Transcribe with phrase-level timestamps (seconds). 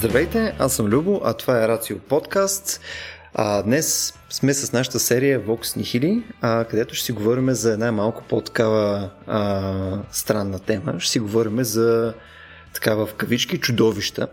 [0.00, 2.80] Здравейте, аз съм Любо, а това е Рацио подкаст.
[3.34, 7.92] А, днес сме с нашата серия Vox Nihili, а, където ще си говорим за една
[7.92, 10.94] малко по-такава а, странна тема.
[11.00, 12.14] Ще си говорим за
[12.72, 14.26] такава в кавички чудовища.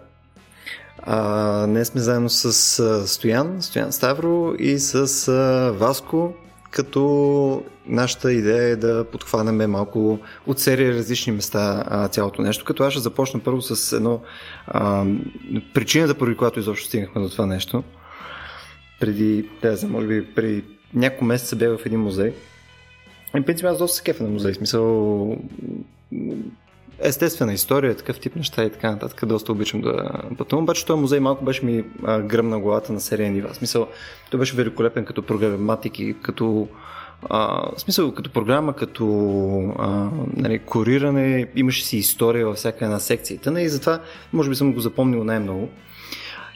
[0.99, 6.33] А, днес сме заедно с а, Стоян, Стоян Ставро и с а, Васко,
[6.71, 12.65] като нашата идея е да подхванеме малко от серия различни места а, цялото нещо.
[12.65, 14.21] Като аз ще започна първо с едно
[14.67, 15.05] а,
[15.73, 17.83] причината, поради която изобщо стигнахме до това нещо.
[18.99, 20.63] Преди, да знам, може би преди
[20.93, 22.33] няколко месеца бях в един музей.
[23.37, 24.53] И принцип аз доста се кефа на музей.
[24.53, 25.37] В смисъл
[26.99, 29.25] естествена история, такъв тип неща и така нататък.
[29.25, 30.63] Доста обичам да пътувам.
[30.63, 33.49] Обаче този музей малко беше ми а, гръмна главата на серия нива.
[33.49, 33.87] В смисъл,
[34.31, 36.67] той беше великолепен като програматик и като
[37.29, 39.05] а, в смисъл, като програма, като
[39.79, 43.39] а, нали, кориране, имаше си история във всяка една секция.
[43.39, 43.99] Тъна и затова,
[44.33, 45.69] може би съм го запомнил най-много.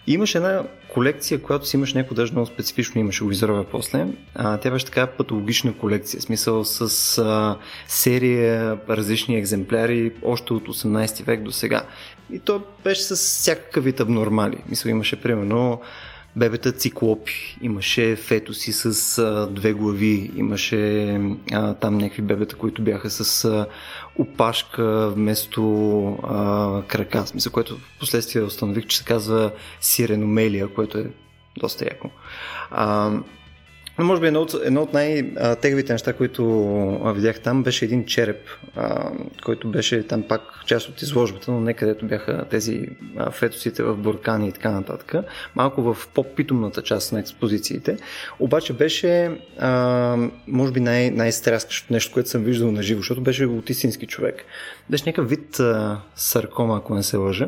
[0.07, 0.63] И имаше една
[0.93, 4.07] колекция, която си имаш някой даже много специфично имаше го изровя после.
[4.35, 7.57] А, тя беше така патологична колекция, смисъл с а,
[7.87, 11.83] серия различни екземпляри още от 18 век до сега.
[12.31, 14.57] И то беше с всякакъв вид абнормали.
[14.69, 15.81] Мисъл имаше примерно
[16.35, 21.13] бебета циклопи, имаше фетоси с а, две глави, имаше
[21.51, 23.67] а, там някакви бебета, които бяха с а,
[24.15, 29.51] опашка вместо а, крака, смисъл, което в последствие установих, че се казва
[29.81, 31.11] сиреномелия, което е
[31.57, 32.09] доста яко.
[32.71, 33.11] А,
[34.01, 36.43] но може би едно от, едно от най-теговите неща, които
[37.15, 38.39] видях там, беше един череп,
[38.75, 39.11] а,
[39.45, 42.87] който беше там пак част от изложбата, но не където бяха тези
[43.31, 45.15] фетосите в буркани и така нататък.
[45.55, 47.97] Малко в по-питомната част на експозициите.
[48.39, 53.45] Обаче беше, а, може би, най- най-стряскащото нещо, което съм виждал на живо, защото беше
[53.45, 54.35] от истински човек.
[54.89, 57.47] Беше някакъв вид а, саркома, ако не се лъжа.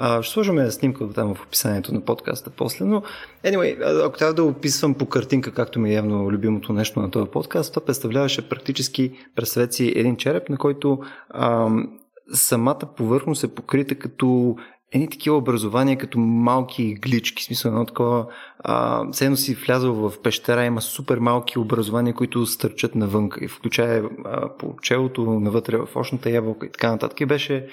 [0.00, 3.02] А, ще сложим снимка там в описанието на подкаста после, но
[3.44, 7.30] anyway, ако трябва да описвам по картинка, както ми е явно любимото нещо на този
[7.30, 10.98] подкаст, това представляваше практически, представете си един череп, на който
[11.34, 11.98] ам,
[12.32, 14.56] самата повърхност е покрита като
[14.92, 18.26] едни такива образования, като малки глички, смисъл едно такова,
[18.58, 24.04] а, едно си влязъл в пещера, има супер малки образования, които стърчат навън, и включая
[24.24, 27.20] а, по челото, навътре в очната ябълка и така нататък.
[27.20, 27.68] И беше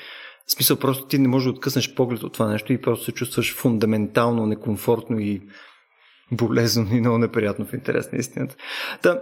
[0.47, 3.11] в смисъл, просто ти не можеш да откъснеш поглед от това нещо и просто се
[3.11, 5.41] чувстваш фундаментално некомфортно и
[6.31, 8.55] болезнено и много неприятно в интерес на истината.
[9.01, 9.21] Та,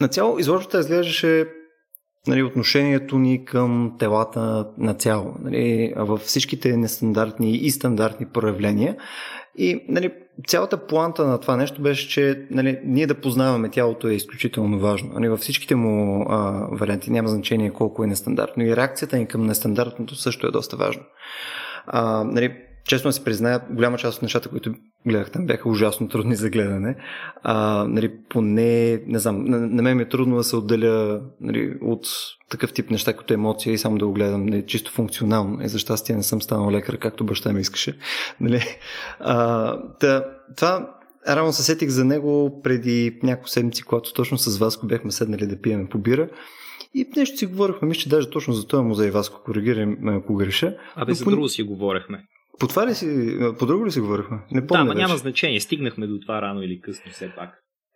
[0.00, 1.46] на цяло изложбата изглеждаше
[2.26, 8.96] нали, отношението ни към телата на цяло, нали, във всичките нестандартни и стандартни проявления.
[9.56, 10.12] И нали,
[10.46, 15.10] цялата планта на това нещо беше, че нали, ние да познаваме тялото е изключително важно.
[15.14, 18.62] Нали, във всичките му а, варианти няма значение колко е нестандартно.
[18.62, 21.02] И реакцията ни към нестандартното също е доста важно.
[21.86, 22.54] А, нали,
[22.88, 24.74] честно да се призная, голяма част от нещата, които
[25.06, 26.96] гледах там, бяха ужасно трудни за гледане.
[27.42, 31.78] А, нали, поне, не знам, на, на мен ми е трудно да се отделя нали,
[31.82, 32.06] от
[32.50, 35.62] такъв тип неща, като емоция и само да го гледам нали, чисто функционално.
[35.62, 37.98] И за щастие не съм станал лекар, както баща ми искаше.
[38.40, 38.62] Нали?
[39.20, 40.24] А, та,
[40.56, 40.94] това
[41.28, 45.60] Рано се сетих за него преди няколко седмици, когато точно с Васко бяхме седнали да
[45.60, 46.28] пиеме по бира.
[46.94, 50.76] И нещо си говорихме, мисля, че даже точно за този музей Васко коригирам, ако греша.
[50.96, 52.24] Абе, за друго си говорихме.
[52.58, 54.38] По това ли си, по друго ли си говорихме?
[54.50, 54.84] Не помня.
[54.84, 55.60] Да, но няма значение.
[55.60, 57.50] Стигнахме до това рано или късно все пак.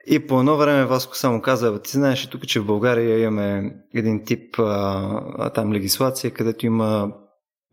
[0.06, 4.24] И по едно време Васко само каза, ти знаеш тук, че в България имаме един
[4.24, 7.12] тип а, там легислация, където има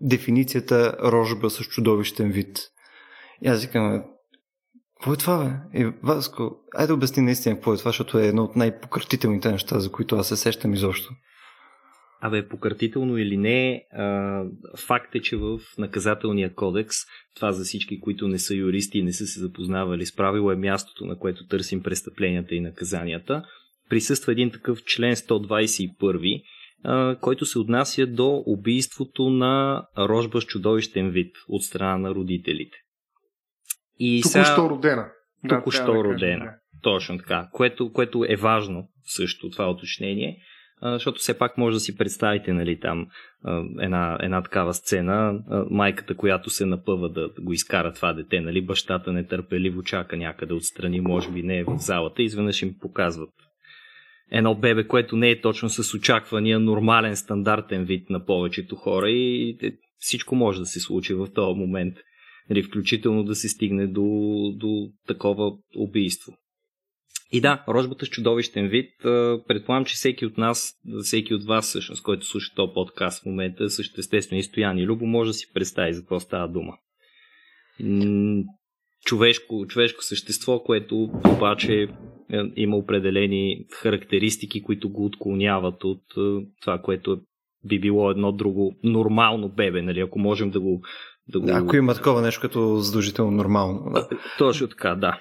[0.01, 2.59] дефиницията рожба с чудовищен вид.
[3.41, 4.03] И аз викам,
[4.99, 5.79] какво е това, бе?
[5.79, 9.91] И Васко, айде обясни наистина какво е това, защото е едно от най-пократителните неща, за
[9.91, 11.13] които аз се сещам изобщо.
[12.21, 14.43] Абе, пократително или не, а,
[14.77, 16.95] факт е, че в наказателния кодекс,
[17.35, 20.55] това за всички, които не са юристи и не са се запознавали с правило е
[20.55, 23.43] мястото, на което търсим престъпленията и наказанията,
[23.89, 26.43] присъства един такъв член 121,
[26.83, 32.77] а, който се отнася до убийството на рожба с чудовищен вид от страна на родителите.
[33.99, 34.69] И Току-що сега...
[34.69, 35.11] родена.
[35.49, 36.45] Току-що да, родена.
[36.45, 36.55] Да.
[36.81, 37.49] Точно така.
[37.51, 40.37] Което, което е важно също това уточнение
[40.83, 43.07] защото все пак може да си представите нали, там
[43.79, 45.39] една, една такава сцена,
[45.69, 51.01] майката, която се напъва да, го изкара това дете, нали, бащата нетърпеливо чака някъде отстрани,
[51.01, 53.29] може би не е в залата, изведнъж им показват
[54.31, 59.57] едно бебе, което не е точно с очаквания нормален, стандартен вид на повечето хора и
[59.97, 61.95] всичко може да се случи в този момент.
[62.49, 64.01] Нали, включително да се стигне до,
[64.55, 66.33] до такова убийство.
[67.31, 68.91] И да, рожбата с чудовищен вид.
[69.47, 70.73] Предполагам, че всеки от нас,
[71.03, 74.85] всеки от вас, всъщност, който слуша този подкаст в момента, също естествено и Стоян и
[74.85, 76.73] Любо, може да си представи за какво става дума.
[79.05, 81.87] човешко, човешко същество, което обаче е,
[82.55, 86.03] има определени характеристики, които го отклоняват от
[86.61, 87.21] това, което
[87.65, 90.81] би било едно друго нормално бебе, нали, ако можем да го...
[91.27, 91.45] Да, го...
[91.45, 93.91] да ако има такова нещо като задължително нормално.
[93.93, 94.09] Да.
[94.37, 95.19] Точно така, да.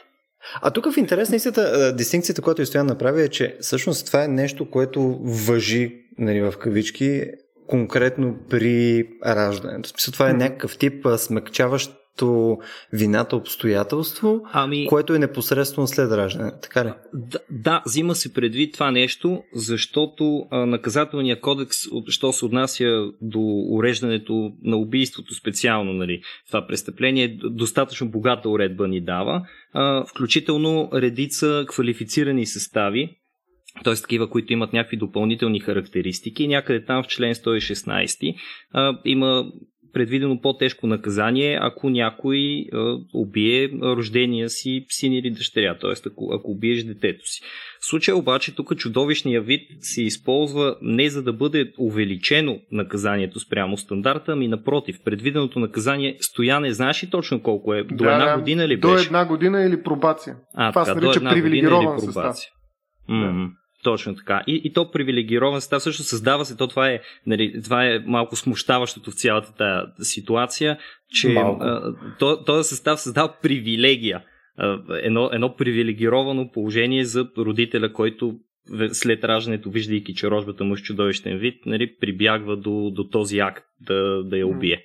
[0.54, 4.70] А тук в интерес наистина, дистинкцията, която Стоян направи е, че всъщност това е нещо,
[4.70, 7.24] което въжи нали, в кавички
[7.66, 9.92] конкретно при раждането.
[10.12, 12.58] Това е някакъв тип смъкчаващ като
[12.92, 14.86] вината обстоятелство, ами...
[14.86, 16.52] което е непосредствено след раждане.
[16.62, 16.90] Така ли?
[17.14, 21.76] Да, да, взима се предвид това нещо, защото а, наказателният кодекс,
[22.08, 29.00] що се отнася до уреждането на убийството специално, нали, това престъпление, достатъчно богата уредба ни
[29.00, 29.42] дава,
[29.72, 33.18] а, включително редица квалифицирани състави,
[33.84, 33.94] т.е.
[33.94, 36.48] такива, които имат някакви допълнителни характеристики.
[36.48, 38.34] Някъде там в член 116
[38.72, 39.52] а, има
[39.92, 45.92] предвидено по-тежко наказание, ако някой а, убие рождения си син или дъщеря, т.е.
[46.06, 47.40] Ако, ако убиеш детето си.
[47.80, 53.76] В случая обаче тук чудовищния вид се използва не за да бъде увеличено наказанието спрямо
[53.76, 57.82] стандарта, ами напротив, предвиденото наказание стояне, знаеш ли точно колко е?
[57.82, 58.94] До да, една година ли беше?
[58.94, 60.36] До една година или пробация.
[60.54, 62.36] А, Това така, се нарича привилегирован състав.
[63.10, 63.50] Mm-hmm.
[63.84, 64.42] Точно така.
[64.46, 66.56] И, и то привилегирован състав също създава се.
[66.56, 70.78] То това е, нали, това е малко смущаващото в цялата тази ситуация,
[71.14, 74.24] че а, то, този състав създава привилегия.
[74.56, 78.34] А, едно, едно привилегировано положение за родителя, който
[78.92, 83.38] след раждането, виждайки, че рожбата му е с чудовищен вид, нали, прибягва до, до този
[83.38, 84.84] акт да, да я убие.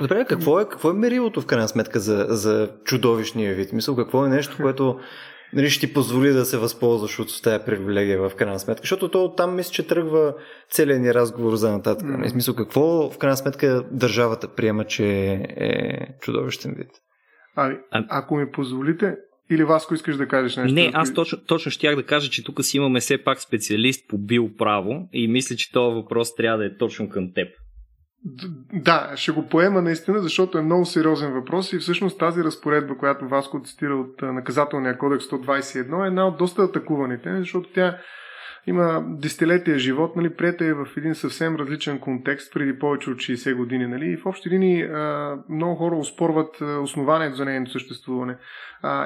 [0.00, 3.72] Добре, какво е, какво е мерилото в крайна сметка за, за чудовищния вид?
[3.72, 4.98] Мисъл, какво е нещо, което
[5.52, 8.82] нали, ще ти позволи да се възползваш от тази привилегия в крайна сметка.
[8.82, 10.34] Защото то там мисля, че тръгва
[10.70, 12.08] целият ни разговор за нататък.
[12.08, 12.26] Mm.
[12.26, 15.06] В смисъл, какво в крайна сметка държавата приема, че
[15.56, 16.90] е чудовищен вид?
[17.56, 19.16] А, ако ми позволите,
[19.50, 20.74] или Васко искаш да кажеш нещо?
[20.74, 24.18] Не, аз точно, точно щях да кажа, че тук си имаме все пак специалист по
[24.18, 27.48] биоправо и мисля, че този въпрос трябва да е точно към теб.
[28.72, 33.28] Да, ще го поема наистина, защото е много сериозен въпрос и всъщност тази разпоредба, която
[33.28, 37.98] Васко цитира от наказателния кодекс 121 е една от доста атакуваните, защото тя
[38.66, 43.54] има десетилетия живот, нали, прията е в един съвсем различен контекст преди повече от 60
[43.54, 43.86] години.
[43.86, 44.88] Нали, и в общи линии
[45.48, 48.36] много хора успорват основанието за нейното съществуване.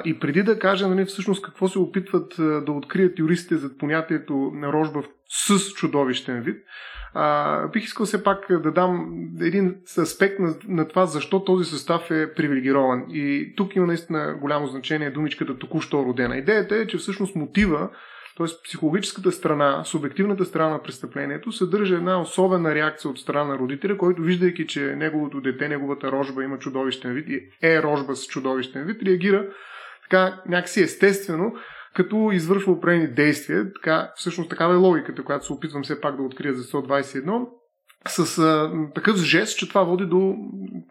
[0.04, 4.72] И преди да кажа нали, всъщност какво се опитват да открият юристите за понятието на
[4.72, 6.56] рожба с чудовищен вид,
[7.14, 12.10] а, бих искал все пак да дам един аспект на, на това защо този състав
[12.10, 13.04] е привилегирован.
[13.10, 16.36] И тук има наистина голямо значение думичката току-що родена.
[16.36, 17.90] Идеята е, че всъщност мотива
[18.36, 18.46] т.е.
[18.64, 24.22] психологическата страна, субективната страна на престъплението съдържа една особена реакция от страна на родителя, който
[24.22, 29.02] виждайки, че неговото дете, неговата рожба има чудовищен вид и е рожба с чудовищен вид,
[29.02, 29.46] реагира
[30.02, 31.54] така някакси естествено
[31.94, 33.72] като извършва определени действия.
[33.72, 37.46] Така, всъщност такава е логиката, която се опитвам все пак да открия за 121
[38.08, 40.34] с а, такъв жест, че това води до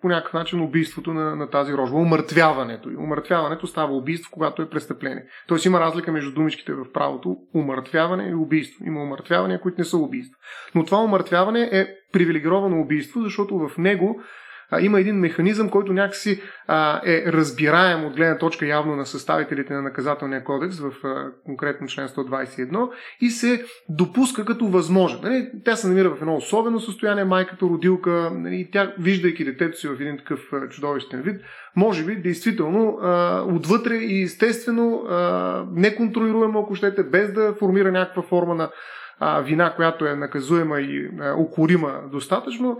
[0.01, 2.89] по някакъв начин убийството на, на тази рожба, умъртвяването.
[2.89, 5.25] И умъртвяването става убийство, когато е престъпление.
[5.47, 8.85] Тоест има разлика между думичките в правото умъртвяване и убийство.
[8.85, 10.37] Има умъртвявания, които не са убийства.
[10.75, 14.21] Но това умъртвяване е привилегировано убийство, защото в него
[14.71, 19.73] а, има един механизъм, който някакси а, е разбираем от гледна точка явно на съставителите
[19.73, 22.89] на наказателния кодекс в а, конкретно член 121
[23.21, 25.19] и се допуска като възможен.
[25.23, 25.49] Нали?
[25.65, 28.69] Тя се намира в едно особено състояние, майката родилка, нали?
[28.71, 30.39] тя, виждайки детето си в един такъв
[30.69, 31.41] чудовищен вид,
[31.75, 38.21] може би, действително, а, отвътре и естествено, а, неконтролируемо, ако щете, без да формира някаква
[38.21, 38.69] форма на
[39.19, 42.79] а, вина, която е наказуема и а, укорима достатъчно,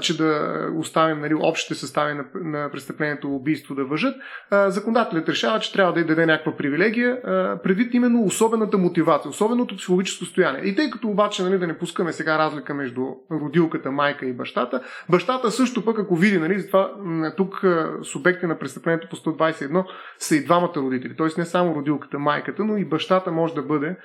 [0.00, 4.14] че да оставим нали, общите състави на, на престъплението убийство да въжат,
[4.52, 9.76] законодателят решава, че трябва да й даде някаква привилегия, а, предвид именно особената мотивация, особеното
[9.76, 10.62] психологическо стояние.
[10.64, 14.82] И тъй като обаче нали, да не пускаме сега разлика между родилката, майка и бащата,
[15.10, 16.90] бащата също пък, ако види, нали, затова
[17.36, 17.64] тук
[18.02, 19.84] субекти на престъплението по 121
[20.18, 21.16] са и двамата родители.
[21.16, 21.26] Т.е.
[21.38, 23.96] не само родилката, майката, но и бащата може да бъде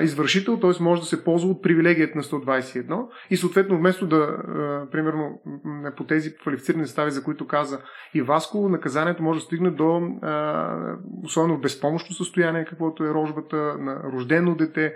[0.00, 0.82] извършител, т.е.
[0.82, 4.36] може да се ползва от привилегията на 121 и съответно вместо да,
[4.92, 5.42] примерно,
[5.96, 7.78] по тези квалифицирани стави, за които каза
[8.14, 10.00] и Васко, наказанието може да стигне до
[11.24, 14.94] особено безпомощно състояние, каквото е рожбата на рождено дете,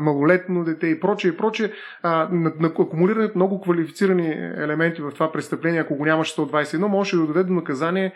[0.00, 1.72] малолетно дете и прочее, и прочее.
[2.78, 7.52] Акумулирането много квалифицирани елементи в това престъпление, ако го нямаше 121, може да доведе до
[7.52, 8.12] наказание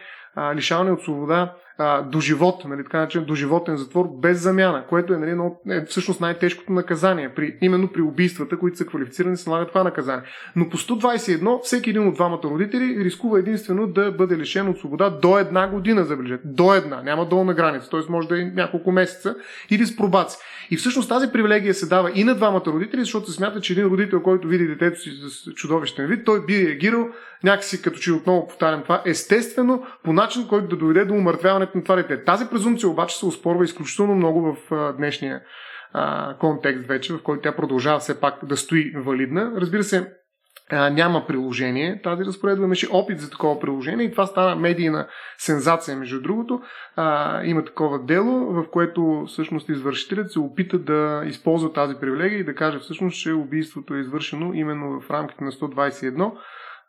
[0.54, 2.18] лишаване от свобода а, до
[2.64, 6.72] нали, така начин, до животен затвор без замяна, което е, нали, но, е всъщност най-тежкото
[6.72, 10.22] наказание, при, именно при убийствата, които са квалифицирани, се налага това наказание.
[10.56, 15.10] Но по 121 всеки един от двамата родители рискува единствено да бъде лишен от свобода
[15.10, 16.42] до една година, забележете.
[16.44, 18.00] До една, няма долна граница, т.е.
[18.08, 19.34] може да е няколко месеца
[19.70, 20.38] или с пробация.
[20.70, 23.86] И всъщност тази привилегия се дава и на двамата родители, защото се смята, че един
[23.86, 27.08] родител, който види детето си с чудовищен вид, той би реагирал
[27.44, 31.82] някакси, като че отново повтарям това, естествено, по начин, който да доведе до умъртвяването на
[31.82, 32.04] това.
[32.26, 35.40] Тази презумпция обаче се успорва изключително много в а, днешния
[35.92, 39.52] а, контекст вече, в който тя продължава все пак да стои валидна.
[39.56, 40.12] Разбира се,
[40.70, 42.00] а, няма приложение.
[42.02, 46.60] Тази разпоредба имаше опит за такова приложение и това стана медийна сензация, между другото.
[46.96, 52.44] А, има такова дело, в което всъщност извършителят се опита да използва тази привилегия и
[52.44, 56.32] да каже всъщност, че убийството е извършено именно в рамките на 121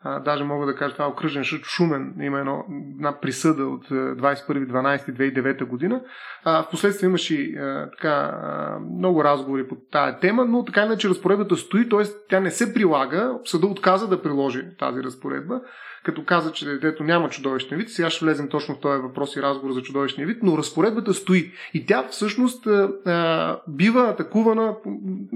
[0.04, 5.66] а, даже мога да кажа това окръжен съд Шумен има едно, една присъда от 21.12.2009
[5.66, 6.02] година.
[6.44, 11.56] А, впоследствие имаше а, така, а, много разговори по тази тема, но така иначе разпоредбата
[11.56, 12.04] стои, т.е.
[12.30, 13.34] тя не се прилага.
[13.46, 15.62] Съда отказа да приложи тази разпоредба,
[16.04, 17.90] като каза, че детето няма чудовищен вид.
[17.90, 21.52] Сега ще влезем точно в този въпрос и разговор за чудовищния вид, но разпоредбата стои.
[21.74, 24.76] И тя всъщност а, бива атакувана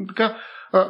[0.08, 0.36] така а,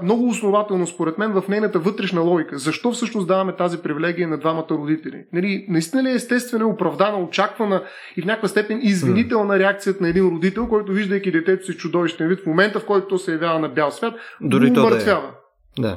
[0.03, 2.57] много основателно, според мен, в нейната вътрешна логика.
[2.57, 5.25] Защо всъщност даваме тази привилегия на двамата родители?
[5.34, 7.84] Нали, наистина ли е естествено, оправдана, очаквана
[8.17, 12.39] и в някаква степен извинителна реакцията на един родител, който виждайки детето си чудовищен вид
[12.39, 15.31] в момента, в който то се явява на бял свят, Дори го умъртвява.
[15.79, 15.96] Да, е.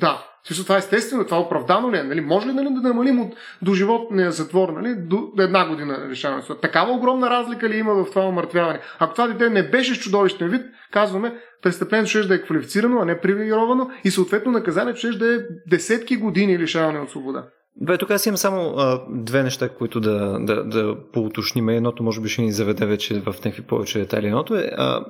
[0.00, 0.24] да.
[0.48, 2.02] Също това е естествено, това е оправдано ли е?
[2.02, 2.20] Нали?
[2.20, 6.42] Може ли нали, да намалим от до животния затвор нали, до една година решаване?
[6.62, 8.80] Такава огромна разлика ли има в това омъртвяване?
[8.98, 13.04] Ако това дете не беше с чудовищен вид, казваме, престъплението ще да е квалифицирано, а
[13.04, 15.38] не привилегировано и съответно наказанието ще да е
[15.70, 17.44] десетки години лишаване от свобода.
[17.80, 21.68] Бе, тук аз имам само а, две неща, които да, да, да поуточним.
[21.68, 24.26] Едното може би ще ни заведе вече в някакви повече детайли.
[24.26, 25.04] Едното е, а,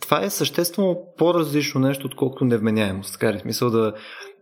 [0.00, 3.12] това е съществено по-различно нещо, отколкото невменяемост.
[3.12, 3.38] Така ли?
[3.38, 3.92] Смисъл да,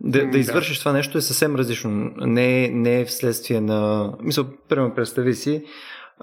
[0.00, 2.12] да, да извършиш това нещо е съвсем различно.
[2.16, 4.12] Не, не е вследствие на...
[4.22, 5.64] Мисъл, примерно, представи си,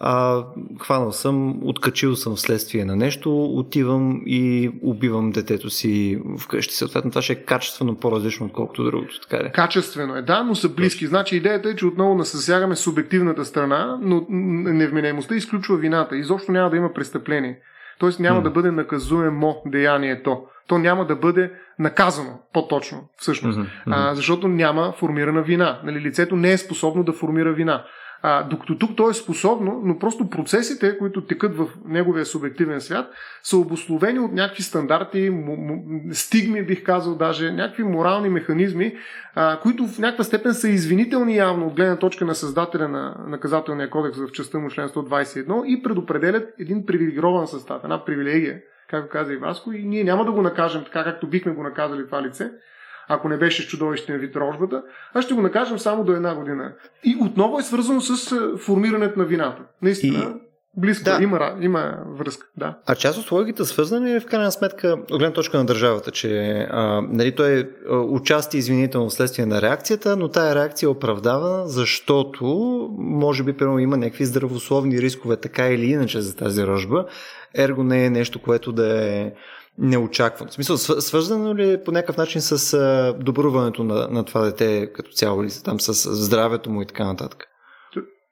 [0.01, 0.43] а,
[0.79, 6.75] хванал съм, откачил съм вследствие на нещо, отивам и убивам детето си вкъщи.
[6.75, 9.19] Съответно, това ще е качествено по-различно, отколкото другото.
[9.29, 9.51] Така е.
[9.51, 11.07] Качествено е, да, но са близки.
[11.07, 16.17] Значи идеята е, че отново насъсягаме субективната страна, но невменяемостта изключва вината.
[16.17, 17.59] Изобщо няма да има престъпление.
[17.99, 18.43] Тоест няма hmm.
[18.43, 20.41] да бъде наказуемо деянието.
[20.69, 23.59] То няма да бъде наказано, по-точно, всъщност.
[23.59, 23.67] Mm-hmm.
[23.87, 25.81] А, защото няма формирана вина.
[25.83, 27.83] Нали, лицето не е способно да формира вина.
[28.21, 33.07] А, докато тук то е способно, но просто процесите, които текат в неговия субективен свят,
[33.43, 38.93] са обословени от някакви стандарти, м- м- стигми, бих казал даже, някакви морални механизми,
[39.35, 43.89] а, които в някаква степен са извинителни явно от гледна точка на създателя на наказателния
[43.89, 48.59] кодекс в частта му член 121 и предопределят един привилегирован състав, една привилегия,
[48.89, 52.05] както каза и Васко, и ние няма да го накажем така, както бихме го наказали
[52.05, 52.51] това лице,
[53.07, 56.73] ако не беше чудовищен вид рожбата, а ще го накажем само до една година.
[57.03, 59.61] И отново е свързано с е, формирането на вината.
[59.81, 60.39] Наистина.
[60.79, 61.19] Близко, да.
[61.21, 62.77] има, има връзка, да.
[62.85, 66.49] А част от логиката свързана е в крайна сметка от гледна точка на държавата, че
[66.71, 72.45] а, нали, той е участие извинително вследствие на реакцията, но тая реакция е оправдавана, защото
[72.97, 77.05] може би примерно има някакви здравословни рискове така или иначе за тази рожба,
[77.55, 79.31] ерго не е нещо, което да е
[79.77, 80.51] неочаквано.
[80.51, 85.11] В смисъл, свързано ли е по някакъв начин с добруването на, на това дете като
[85.11, 87.48] цяло или там с здравето му и така нататък?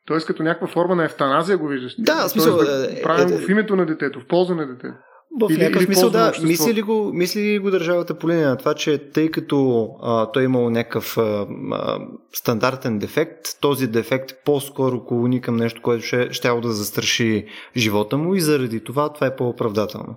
[0.08, 1.96] Тоест като някаква форма на ефтаназия го виждаш.
[2.00, 2.58] Да, в смисъл...
[2.58, 4.94] да е, правим е, в името на детето, в полза на детето.
[5.42, 6.34] В или, някакъв смисъл, да.
[6.44, 10.32] Мисли ли, го, мисли ли го държавата по линия на това, че тъй като а,
[10.32, 12.00] той е имал някакъв а, а,
[12.34, 17.46] стандартен дефект, този дефект по-скоро колони към нещо, което ще, ще да застраши
[17.78, 20.16] живота му и заради това това е по-оправдателно?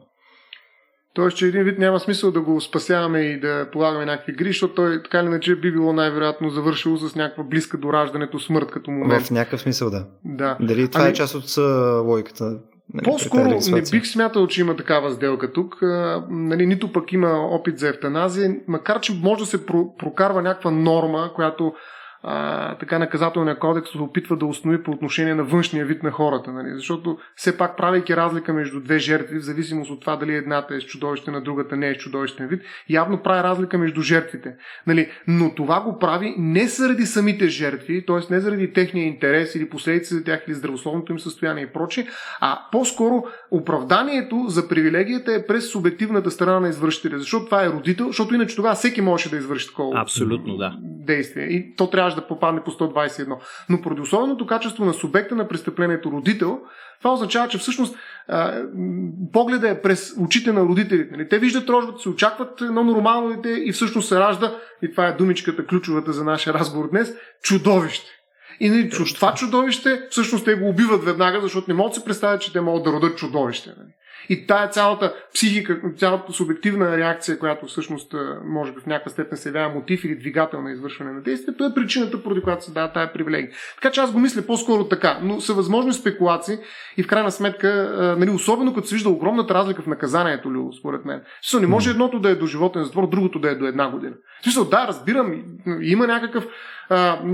[1.21, 4.75] Тоест, че един вид няма смисъл да го спасяваме и да полагаме някакви гри, защото
[4.75, 8.91] той така или иначе би било най-вероятно завършило с някаква близка до раждането смърт като
[8.91, 9.27] момент.
[9.27, 10.07] В някакъв смисъл, да.
[10.25, 10.57] да.
[10.61, 11.11] Дали това ами...
[11.11, 11.57] е част от
[12.07, 12.45] логиката?
[12.95, 15.83] Нали, По-скоро не бих смятал, че има такава сделка тук.
[15.83, 19.67] А, нали, нито пък има опит за ефтаназия, макар че може да се
[19.99, 21.73] прокарва някаква норма, която
[22.23, 26.53] а, така наказателния кодекс се опитва да установи по отношение на външния вид на хората.
[26.53, 26.69] Нали?
[26.75, 30.81] Защото все пак правейки разлика между две жертви, в зависимост от това дали едната е
[30.81, 34.55] с чудовище, на другата не е с чудовищен вид, явно прави разлика между жертвите.
[34.87, 35.11] Нали?
[35.27, 38.33] Но това го прави не заради самите жертви, т.е.
[38.35, 42.07] не заради техния интерес или последици за тях или здравословното им състояние и прочее,
[42.41, 47.19] а по-скоро оправданието за привилегията е през субективната страна на извършителя.
[47.19, 50.77] Защото това е родител, защото иначе тогава всеки можеше да извърши такова Абсолютно, да.
[50.83, 51.45] действие.
[51.45, 53.37] И то трябва трябваше да попадне по 121.
[53.69, 56.61] Но поради особеното качество на субекта на престъплението родител,
[56.99, 57.97] това означава, че всъщност
[58.29, 58.63] а,
[59.33, 61.17] погледа е през очите на родителите.
[61.17, 61.29] Нали?
[61.29, 65.17] Те виждат рожбата, се очакват едно нормално дете и всъщност се ражда, и това е
[65.17, 68.11] думичката ключовата за нашия разговор днес, чудовище.
[68.61, 72.41] И нали, това чудовище, всъщност те го убиват веднага, защото не могат да се представят,
[72.41, 73.71] че те могат да родят чудовище.
[73.79, 73.89] Нали?
[74.29, 79.49] И тая цялата психика, цялата субективна реакция, която всъщност може би в някаква степен се
[79.49, 83.13] явява мотив или двигател на извършване на действието, е причината, поради която се дава тая
[83.13, 83.51] привилегия.
[83.75, 86.59] Така че аз го мисля по-скоро така, но са възможни спекулации
[86.97, 91.05] и в крайна сметка, нали, особено като се вижда огромната разлика в наказанието, Лю, според
[91.05, 91.21] мен.
[91.43, 94.13] Смисъл, не може едното да е до животен затвор, другото да е до една година.
[94.41, 95.43] В смисъл, да, разбирам,
[95.83, 96.47] има някакъв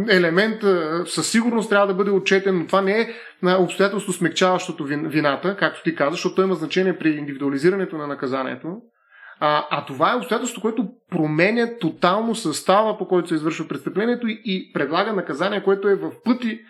[0.08, 0.62] елемент
[1.06, 3.08] със сигурност трябва да бъде отчетен, но това не е
[3.42, 8.76] обстоятелство смягчаващото вината, както ти казаш, защото то има значение при индивидуализирането на наказанието.
[9.40, 14.42] А, а това е обстоятелство, което променя тотално състава, по който се извършва престъплението и,
[14.44, 16.60] и предлага наказание, което е в пъти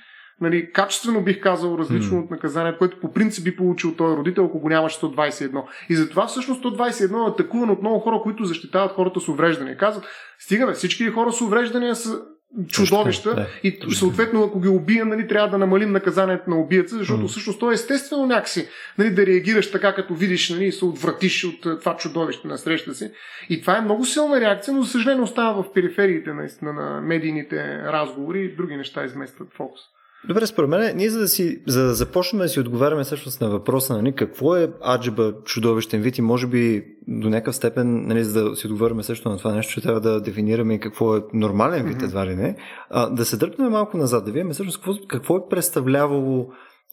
[0.40, 2.24] нали, качествено бих казал различно mm.
[2.24, 5.62] от наказанието, което по принцип би получил този родител, ако го нямаше 121.
[5.88, 9.76] И затова всъщност 121 е атакуван от много хора, които защитават хората с увреждания.
[9.76, 10.04] Казват,
[10.38, 12.22] стига бе, всички хора с увреждания са
[12.68, 17.22] чудовища да, и съответно ако ги убием, нали, трябва да намалим наказанието на убиеца, защото
[17.22, 17.26] mm.
[17.26, 21.44] всъщност то е естествено някакси нали, да реагираш така, като видиш нали, и се отвратиш
[21.44, 23.10] от това чудовище на среща си.
[23.48, 27.78] И това е много силна реакция, но за съжаление остава в перифериите наистина на медийните
[27.78, 29.80] разговори и други неща изместват фокус.
[30.28, 33.48] Добре, според мен, ние за да, си, за да започнем да си отговаряме всъщност на
[33.48, 38.50] въпроса, нали, какво е аджиба чудовищен вид и може би до някакъв степен, нали, за
[38.50, 41.96] да си отговаряме също на това нещо, че трябва да дефинираме какво е нормален вид,
[41.96, 42.04] mm-hmm.
[42.04, 42.56] едва ли не,
[42.90, 46.48] а, да се дръпнем малко назад, да видим всъщност какво, какво е представлявало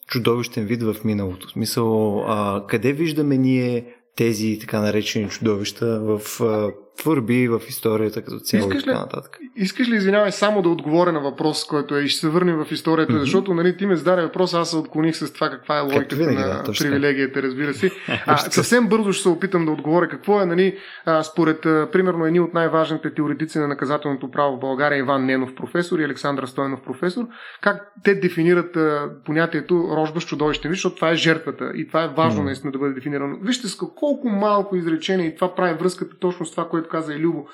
[0.08, 1.48] чудовищен вид в миналото.
[1.48, 3.86] В смисъл, а, къде виждаме ние
[4.16, 9.38] тези така наречени чудовища в а, творби в историята като цяло искаш и така нататък.
[9.56, 12.72] Искаш ли, извинявай, само да отговоря на въпрос, който е и ще се върнем в
[12.72, 13.20] историята, mm-hmm.
[13.20, 16.38] защото нали, ти ме зададе въпрос, аз се отклоних с това каква е логиката винаги,
[16.38, 17.92] на да, привилегията, разбира се.
[18.26, 22.26] А, съвсем бързо ще се опитам да отговоря какво е, нали, а, според, а, примерно,
[22.26, 26.82] едни от най-важните теоретици на наказателното право в България, Иван Ненов професор и Александър Стойнов
[26.82, 27.26] професор,
[27.62, 32.08] как те дефинират а, понятието рожба с чудовище, защото това е жертвата и това е
[32.08, 32.46] важно mm-hmm.
[32.46, 33.38] наистина да бъде дефинирано.
[33.42, 37.20] Вижте с колко малко изречение и това прави връзката точно с това, което каза и
[37.20, 37.46] Любо,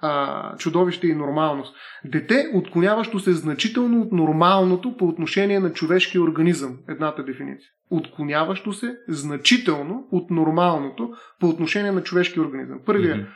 [0.00, 1.76] а, чудовище и нормалност.
[2.04, 6.76] Дете, отклоняващо се значително от нормалното по отношение на човешкия организъм.
[6.88, 7.68] Едната дефиниция.
[7.90, 12.78] Отклоняващо се значително от нормалното по отношение на човешкия организъм.
[12.86, 13.26] Първият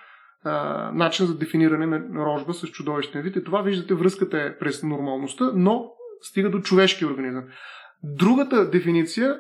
[0.45, 0.93] mm-hmm.
[0.93, 3.63] начин за дефиниране на рожба с чудовищен вид е това.
[3.63, 5.85] Виждате, връзката е през нормалността, но
[6.23, 7.45] стига до човешкия организъм.
[8.03, 9.39] Другата дефиниция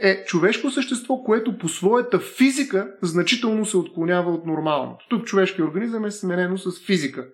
[0.00, 5.04] е човешко същество, което по своята физика значително се отклонява от нормалното.
[5.10, 7.26] Тук човешкият организъм е сменено с физика.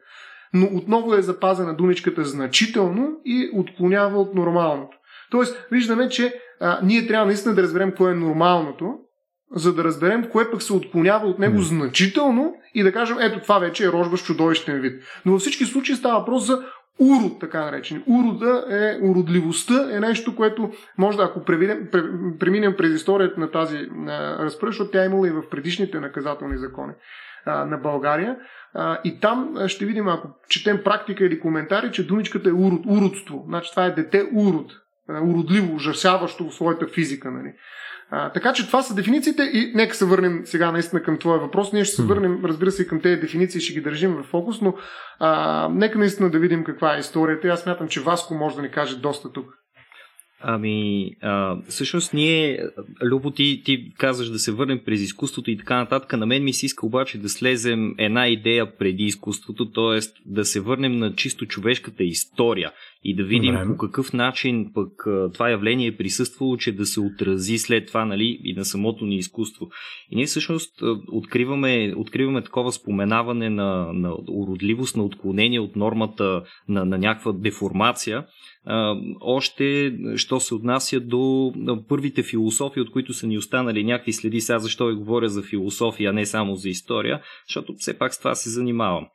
[0.55, 4.96] Но отново е запазена думичката значително и отклонява от нормалното.
[5.31, 8.94] Тоест, виждаме, че а, ние трябва наистина да разберем кое е нормалното,
[9.55, 11.62] за да разберем кое пък се отклонява от него mm.
[11.62, 15.03] значително и да кажем, ето това вече е рожба с чудовищен вид.
[15.27, 16.62] Но във всички случаи става въпрос за
[16.98, 18.04] урод, така наречен.
[18.07, 21.88] Урода е, уродливостта е нещо, което може да, ако преминем,
[22.40, 23.88] преминем през историята на тази
[24.38, 26.92] разпръща, защото тя е имала и в предишните наказателни закони
[27.46, 28.37] а, на България.
[28.74, 33.44] А, и там ще видим, ако четем практика или коментари, че думичката е урод, уродство.
[33.48, 34.72] Значи това е дете урод.
[35.22, 37.30] Уродливо, ужасяващо в своята физика.
[37.30, 37.52] Нали.
[38.10, 41.72] А, така че това са дефинициите и нека се върнем сега наистина към твоя въпрос.
[41.72, 44.60] Ние ще се върнем, разбира се, към тези дефиниции и ще ги държим в фокус,
[44.60, 44.74] но
[45.18, 47.48] а, нека наистина да видим каква е историята.
[47.48, 49.46] Аз смятам, че Васко може да ни каже доста тук.
[50.46, 52.61] Ами, а, всъщност ние,
[53.02, 56.12] Любо, ти, ти казваш да се върнем през изкуството и така нататък.
[56.12, 59.98] На мен ми се иска обаче да слезем една идея преди изкуството, т.е.
[60.26, 62.72] да се върнем на чисто човешката история
[63.04, 63.72] и да видим Време.
[63.72, 68.40] по какъв начин пък това явление е присъствало, че да се отрази след това нали,
[68.44, 69.68] и на самото ни изкуство.
[70.11, 76.85] И ние всъщност откриваме, откриваме такова споменаване на, на уродливост, на отклонение от нормата на,
[76.85, 78.24] на някаква деформация,
[79.20, 81.53] още, що се отнася до
[81.88, 86.11] първите философии, от които са ни останали някакви следи, сега защо ви говоря за философия,
[86.11, 89.07] а не само за история, защото все пак с това се занимавам.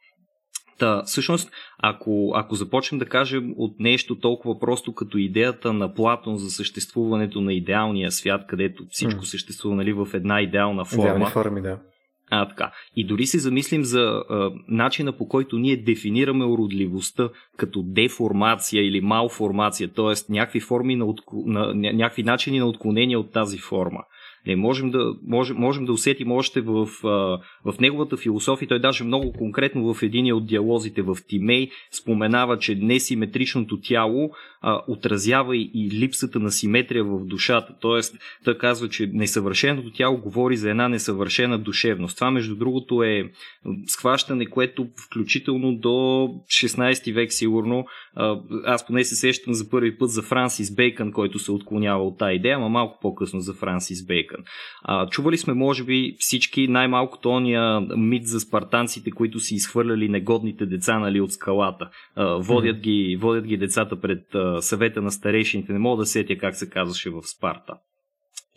[0.80, 6.38] Та, всъщност, ако, ако започнем да кажем от нещо толкова просто като идеята на Платон
[6.38, 9.26] за съществуването на идеалния свят, където всичко mm.
[9.26, 11.04] съществува нали, в една идеална форма.
[11.04, 11.80] Идеални форми, да.
[12.30, 12.72] А, така.
[12.96, 19.02] И дори се замислим за а, начина по който ние дефинираме уродливостта като деформация или
[19.02, 20.34] малформация, т.е.
[20.34, 21.44] някакви форми на, отко...
[21.46, 24.04] на някакви начини на отклонение от тази форма.
[24.50, 26.90] Не, можем, да, можем, можем да усетим още в,
[27.66, 28.68] в неговата философия.
[28.68, 34.32] Той даже много конкретно в един от диалозите в Тимей споменава, че несиметричното тяло
[34.62, 37.76] а, отразява и, липсата на симетрия в душата.
[37.82, 42.18] Тоест, той казва, че несъвършеното тяло говори за една несъвършена душевност.
[42.18, 43.32] Това, между другото, е
[43.88, 47.86] схващане, което включително до 16 век сигурно,
[48.66, 52.36] аз поне се сещам за първи път за Франсис Бейкън, който се отклонява от тази
[52.36, 54.39] идея, ама малко по-късно за Франсис Бейкън.
[54.84, 60.66] А, чували сме, може би, всички най-малкото ония мит за спартанците, които си изхвърляли негодните
[60.66, 61.90] деца нали, от скалата.
[62.16, 62.82] А, водят, mm-hmm.
[62.82, 65.74] ги, водят ги децата пред а, съвета на старейшините.
[65.74, 67.74] Не мога да сетя как се казваше в Спарта.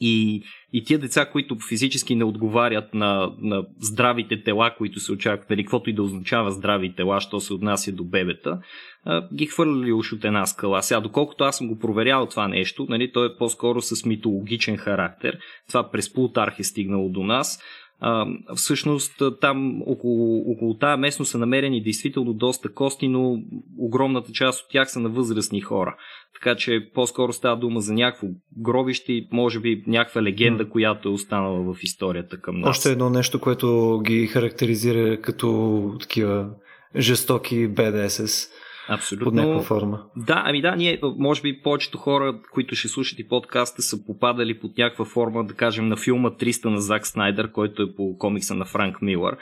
[0.01, 5.51] И, и тия деца, които физически не отговарят на, на здравите тела, които се очакват,
[5.51, 8.61] нали, каквото и да означава здрави тела, що се отнася до бебета,
[9.05, 10.83] а, ги хвърляли уж от една скала.
[10.83, 15.39] Сега, доколкото аз съм го проверял това нещо, нали, то е по-скоро с митологичен характер.
[15.69, 17.63] Това през Плутарх е стигнало до нас.
[18.05, 23.37] А, всъщност там около, около тая местност са намерени действително доста кости, но
[23.79, 25.97] огромната част от тях са на възрастни хора.
[26.35, 31.75] Така че по-скоро става дума за някакво гробище, може би някаква легенда, която е останала
[31.75, 32.71] в историята към нас.
[32.71, 36.51] Още едно нещо, което ги характеризира като такива
[36.97, 38.49] жестоки БДСС.
[38.89, 39.25] Абсолютно.
[39.25, 40.03] Под някаква форма.
[40.17, 44.61] Да, ами да, ние, може би повечето хора, които ще слушат и подкаста, са попадали
[44.61, 48.55] под някаква форма, да кажем, на филма 300 на Зак Снайдер, който е по комикса
[48.55, 49.37] на Франк Милър,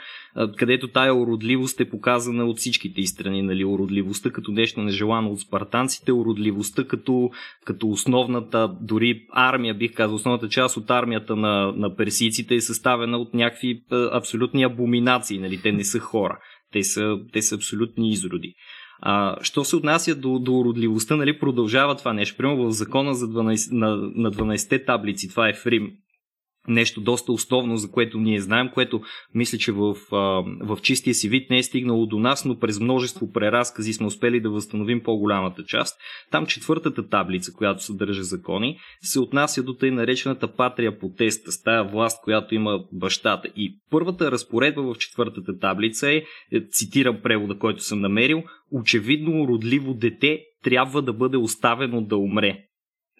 [0.57, 6.11] където тая уродливост е показана от всичките страни, нали, уродливостта като нещо нежелано от спартанците,
[6.11, 7.29] уродливостта като,
[7.65, 13.17] като основната, дори армия, бих казал, основната част от армията на, на персийците е съставена
[13.17, 16.39] от някакви абсолютни абоминации, нали, те не са хора.
[16.71, 18.53] Те са, те са абсолютни изроди.
[19.01, 22.37] А, що се отнася до, до уродливостта, нали, продължава това нещо.
[22.37, 25.91] Примерно в закона за 12, на, на 12-те таблици, това е в Рим,
[26.67, 29.01] нещо доста основно, за което ние знаем, което
[29.33, 29.95] мисля, че в,
[30.61, 34.41] в чистия си вид не е стигнало до нас, но през множество преразкази сме успели
[34.41, 35.99] да възстановим по-голямата част.
[36.31, 41.63] Там четвъртата таблица, която съдържа закони, се отнася до тъй наречената патрия по теста, с
[41.63, 43.47] тая власт, която има бащата.
[43.55, 46.15] И първата разпоредба в четвъртата таблица е,
[46.51, 52.57] е цитирам превода, който съм намерил, очевидно родливо дете трябва да бъде оставено да умре.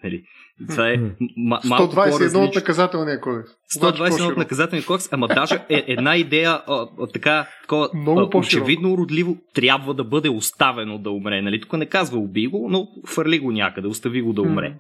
[0.04, 0.24] Нали?
[0.70, 0.98] Това е
[1.38, 3.52] м- 121 от наказателния кодекс.
[3.80, 8.38] 121 от наказателния кодекс, ама даже е една идея а, а, така, такова, Много а,
[8.38, 11.42] очевидно уродливо трябва да бъде оставено да умре.
[11.42, 11.62] Нали?
[11.62, 14.76] Тук не казва уби го, но фърли го някъде, остави го да умре.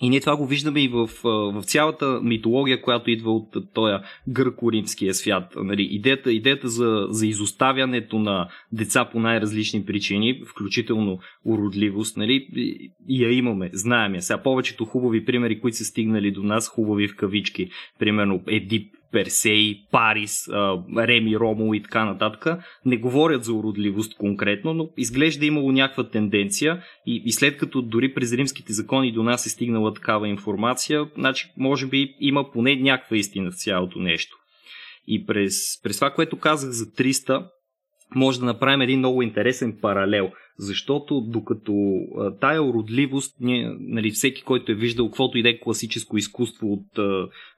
[0.00, 3.94] И ние това го виждаме и в, в цялата митология, която идва от този
[4.28, 5.54] гърко-римския свят.
[5.56, 12.48] Нали, идеята, идеята за, за изоставянето на деца по най-различни причини, включително уродливост, нали,
[13.08, 14.22] я имаме, знаем я.
[14.22, 19.76] Сега повечето хубави примери, които са стигнали до нас, хубави в кавички, примерно Едип, Персей,
[19.92, 20.48] Парис,
[20.96, 26.82] Реми, Ромо и така нататък, не говорят за уродливост конкретно, но изглежда имало някаква тенденция
[27.06, 31.52] и, и след като дори през римските закони до нас е стигнала такава информация, значи
[31.56, 34.36] може би има поне някаква истина в цялото нещо.
[35.06, 37.46] И през, през това, което казах за 300,
[38.14, 41.72] може да направим един много интересен паралел– защото докато
[42.40, 46.98] тая уродливост, ние, нали, всеки, който е виждал каквото и да е класическо изкуство от,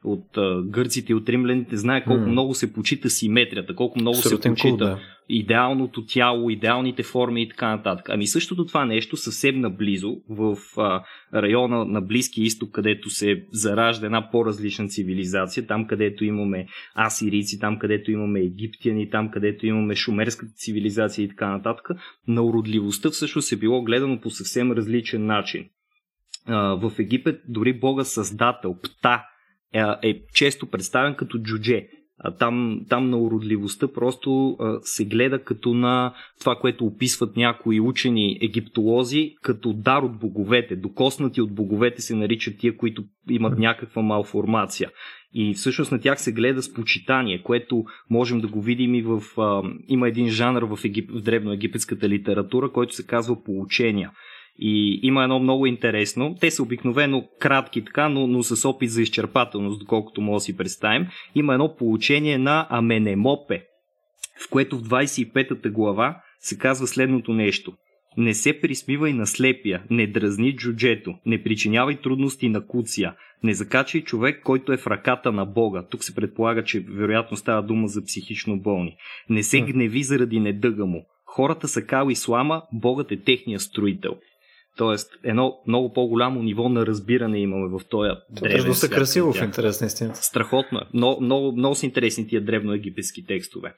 [0.04, 2.30] от гърците и от римляните, знае колко mm.
[2.30, 4.98] много се почита симетрията, колко много Абсолютен се почита да.
[5.28, 8.08] идеалното тяло, идеалните форми и така нататък.
[8.08, 11.02] Ами същото това нещо съвсем наблизо в а,
[11.34, 16.66] района на Близкия изток, където се заражда една по-различна цивилизация, там където имаме
[17.06, 21.88] асирийци, там където имаме египтяни, там където имаме шумерската цивилизация и така нататък,
[22.28, 22.42] на
[22.90, 25.68] уродливостта всъщност е било гледано по съвсем различен начин.
[26.48, 29.26] В Египет дори бога създател, Пта,
[29.72, 31.88] е, е често представен като джудже.
[32.38, 39.34] Там, там на уродливостта просто се гледа като на това, което описват някои учени египтолози,
[39.42, 40.76] като дар от боговете.
[40.76, 44.90] Докоснати от боговете се наричат тия, които имат някаква малформация.
[45.34, 49.22] И всъщност на тях се гледа с почитание, което можем да го видим и в...
[49.38, 54.10] А, има един жанр в, егип, в древноегипетската литература, който се казва поучения.
[54.60, 56.36] И има едно много интересно.
[56.40, 60.56] Те са обикновено кратки така, но, но с опит за изчерпателност, доколкото може да си
[60.56, 61.06] представим.
[61.34, 63.62] Има едно получение на Аменемопе,
[64.46, 67.72] в което в 25-та глава се казва следното нещо.
[68.16, 74.00] Не се присмивай на слепия, не дразни джуджето, не причинявай трудности на куция, не закачай
[74.00, 75.86] човек, който е в ръката на Бога.
[75.90, 78.96] Тук се предполага, че вероятно става дума за психично болни.
[79.28, 81.06] Не се гневи заради недъга му.
[81.24, 84.16] Хората са кал ислама, Богът е техния строител.
[84.80, 89.80] Тоест, едно много по-голямо ниво на разбиране имаме в този древен Доста красиво в интерес
[89.80, 90.22] на истината.
[90.22, 90.82] Страхотно е.
[90.94, 93.74] Много, много, много са интересни тия древноегипетски текстове.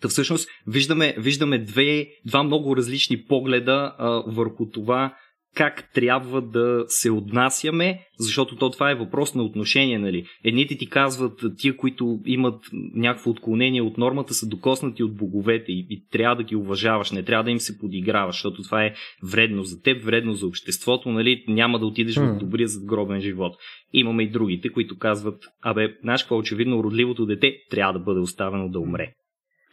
[0.00, 5.16] Та всъщност виждаме, виждаме две, два много различни погледа а, върху това
[5.56, 10.26] как трябва да се отнасяме, защото то това е въпрос на отношение, нали?
[10.44, 12.64] Едните ти казват, тия, които имат
[12.94, 17.22] някакво отклонение от нормата, са докоснати от боговете и, и трябва да ги уважаваш, не
[17.22, 21.44] трябва да им се подиграваш, защото това е вредно за теб, вредно за обществото, нали?
[21.48, 22.34] Няма да отидеш mm.
[22.34, 23.56] в добрия задгробен живот.
[23.92, 28.68] Имаме и другите, които казват, абе, знаеш какво, очевидно, родливото дете трябва да бъде оставено
[28.68, 29.12] да умре.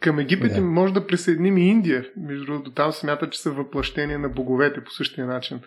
[0.04, 0.60] Към Египет yeah.
[0.60, 2.06] може да присъединим и Индия.
[2.16, 5.60] Между другото, там смятат, че са въплъщение на боговете по същия начин.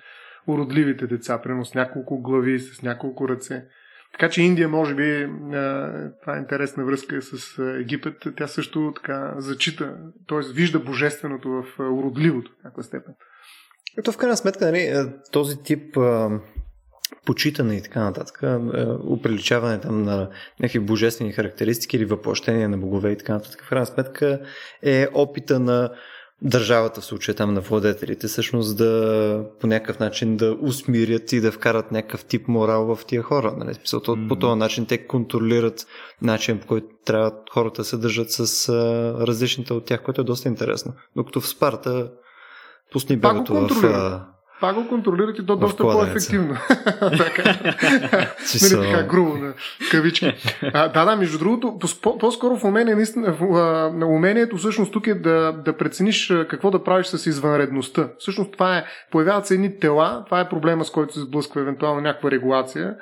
[0.48, 3.66] Уродливите деца, примерно с няколко глави, с няколко ръце.
[4.12, 5.28] Така че Индия, може би,
[6.22, 9.98] това е интересна връзка с Египет, тя също така зачита,
[10.28, 10.54] т.е.
[10.54, 13.14] вижда божественото в уродливото в някаква степен.
[14.00, 14.94] Ето в крайна сметка, нали,
[15.32, 15.98] този тип
[17.28, 18.44] почитане и така нататък,
[19.10, 23.86] уприличаване там на някакви божествени характеристики или въплъщение на богове и така нататък, в крайна
[23.86, 24.40] сметка
[24.84, 25.90] е опита на
[26.42, 31.52] държавата, в случая там на владетелите, всъщност да по някакъв начин да усмирят и да
[31.52, 33.54] вкарат някакъв тип морал в тия хора.
[33.58, 33.74] Нали?
[33.74, 34.28] Смисъл, mm.
[34.28, 35.88] По този начин те контролират
[36.22, 38.74] начин, по който трябва хората да се държат с а,
[39.28, 40.94] различните от тях, което е доста интересно.
[41.16, 42.12] Докато в Спарта
[42.92, 43.84] пусни бебето в...
[43.84, 44.28] А,
[44.62, 46.58] пак го контролирате то доста по-ефективно.
[47.00, 47.58] така,
[48.64, 49.54] нали, така грубо, на
[49.92, 50.34] кавички.
[50.74, 51.80] А, да, да, между другото,
[52.20, 56.84] по-скоро в умение, наистина, в, а, умението всъщност тук е да, да прецениш какво да
[56.84, 58.10] правиш с извънредността.
[58.20, 62.02] Всъщност това е, появяват се едни тела, това е проблема с който се сблъсква евентуално
[62.02, 62.96] някаква регулация,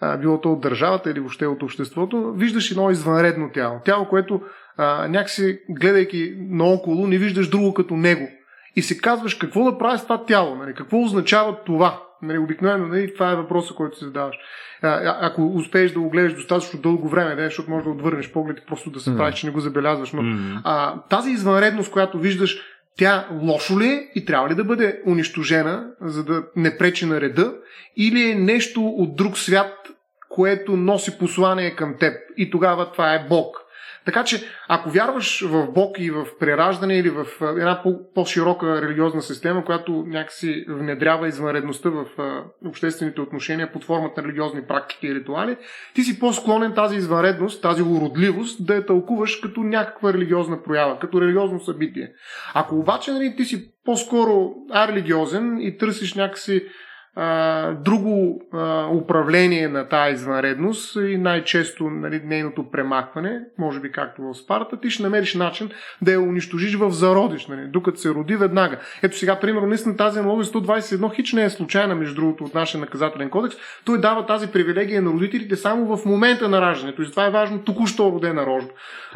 [0.00, 3.80] а, било то от държавата или въобще от обществото, виждаш едно извънредно тяло.
[3.84, 4.40] Тяло, което
[4.76, 8.28] а, някакси, гледайки наоколо, не виждаш друго като него
[8.76, 10.74] и се казваш какво да правиш с това тяло, нали?
[10.74, 12.02] какво означава това.
[12.22, 14.36] Нали, обикновено нали, това е въпросът, който се задаваш.
[14.82, 18.58] А, ако успееш да го гледаш достатъчно дълго време, да, защото може да отвърнеш поглед
[18.58, 19.16] и просто да се mm.
[19.16, 20.12] правиш, че не го забелязваш.
[20.12, 20.60] Но mm.
[20.64, 22.58] а, тази извънредност, която виждаш,
[22.98, 27.20] тя лошо ли е и трябва ли да бъде унищожена, за да не пречи на
[27.20, 27.54] реда,
[27.96, 29.72] или е нещо от друг свят,
[30.28, 33.59] което носи послание към теб и тогава това е Бог.
[34.10, 37.82] Така че, ако вярваш в Бог и в прераждане или в една
[38.14, 42.04] по-широка религиозна система, която някакси внедрява извънредността в
[42.66, 45.56] обществените отношения под формата на религиозни практики и ритуали,
[45.94, 51.20] ти си по-склонен тази извънредност, тази уродливост да я тълкуваш като някаква религиозна проява, като
[51.20, 52.12] религиозно събитие.
[52.54, 56.64] Ако обаче нали, ти си по-скоро арелигиозен и търсиш някакси
[57.16, 64.22] а, друго а, управление на тази извънредност и най-често нали, нейното премахване, може би както
[64.22, 65.70] в Спарта, ти ще намериш начин
[66.02, 68.78] да я унищожиш в зародиш, нали, докато се роди веднага.
[69.02, 72.80] Ето сега, примерно, наистина тази аналогия 121 хич не е случайна, между другото, от нашия
[72.80, 73.56] наказателен кодекс.
[73.84, 77.02] Той дава тази привилегия на родителите само в момента на раждането.
[77.02, 78.70] И затова е важно току-що родена рожба.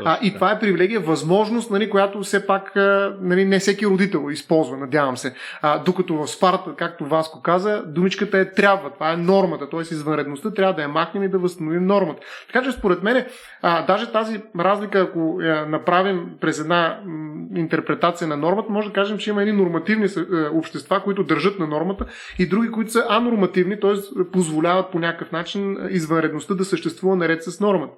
[0.04, 2.72] А, и това е привилегия, възможност, нали, която все пак
[3.20, 5.34] нали, не всеки родител използва, надявам се.
[5.62, 8.90] А, докато в Спарта, както Васко каза, думичката е трябва.
[8.90, 9.68] Това е нормата.
[9.70, 9.80] Т.е.
[9.80, 12.20] извънредността трябва да я махнем и да възстановим нормата.
[12.52, 13.24] Така че според мен,
[13.62, 18.94] а, даже тази разлика, ако я направим през една м, интерпретация на нормата, може да
[18.94, 22.06] кажем, че има едни нормативни е, общества, които държат на нормата
[22.38, 24.24] и други, които са анормативни, т.е.
[24.32, 27.94] позволяват по някакъв начин извънредността да съществува наред с нормата.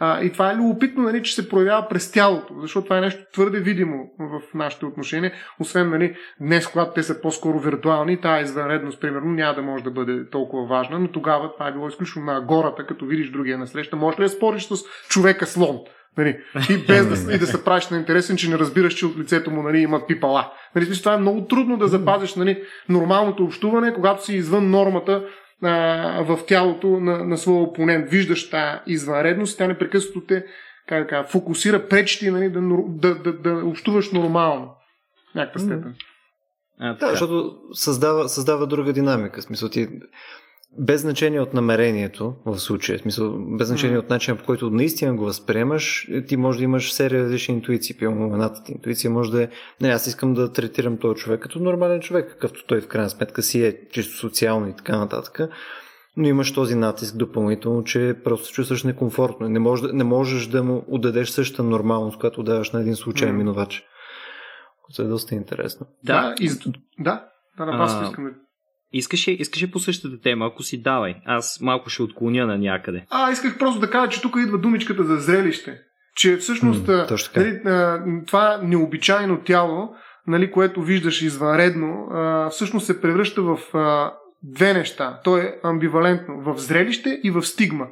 [0.00, 3.24] А, и това е любопитно, нали, че се проявява през тялото, защото това е нещо
[3.32, 5.32] твърде видимо в нашите отношения.
[5.60, 9.90] Освен нали, днес, когато те са по-скоро виртуални, тази извънредност, примерно, няма да може да
[9.90, 13.96] бъде толкова важна, но тогава това е било изключно на гората, като видиш другия насреща.
[13.96, 14.76] Може ли да спориш с
[15.08, 15.78] човека слон?
[16.18, 16.38] Нали,
[16.70, 19.50] и без да, и да се правиш на интересен, че не разбираш, че от лицето
[19.50, 20.52] му нали, има пипала.
[20.74, 25.24] Нали, това е много трудно да запазиш нали, нормалното общуване, когато си извън нормата
[25.62, 28.10] а, в тялото на, на своя опонент.
[28.10, 30.44] Виждаш тази извънредност, тя непрекъснато те
[30.88, 34.74] как да кажа, фокусира, пречи нали, да, да, да, да общуваш нормално
[35.30, 35.94] в някаква степен.
[36.78, 39.40] А, да, защото създава, създава друга динамика.
[39.40, 39.88] В смисъл, ти
[40.78, 44.00] без значение от намерението в случая, в смисъл, без значение mm.
[44.00, 47.96] от начина по който наистина го възприемаш, ти може да имаш серия различни интуиции.
[47.96, 49.48] Пилно едната ти интуиция може да е,
[49.80, 53.42] не, аз искам да третирам този човек като нормален човек, какъвто той в крайна сметка
[53.42, 55.40] си е, чисто социално и така нататък.
[56.16, 59.48] Но имаш този натиск допълнително, че просто се чувстваш некомфортно.
[59.48, 63.38] Не, може, не можеш да му отдадеш същата нормалност, която даваш на един случайен mm.
[63.38, 63.84] минувач.
[64.82, 65.86] Което е доста интересно.
[66.04, 66.50] Да, и...
[66.98, 67.24] да,
[67.58, 68.30] да, на вас искам да
[68.92, 71.14] Искаше, искаше по същата тема, ако си давай.
[71.24, 73.04] Аз малко ще отклоня на някъде.
[73.10, 75.78] А, исках просто да кажа, че тук идва думичката за зрелище.
[76.16, 79.88] Че всъщност mm, нали, това необичайно тяло
[80.28, 82.08] нали, което виждаш извънредно,
[82.50, 83.58] всъщност се превръща в
[84.42, 85.20] две неща.
[85.24, 87.86] То е амбивалентно в зрелище и в стигма.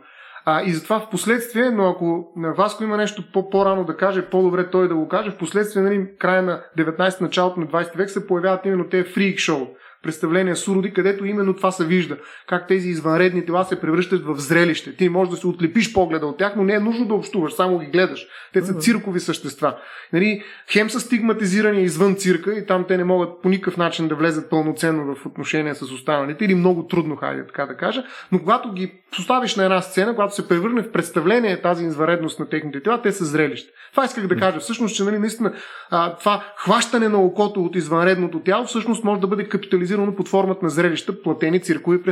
[0.45, 4.71] А, и затова в последствие, но ако на Васко има нещо по-рано да каже, по-добре
[4.71, 8.27] той да го каже, в последствие, нали, края на 19 началото на 20 век се
[8.27, 9.67] появяват именно тези фрик шоу
[10.07, 12.17] представления с уроди, където именно това се вижда.
[12.47, 14.97] Как тези извънредни тела се превръщат в зрелище.
[14.97, 17.79] Ти можеш да се отлепиш погледа от тях, но не е нужно да общуваш, само
[17.79, 18.27] ги гледаш.
[18.53, 19.77] Те са циркови същества.
[20.13, 20.43] Нали,
[20.73, 24.51] хем са стигматизирани извън цирка и там те не могат по никакъв начин да влезат
[24.51, 28.05] пълноценно в отношения с останалите или много трудно, хайде така да кажа.
[28.33, 32.49] Но когато ги поставиш на една сцена, когато се превърне в представление тази извънредност на
[32.49, 33.73] техните тела, те са зрелище.
[33.91, 34.61] Това исках да кажа.
[34.61, 35.53] Всъщност, че нали, наистина
[35.91, 40.61] а, това хващане на окото от извънредното тяло всъщност може да бъде капитализирано под формата
[40.63, 42.03] на зрелища, платени циркови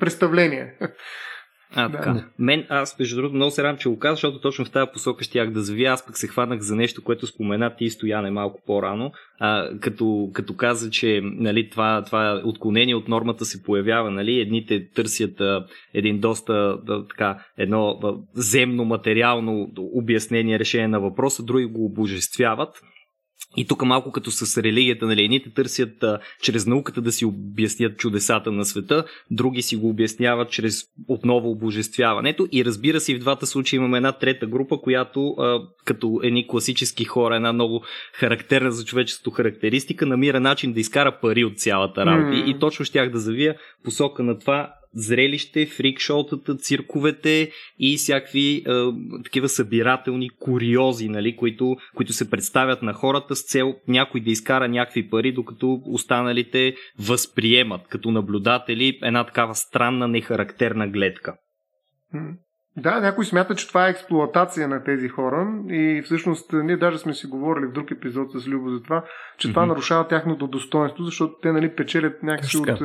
[0.00, 0.68] представления.
[1.74, 1.98] А, да.
[1.98, 2.24] така.
[2.38, 5.24] Мен, аз, между другото, много се рам, че го казвам, защото точно в тази посока
[5.24, 5.92] щях да завия.
[5.92, 10.56] Аз пък се хванах за нещо, което спомена ти Стояне малко по-рано, а, като, като
[10.56, 14.10] каза, че нали, това, това отклонение от нормата се появява.
[14.10, 14.40] Нали?
[14.40, 21.42] Едните търсят а, един доста да, така, едно а, земно, материално обяснение, решение на въпроса,
[21.42, 22.80] други го обожествяват.
[23.56, 27.98] И тук малко като с религията, нали, едните търсят а, чрез науката да си обяснят
[27.98, 32.48] чудесата на света, други си го обясняват чрез отново обожествяването.
[32.52, 37.04] И разбира се, в двата случая имаме една трета група, която а, като едни класически
[37.04, 42.36] хора, една много характерна за човечеството характеристика, намира начин да изкара пари от цялата работа.
[42.36, 42.46] Mm.
[42.46, 48.62] И, и точно щях да завия посока на това зрелище, фрикшоутата, цирковете и всякакви е,
[49.24, 54.68] такива събирателни куриози, нали, които, които се представят на хората с цел някой да изкара
[54.68, 61.34] някакви пари, докато останалите възприемат като наблюдатели една такава странна, нехарактерна гледка.
[62.76, 67.14] Да, някой смята, че това е експлуатация на тези хора и всъщност ние даже сме
[67.14, 69.04] си говорили в друг епизод с Любо за това,
[69.38, 69.50] че mm-hmm.
[69.50, 72.82] това нарушава тяхното достоинство, защото те нали, печелят някакси от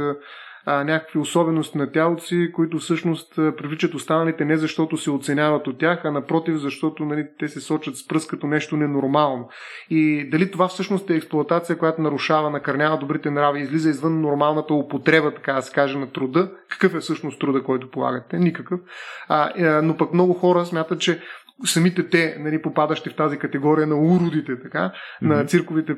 [0.65, 5.77] а, някакви особености на тялото си, които всъщност привличат останалите не защото се оценяват от
[5.77, 9.49] тях, а напротив, защото нали, те се сочат с пръст като нещо ненормално.
[9.89, 15.31] И дали това всъщност е експлуатация, която нарушава, накърнява добрите нрави, излиза извън нормалната употреба,
[15.31, 16.51] така да се каже, на труда.
[16.69, 18.39] Какъв е всъщност труда, който полагате?
[18.39, 18.79] Никакъв.
[19.27, 19.51] А,
[19.81, 21.21] но пък много хора смятат, че
[21.63, 25.27] самите те, нали, попадащи в тази категория на уродите, така, mm-hmm.
[25.27, 25.95] на цирковите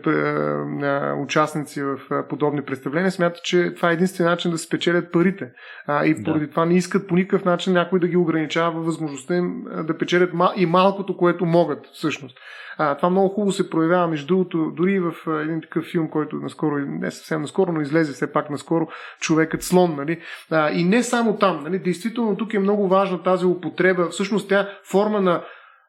[0.65, 5.52] на участници в подобни представления, смятат, че това е единствен начин да спечелят парите.
[5.88, 6.52] А, и поради да.
[6.52, 10.65] това не искат по никакъв начин някой да ги ограничава възможността им да печелят и
[10.65, 12.38] малкото, което могат всъщност.
[12.78, 16.78] А, това много хубаво се проявява, между другото, дори в един такъв филм, който наскоро,
[16.78, 18.88] не съвсем наскоро, но излезе все пак наскоро,
[19.20, 19.96] човекът слон.
[19.96, 20.20] Нали?
[20.52, 21.63] А, и не само там.
[21.63, 21.80] Нали?
[21.80, 24.10] Действително тук е много важна тази употреба.
[24.10, 25.44] Всъщност тя форма на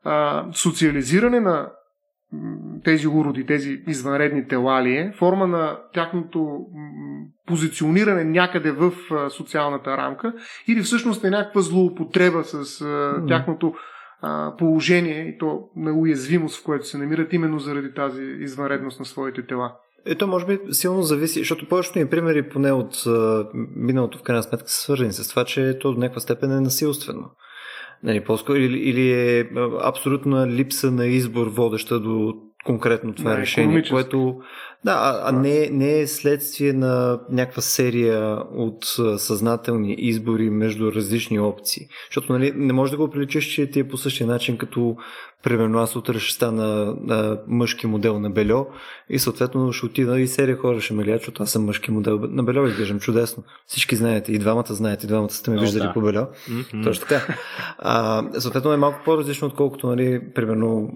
[0.05, 1.70] а, социализиране на
[2.85, 6.61] тези уроди, тези извънредни тела ли е, форма на тяхното
[7.46, 8.92] позициониране някъде в
[9.31, 10.33] социалната рамка
[10.68, 12.85] или всъщност е някаква злоупотреба с
[13.29, 13.74] тяхното
[14.22, 19.07] а, положение и то на уязвимост, в което се намират именно заради тази извънредност на
[19.07, 19.72] своите тела.
[20.07, 24.42] Ето, може би силно зависи, защото повечето ни примери, поне от а, миналото в крайна
[24.42, 27.31] сметка, са свързани с това, че то до някаква степен е насилствено.
[28.02, 29.50] Нали, по-скоро, или, или е
[29.83, 34.40] абсолютна липса на избор, водеща до конкретно това да, решение, което
[34.85, 38.85] да, а, не, не е следствие на някаква серия от
[39.17, 41.87] съзнателни избори между различни опции.
[42.11, 44.97] Защото нали, не може да го приличаш, че ти е по същия начин, като
[45.43, 48.67] примерно аз утре ще стана а, мъжки модел на Бельо
[49.11, 52.19] и съответно ще отида и серия хора ще ме гледат, защото аз съм мъжки модел
[52.23, 53.43] на Бельо, изглеждам чудесно.
[53.67, 55.93] Всички знаете, и двамата знаете, и двамата сте ме виждали да.
[55.93, 56.23] по Бельо.
[56.23, 56.85] Mm-hmm.
[56.85, 57.35] Точно така.
[57.79, 60.91] А, съответно е малко по-различно, отколкото, нали, примерно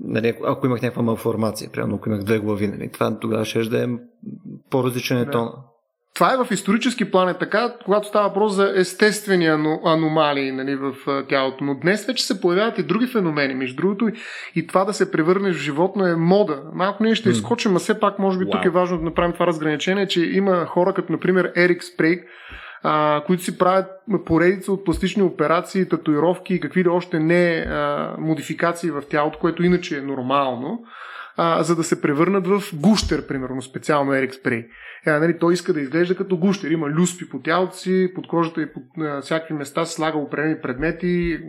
[0.00, 3.84] нали, ако имах някаква малформация, примерно ако имах две глави, нали, това тогава ще да
[3.84, 3.88] е
[4.70, 5.48] по-различен е тон.
[6.14, 9.46] Това е в исторически план е така, когато става въпрос за естествени
[9.84, 10.94] аномалии нали, в
[11.28, 11.64] тялото.
[11.64, 13.54] Но днес вече се появяват и други феномени.
[13.54, 14.08] Между другото,
[14.54, 16.62] и това да се превърнеш в животно е мода.
[16.74, 18.52] Малко ние ще изскочим, а все пак, може би, wow.
[18.52, 22.24] тук е важно да направим това разграничение, че има хора, като например Ерик Спрейк,
[22.82, 23.86] а, които си правят
[24.26, 29.62] поредица от пластични операции, татуировки и какви ли още не а, модификации в тялото, което
[29.62, 30.84] иначе е нормално,
[31.40, 34.66] а, за да се превърнат в гущер, примерно, специално Ерик Спрей.
[35.06, 36.70] Е, нали, той иска да изглежда като гущер.
[36.70, 38.82] Има люспи по тялото си, под кожата и под
[39.22, 41.40] всякакви места слага определени предмети,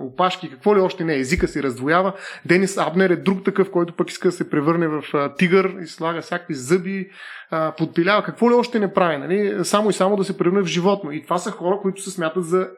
[0.00, 1.16] опашки, какво ли още не.
[1.16, 2.12] Езика си раздвоява.
[2.46, 5.86] Денис Абнер е друг такъв, който пък иска да се превърне в а, тигър и
[5.86, 7.10] слага всякакви зъби,
[7.50, 8.22] а, подпилява.
[8.22, 9.18] Какво ли още не прави.
[9.18, 9.64] Нали?
[9.64, 11.12] Само и само да се превърне в животно.
[11.12, 12.68] И това са хора, които се смятат за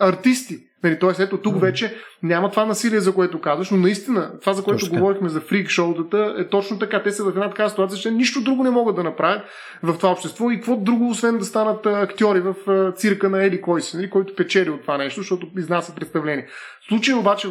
[0.00, 0.58] артисти.
[0.84, 4.62] Нали, Тоест, ето тук вече няма това насилие, за което казваш, но наистина това, за
[4.62, 4.98] което Точно.
[4.98, 7.02] говорихме за фрик шоутата, е точно така.
[7.02, 9.42] Те са в една такава ситуация, че нищо друго не могат да направят
[9.82, 12.54] в това общество и какво друго, освен да станат актьори в
[12.96, 16.46] цирка на Еди Койси, нали, който печели от това нещо, защото изнася представление.
[16.90, 17.48] Случай обаче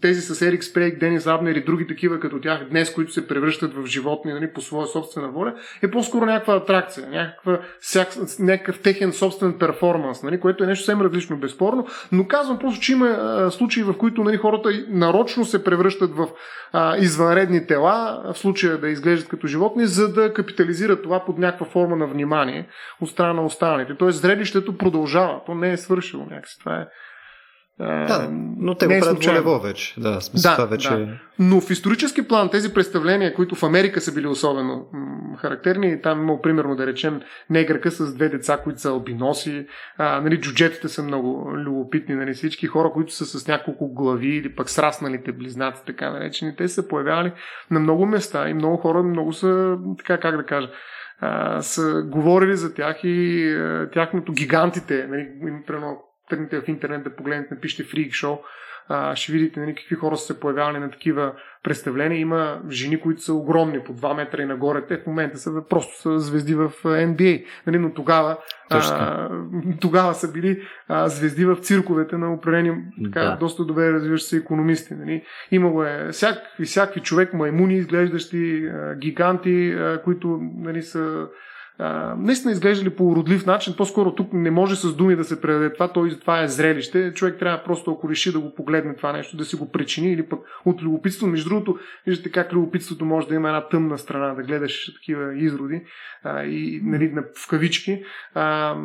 [0.00, 3.74] тези с Ерик Спрейк, Денис Абнер и други такива като тях днес, които се превръщат
[3.74, 9.12] в животни нали, по своя собствена воля, е по-скоро някаква атракция, някаква, всяк, някакъв техен
[9.12, 11.86] собствен перформанс, нали, което е нещо съвсем различно, безспорно.
[12.12, 16.28] Но казвам просто, че има а, случаи, в които нали, хората нарочно се превръщат в
[16.72, 21.66] а, извънредни тела, в случая да изглеждат като животни, за да капитализират това под някаква
[21.66, 22.68] форма на внимание
[23.00, 23.96] от страна на останалите.
[23.98, 26.58] Тоест зрелището продължава, то не е свършило някакси.
[26.58, 26.86] Това е
[27.80, 28.28] да,
[28.58, 30.00] но те го е правят волево вече.
[30.00, 30.88] Да, смисъл Да, това вече...
[30.88, 31.08] да.
[31.38, 36.22] Но в исторически план тези представления, които в Америка са били особено м- характерни, там
[36.22, 37.20] има примерно да речем
[37.50, 39.66] негърка с две деца, които са албиноси,
[39.98, 44.54] а, нали, джуджетите са много любопитни, нали, всички хора, които са с няколко глави или
[44.54, 47.32] пък срасналите близнаци, така наречени, те са появявали
[47.70, 50.70] на много места и много хора много са, така как да кажа,
[51.20, 55.96] а, са говорили за тях и а, тяхното гигантите, нали, им, примерно,
[56.30, 58.38] тръгнете в интернет да погледнете, напишете фрик шоу,
[58.92, 62.18] а, ще видите нали, какви хора са се появявали на такива представления.
[62.18, 64.86] Има жени, които са огромни, по 2 метра и нагоре.
[64.86, 67.44] Те в момента са просто са звезди в NBA.
[67.66, 68.38] Нали, но тогава,
[68.70, 68.96] Точно.
[68.96, 69.30] а,
[69.80, 72.72] тогава са били а, звезди в цирковете на определени
[73.04, 73.36] така, Да.
[73.36, 74.94] доста добре развиващи се економисти.
[74.94, 75.24] Нали.
[75.50, 81.26] Имало е всякакви, всякакви човек, маймуни, изглеждащи а, гиганти, а, които нали, са
[81.80, 83.74] а, наистина изглеждали по уродлив начин.
[83.76, 87.12] По-скоро тук не може с думи да се предаде това, той това е зрелище.
[87.14, 90.28] Човек трябва просто, ако реши да го погледне това нещо, да си го причини или
[90.28, 91.26] пък от любопитство.
[91.26, 95.82] Между другото, виждате как любопитството може да има една тъмна страна, да гледаш такива изроди
[96.24, 98.02] а, и нали, на- в кавички.
[98.34, 98.76] А,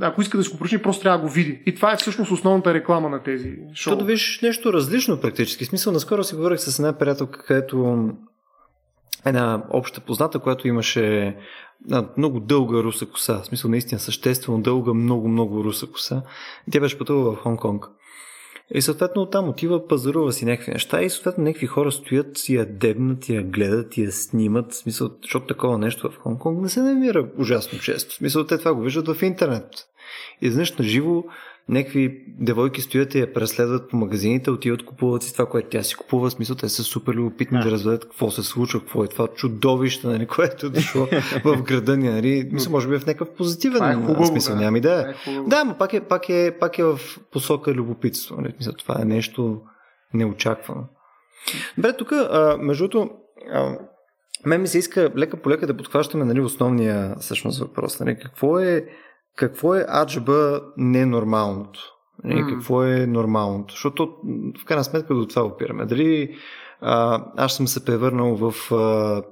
[0.00, 1.62] ако иска да си го причини, просто трябва да го види.
[1.66, 3.68] И това е всъщност основната реклама на тези шоу.
[3.68, 5.64] Защото виж нещо различно практически.
[5.64, 8.10] В смисъл, наскоро си говорих с една приятелка, където
[9.26, 11.36] една обща позната, която имаше
[12.16, 13.40] много дълга руса коса.
[13.42, 16.22] В смисъл, наистина съществено дълга, много, много руса коса.
[16.70, 17.88] Тя беше пътувала в Хонг-Конг.
[18.74, 22.66] И съответно там отива, пазарува си някакви неща и съответно някакви хора стоят и я
[22.66, 24.72] дебнат, я гледат, и я снимат.
[24.72, 28.10] В смисъл, защото такова нещо в Хонг-Конг не се намира ужасно често.
[28.10, 29.70] В смисъл, те това го виждат в интернет.
[30.40, 31.24] Изведнъж на живо
[31.68, 35.94] някакви девойки стоят и я преследват по магазините, отиват, купуват си това, което тя си
[35.94, 36.28] купува.
[36.28, 37.64] В смисъл, те са супер любопитни Да.
[37.64, 41.06] да разберат какво се случва, какво е това чудовище, нали, което е дошло
[41.44, 42.08] в града ни.
[42.08, 42.48] Нали.
[42.52, 44.60] Мисля, може би е в някакъв позитивен Това е хубаво, смисъл, да.
[44.60, 45.10] нямам идея.
[45.10, 45.48] Е хубаво.
[45.48, 47.00] Да, но пак е, пак е, пак е в
[47.32, 48.36] посока любопитство.
[48.40, 48.54] Нали?
[48.58, 49.60] Мисля, това е нещо
[50.14, 50.84] неочаквано.
[51.76, 52.12] Добре, тук,
[52.58, 53.10] между другото,
[54.46, 58.00] мен ми се иска лека по лека да подхващаме нали, основния всъщност въпрос.
[58.00, 58.18] Нали?
[58.18, 58.84] Какво е,
[59.36, 61.80] какво е аджба ненормалното?
[62.24, 62.46] М.
[62.48, 63.72] Какво е нормалното?
[63.74, 64.16] Защото
[64.62, 65.86] в крайна сметка до това опираме.
[65.86, 66.36] Дали
[66.80, 69.22] а, аз съм се превърнал в а,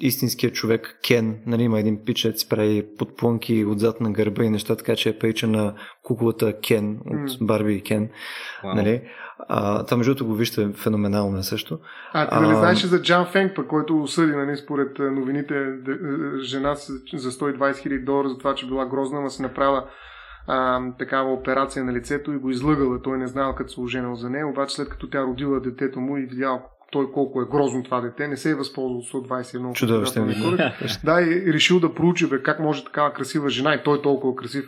[0.00, 1.38] истинския човек Кен.
[1.46, 5.18] Нали, има един пичет, си прави подплънки отзад на гърба и неща, така че е
[5.18, 7.46] прилича на куклата Кен от.
[7.46, 8.10] Барби и Кен.
[8.64, 8.74] Вау.
[8.74, 9.02] Нали?
[9.48, 11.78] А, това между другото го вижте феноменално е също.
[12.12, 15.54] А, ти нали знаеш за Джан Фенг, пък, който осъди, нали, според новините,
[16.42, 19.84] жена за 120 000 долара за това, че била грозна, ама си направила
[20.46, 23.02] а, такава операция на лицето и го излъгала.
[23.02, 26.16] Той не знаел като се оженил за нея, обаче след като тя родила детето му
[26.16, 26.62] и видял
[26.92, 31.04] той колко е грозно това дете, не се е възползвал от 121 Чудовищен наказателния кодекс.
[31.04, 34.36] Да, и решил да проучи бе, как може такава красива жена и той е толкова
[34.36, 34.64] красив.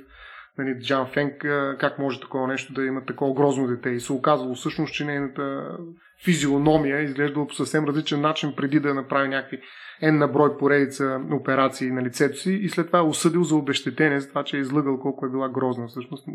[0.59, 1.33] Нали, Джан Фенк,
[1.79, 3.89] как може такова нещо да има такова грозно дете.
[3.89, 5.77] И се оказало всъщност, че нейната
[6.25, 9.61] физиономия изглежда по съвсем различен начин преди да направи някакви
[10.03, 14.21] N на брой поредица операции на лицето си и след това е осъдил за обещетение
[14.21, 16.27] за това, че е излъгал колко е била грозна всъщност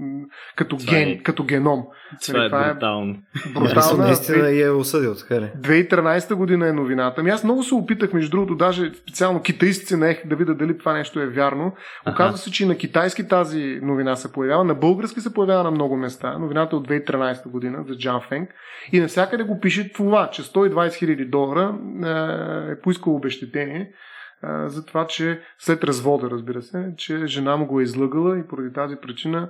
[0.55, 1.84] като, Това ген, е- като геном.
[2.26, 3.16] Това е това е- брутално.
[3.53, 4.05] Брутална, Брутална.
[4.05, 5.51] наистина е осъдил, така ли?
[5.57, 7.22] 2013 година е новината.
[7.22, 10.93] Ами аз много се опитах, между другото, даже специално китаистци наех да видя дали това
[10.93, 11.74] нещо е вярно.
[12.10, 15.72] Оказва се, че и на китайски тази новина се появява, на български се появява на
[15.72, 16.38] много места.
[16.39, 18.49] Новината е от 2013 година за Джан Фенг.
[18.91, 21.78] И навсякъде го пише това, че 120 хиляди долара
[22.68, 23.88] е, е поискал обещетение е,
[24.66, 28.74] за това, че след развода, разбира се, че жена му го е излъгала и поради
[28.74, 29.50] тази причина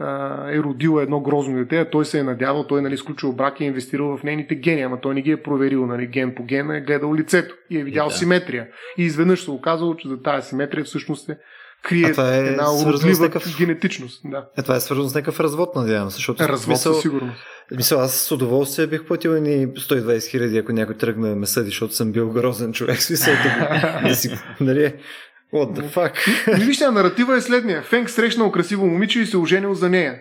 [0.00, 0.06] а,
[0.50, 3.64] е родила едно грозно дете, а той се е надявал, той нали, изключил брак и
[3.64, 6.70] е инвестирал в нейните гени, ама той не ги е проверил нали, ген по ген,
[6.70, 8.14] е гледал лицето и е видял Да.
[8.14, 8.66] симетрия.
[8.98, 11.38] И изведнъж се оказало, че за тази симетрия всъщност се
[11.82, 14.22] крие А е една уродлива такъв- генетичност.
[14.24, 14.46] Да.
[14.58, 17.44] Е, това е свързано с някакъв развод, надявам се, защото Развод смисъл, със сигурност.
[17.74, 21.66] Смисъл, аз с удоволствие бих платил ни 120 хиляди, ако някой тръгне да ме съди,
[21.66, 23.02] защото съм бил грозен човек.
[23.02, 24.94] Смисъл, да, да си, нали,
[25.54, 26.12] what the fuck?
[26.66, 27.82] Вижте, наратива е следния.
[27.82, 30.18] Фенк срещнал красиво момиче и се оженил за нея.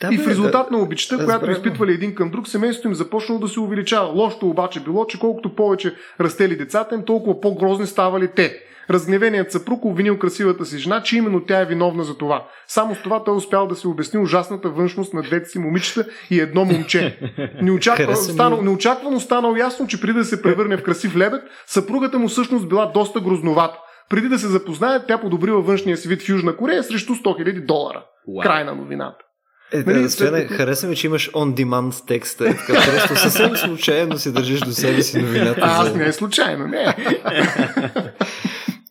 [0.00, 2.94] Да, и в резултат да, на обичта, да, която изпитвали един към друг, семейството им
[2.94, 4.08] започнало да се увеличава.
[4.08, 8.62] Лошото обаче било, че колкото повече растели децата им, толкова по-грозни ставали те.
[8.90, 12.46] Разгневеният съпруг обвинил красивата си жена, че именно тя е виновна за това.
[12.68, 16.40] Само с това той успял да се обясни ужасната външност на двете си момичета и
[16.40, 17.18] едно момче.
[17.62, 22.28] Неочаквано, станал, неочаквано станало ясно, че преди да се превърне в красив лебед, съпругата му
[22.28, 23.78] всъщност била доста грозновата.
[24.08, 27.66] Преди да се запознаят, тя подобрила външния си вид в Южна Корея срещу 100 000
[27.66, 28.04] долара.
[28.28, 28.42] Wow.
[28.42, 29.18] Край на новината.
[29.72, 30.50] Е, нали, Стояне, след...
[30.50, 32.48] хареса ми, че имаш on-demand текста.
[32.48, 35.60] Е, така, просто съвсем случайно си държиш до себе си новината.
[35.62, 36.96] А, аз не е случайно, не.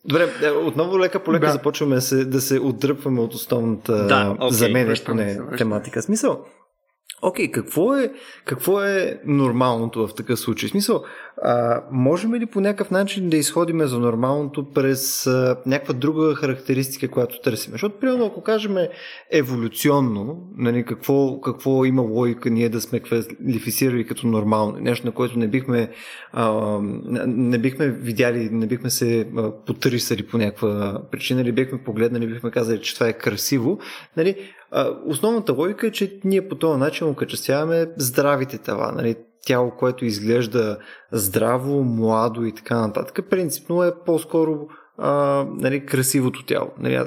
[0.04, 1.52] Добре, е, отново лека по лека да.
[1.52, 6.02] започваме да се, да се отдръпваме от основната да, okay, за мен поне тематика.
[6.02, 6.44] Смисъл,
[7.22, 8.12] Окей, okay, какво, е,
[8.44, 10.68] какво е нормалното в такъв случай?
[10.68, 11.04] В смисъл,
[11.42, 17.08] а, можем ли по някакъв начин да изходиме за нормалното през а, някаква друга характеристика,
[17.08, 17.72] която търсим?
[17.72, 18.76] Защото, примерно, ако кажем
[19.32, 25.38] еволюционно, нали, какво, какво има логика ние да сме квалифицирали като нормално, нещо на което
[25.38, 25.90] не бихме,
[26.32, 26.78] а,
[27.26, 29.28] не бихме видяли, не бихме се
[29.66, 33.78] потърсили по някаква причина, или бихме погледнали, бихме казали, че това е красиво,
[34.16, 34.36] нали,
[35.06, 38.92] Основната логика е, че ние по този начин окачествяваме здравите тела.
[38.96, 39.16] Нали?
[39.46, 40.78] Тяло, което изглежда
[41.12, 43.26] здраво, младо и така нататък.
[43.30, 44.68] Принципно е по-скоро
[44.98, 46.70] а, нали, красивото тяло.
[46.78, 47.00] Нали?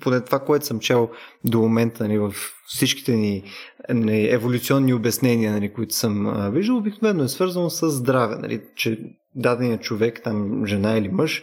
[0.00, 1.10] Поне това, което съм чел
[1.44, 2.34] до момента нали, в
[2.66, 3.42] всичките ни
[3.88, 8.36] нали, еволюционни обяснения, нали, които съм а, виждал, обикновено е свързано с здраве.
[8.36, 8.98] Нали, че
[9.34, 11.42] дадения човек, там жена или мъж,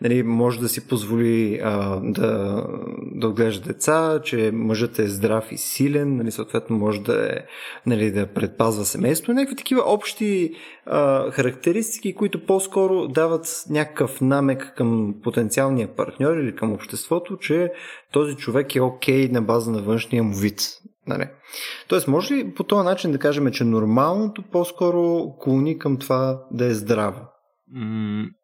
[0.00, 2.62] нали, може да си позволи а, да,
[3.12, 7.36] да отглежда деца, че мъжът е здрав и силен, нали, съответно може да, е,
[7.86, 9.32] нали, да предпазва семейство.
[9.32, 10.54] Някакви такива общи
[10.86, 17.72] а, характеристики, които по-скоро дават някакъв намек към потенциалния партньор или към обществото, че
[18.12, 20.60] този човек е окей okay на база на външния му вид.
[21.06, 21.28] Нали?
[21.88, 26.66] Тоест, може ли по този начин да кажем, че нормалното по-скоро клони към това да
[26.66, 27.20] е здраво?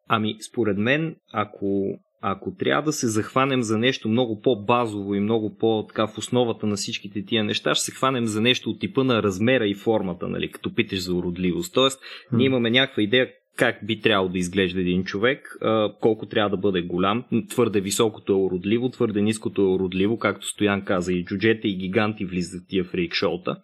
[0.07, 5.57] Ами, според мен, ако, ако трябва да се захванем за нещо много по-базово и много
[5.57, 9.23] по-така в основата на всичките тия неща, ще се хванем за нещо от типа на
[9.23, 11.73] размера и формата, нали, като питаш за уродливост.
[11.73, 11.99] Тоест,
[12.31, 15.57] ние имаме някаква идея как би трябвало да изглежда един човек,
[16.01, 17.23] колко трябва да бъде голям.
[17.49, 22.25] Твърде високото е уродливо, твърде ниското е уродливо, както Стоян каза, и джуджета и гиганти
[22.25, 23.55] влизат тия фрик шоута.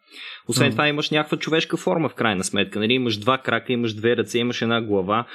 [0.47, 0.71] Освен mm.
[0.71, 2.79] това имаш някаква човешка форма в крайна сметка.
[2.79, 2.93] Нали?
[2.93, 5.25] Имаш два крака, имаш две ръце, имаш една глава,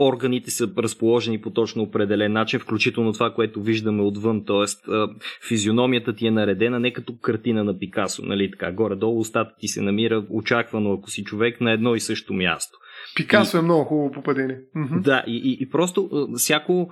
[0.00, 4.92] органите са разположени по точно определен начин, включително това, което виждаме отвън, т.е.
[5.48, 8.50] физиономията ти е наредена не като картина на Пикасо, нали?
[8.50, 12.78] така, горе-долу устата ти се намира очаквано, ако си човек, на едно и също място.
[13.16, 14.58] Пикасо и, е много хубаво попадение.
[15.00, 16.90] Да, и, и, и просто всяко,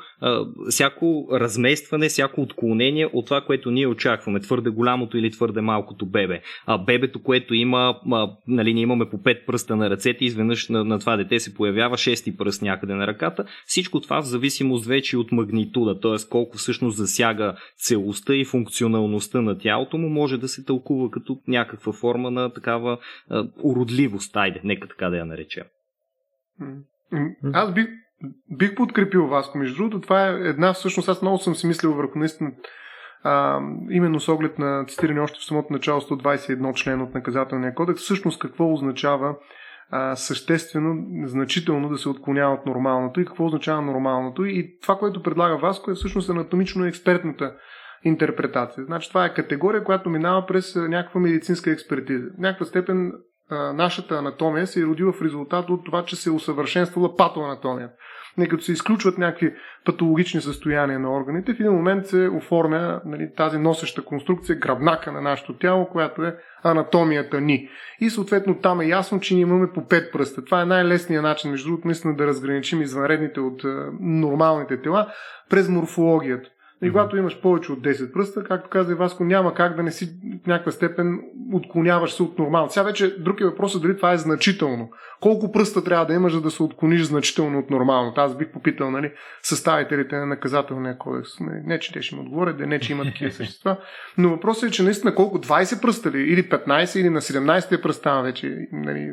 [0.69, 6.41] всяко разместване, всяко отклонение от това, което ние очакваме, твърде голямото или твърде малкото бебе.
[6.67, 10.85] А бебето, което има, а, нали, ние имаме по пет пръста на ръцете, изведнъж на,
[10.85, 13.45] на това дете се появява шести пръст някъде на ръката.
[13.67, 16.29] Всичко това в зависимост вече от магнитуда, т.е.
[16.31, 21.93] колко всъщност засяга целостта и функционалността на тялото му, може да се тълкува като някаква
[21.93, 22.99] форма на такава
[23.31, 25.65] а, уродливост, айде, нека така да я наречем.
[27.53, 27.87] Аз бих,
[28.59, 29.59] бих подкрепил Васко.
[29.59, 32.53] Между другото, това е една, всъщност аз много съм си мислил върху наистина
[33.23, 38.03] а, именно с оглед на цитиране още в самото начало 121 член от наказателния кодекс,
[38.03, 39.37] всъщност какво означава
[39.91, 44.45] а, съществено, значително да се отклонява от нормалното и какво означава нормалното.
[44.45, 47.55] И това, което предлага Васко е всъщност анатомично експертната
[48.05, 48.85] интерпретация.
[48.85, 52.27] Значи това е категория, която минава през някаква медицинска експертиза.
[52.37, 53.13] В някаква степен
[53.75, 57.95] нашата анатомия се е родила в резултат от това, че се е усъвършенствала патоанатомията.
[58.39, 63.31] Не като се изключват някакви патологични състояния на органите, в един момент се оформя нали,
[63.37, 67.69] тази носеща конструкция, гръбнака на нашето тяло, която е анатомията ни.
[68.01, 70.45] И съответно там е ясно, че ние имаме по пет пръста.
[70.45, 73.63] Това е най-лесният начин, между другото, наистина да разграничим извънредните от
[74.01, 75.13] нормалните тела
[75.51, 76.49] през морфологията.
[76.83, 80.07] И когато имаш повече от 10 пръста, както каза Васко, няма как да не си
[80.45, 81.21] в някаква степен
[81.53, 82.71] отклоняваш се от нормално.
[82.71, 84.91] Сега вече друг е въпросът дали това е значително.
[85.21, 88.21] Колко пръста трябва да имаш, за да се отклониш значително от нормалното?
[88.21, 89.13] Аз бих попитал нали,
[89.43, 91.41] съставителите на наказателния кодекс.
[91.41, 93.77] Не, не че те ще ми отговорят, да не, че има такива същества.
[94.19, 98.23] Но въпросът е, че наистина колко 20 пръста ли, или 15, или на 17 пръста
[98.23, 99.11] вече нали,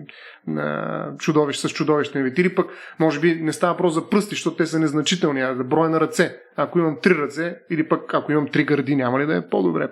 [0.48, 2.38] на чудовище с чудовищен вид.
[2.38, 2.68] Или пък,
[3.00, 6.00] може би, не става просто за пръсти, защото те са незначителни, а за брой на
[6.00, 6.47] ръце.
[6.58, 9.90] Ако имам три ръце, или пък ако имам три гърди, няма ли да е по-добре?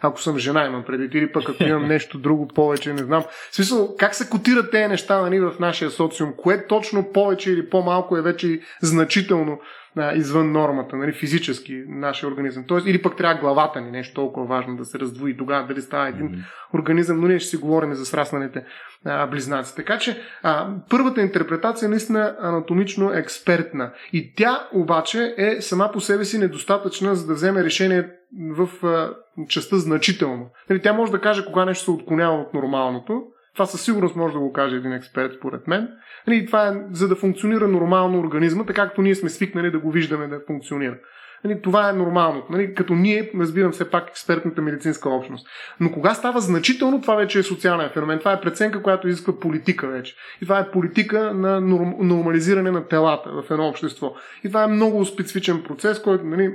[0.00, 1.14] Ако съм жена, имам предвид.
[1.14, 3.22] Или пък ако имам нещо друго повече, не знам.
[3.50, 6.34] В смисъл, как се котират тези неща нали, в нашия социум?
[6.36, 9.60] Кое точно повече или по-малко е вече значително
[9.98, 12.64] а, извън нормата, нали, физически, нашия организъм.
[12.66, 16.08] Тоест, или пък трябва главата ни, нещо толкова важно да се раздвои тогава, дали става
[16.08, 16.74] един mm-hmm.
[16.74, 18.64] организъм, но ние ще си говорим за срасналите
[19.04, 19.76] а, близнаци.
[19.76, 23.92] Така че а, първата интерпретация е наистина анатомично експертна.
[24.12, 28.08] И тя обаче е сама по себе си недостатъчна, за да вземе решение
[28.50, 29.10] в а,
[29.48, 30.50] частта значително.
[30.70, 33.22] Нали, тя може да каже кога нещо се отклонява от нормалното,
[33.54, 35.82] това със сигурност може да го каже един експерт, според мен.
[35.82, 39.78] И нали, това е за да функционира нормално организма, така както ние сме свикнали да
[39.78, 40.96] го виждаме да функционира.
[41.44, 42.42] Нали, това е нормално.
[42.50, 45.48] Нали, като ние, разбирам все пак експертната медицинска общност.
[45.80, 48.18] Но кога става значително, това вече е социален феномен.
[48.18, 50.14] Това е преценка, която изисква политика вече.
[50.42, 54.14] И това е политика на норм, нормализиране на телата в едно общество.
[54.44, 56.54] И това е много специфичен процес, който нали,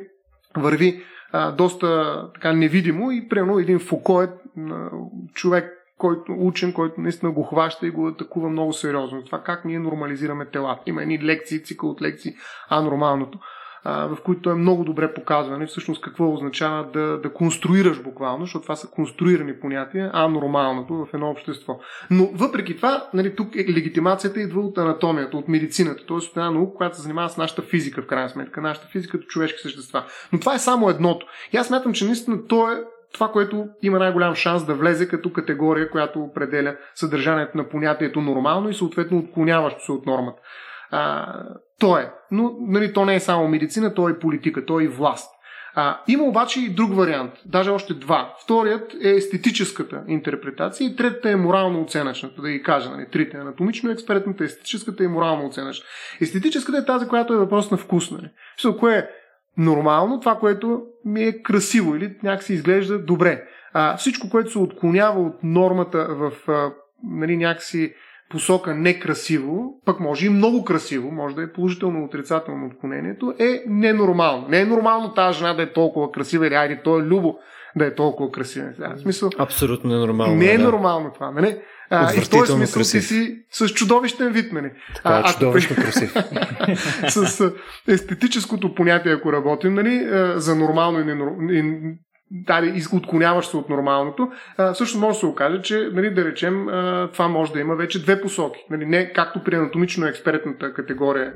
[0.58, 4.30] върви а, доста така невидимо и примерно един Фуко е
[5.34, 9.24] човек, който, учен, който наистина го хваща и го атакува много сериозно.
[9.24, 10.82] Това как ние нормализираме телата.
[10.86, 12.34] Има едни лекции, цикъл от лекции,
[12.70, 13.39] анормалното,
[13.86, 18.76] в които е много добре показване всъщност какво означава да, да конструираш буквално, защото това
[18.76, 21.80] са конструирани понятия, анормалното в едно общество.
[22.12, 26.18] Но въпреки това, нали, тук е, легитимацията идва от анатомията, от медицината, т.е.
[26.18, 29.28] от една наука, която се занимава с нашата физика, в крайна сметка, нашата физика като
[29.28, 30.04] човешки същества.
[30.34, 31.26] Но това е само едното.
[31.54, 32.84] И аз смятам, че наистина то е
[33.14, 38.70] това, което има най-голям шанс да влезе като категория, която определя съдържанието на понятието нормално
[38.70, 40.41] и съответно отклоняващо се от нормата.
[40.91, 41.34] А,
[41.80, 42.11] то е.
[42.32, 45.30] Но нали, то не е само медицина, то е политика, то е и власт.
[45.76, 48.36] А, има обаче и друг вариант, даже още два.
[48.43, 52.89] Вторият е естетическата интерпретация и третата е морално-оценъчната, да ги кажа.
[52.89, 55.86] Нали, трите анатомично-експертната, естетическата и морално-оценъчна.
[56.22, 58.11] Естетическата е тази, която е въпрос на вкус.
[58.11, 58.30] Нали.
[58.57, 59.07] Все, кое е
[59.58, 63.43] нормално, това, което ми е красиво или някакси изглежда добре.
[63.74, 66.72] А, всичко, което се отклонява от нормата в а,
[67.04, 67.93] нали, някакси
[68.30, 74.47] посока некрасиво, пък може и много красиво, може да е положително отрицателно отклонението, е ненормално.
[74.47, 77.38] Не е нормално тази жена да е толкова красива или айде, то е любо
[77.76, 78.70] да е толкова красива.
[78.80, 80.36] В смисъл, Абсолютно ненормално.
[80.36, 80.64] Не е да.
[80.64, 81.32] нормално това.
[81.32, 81.58] Нали?
[81.90, 83.02] А, и в този смисъл красив.
[83.02, 84.54] ти си с чудовищен вид.
[84.54, 84.72] Нали?
[84.96, 85.84] Така, а, чудовищно при...
[85.84, 86.14] красив.
[87.08, 87.52] с
[87.88, 91.28] естетическото понятие, ако работим, нали, за нормално и, ненор...
[91.52, 91.64] и
[92.34, 96.68] дали, отклоняваш се от нормалното, а, също може да се окаже, че, нали, да речем,
[96.68, 98.60] а, това може да има вече две посоки.
[98.70, 101.34] Нали, не както при анатомично експертната категория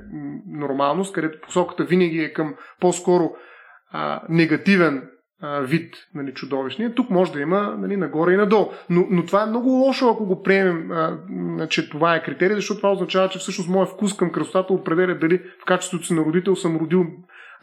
[0.48, 3.32] нормалност, където посоката винаги е към по-скоро
[3.91, 5.10] а, негативен
[5.41, 6.95] а, вид нали, чудовищния.
[6.95, 8.71] Тук може да има нали, нагоре и надолу.
[8.89, 12.79] Но, но това е много лошо, ако го приемем, а, че това е критерий, защото
[12.79, 16.55] това означава, че всъщност моят вкус към красотата определя дали в качеството си на родител
[16.55, 17.05] съм родил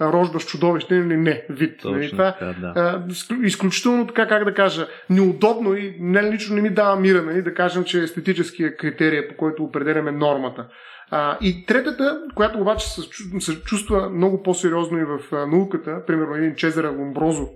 [0.00, 1.80] рождаш чудовище или не вид.
[1.82, 2.10] Точно, нали?
[2.10, 2.72] Това да, да.
[2.76, 3.04] А,
[3.42, 7.42] изключително така, как да кажа, неудобно и не, лично не ми дава мира, нали?
[7.42, 10.68] да кажем, че естетическия критерий, по който определяме нормата.
[11.10, 13.00] А, и третата, която обаче се,
[13.40, 17.48] се чувства много по-сериозно и в а, науката, примерно един Чезаре Ломброзо,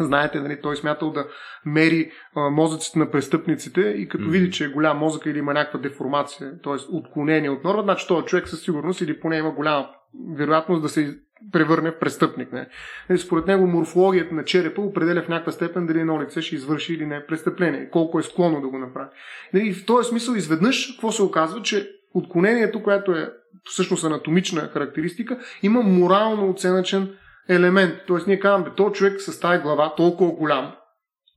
[0.00, 1.26] Знаете, нали, той е смятал да
[1.64, 4.30] мери а, мозъците на престъпниците и като mm-hmm.
[4.30, 6.96] види, че е голям мозък или има някаква деформация, т.е.
[6.96, 9.88] отклонение от норма, значи този човек със сигурност или поне има голяма
[10.36, 11.18] вероятност да се
[11.52, 12.52] превърне в престъпник.
[12.52, 12.68] Не?
[13.08, 16.94] Нали, според него морфологията на черепа определя в някаква степен дали едно лице ще извърши
[16.94, 19.08] или не престъпление, колко е склонно да го направи.
[19.54, 23.32] Нали, и в този смисъл изведнъж какво се оказва, че отклонението, което е
[23.64, 27.16] всъщност анатомична характеристика, има морално оценъчен
[27.48, 27.94] елемент.
[28.06, 30.72] Тоест ние казваме, този човек с тази глава толкова голям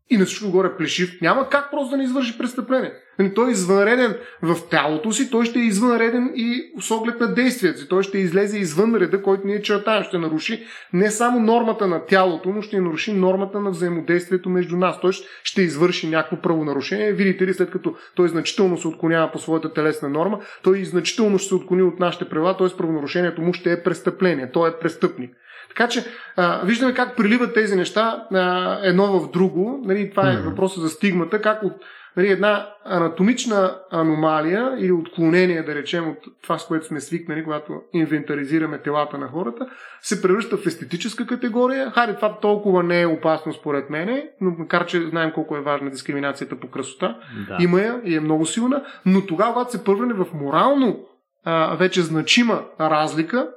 [0.10, 2.94] и на всичко горе плешив, няма как просто да не извърши престъпление.
[3.20, 7.34] Нали, той е извънреден в тялото си, той ще е извънреден и с оглед на
[7.34, 7.90] действията си.
[7.90, 10.04] Той ще излезе извън реда, който ние чертаем.
[10.04, 15.02] Ще наруши не само нормата на тялото, но ще наруши нормата на взаимодействието между нас.
[15.02, 15.12] Той
[15.44, 17.12] ще извърши някакво правонарушение.
[17.12, 21.48] Видите ли, след като той значително се отклонява по своята телесна норма, той значително ще
[21.48, 22.78] се отклони от нашите права, т.е.
[22.78, 24.52] правонарушението му ще е престъпление.
[24.52, 25.32] Той е престъпник.
[25.70, 26.06] Така че
[26.36, 29.82] а, виждаме как приливат тези неща а, едно в друго.
[29.86, 30.50] Нали, това е mm-hmm.
[30.50, 31.74] въпроса за стигмата, как от
[32.18, 37.82] нали, една анатомична аномалия или отклонение, да речем, от това, с което сме свикнали, когато
[37.94, 39.68] инвентаризираме телата на хората,
[40.02, 41.92] се превръща в естетическа категория.
[41.92, 45.90] Хари, това толкова не е опасно според мене, но макар, че знаем колко е важна
[45.90, 47.18] дискриминацията по красота,
[47.48, 47.58] да.
[47.64, 51.06] има я и е много силна, но тогава, когато се превърне в морално
[51.44, 53.50] а, вече значима разлика,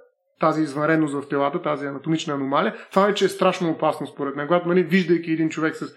[0.43, 4.47] тази извънредност в телата, тази анатомична аномалия, това вече е страшно опасно според мен.
[4.47, 5.95] Когато, нали, виждайки един човек с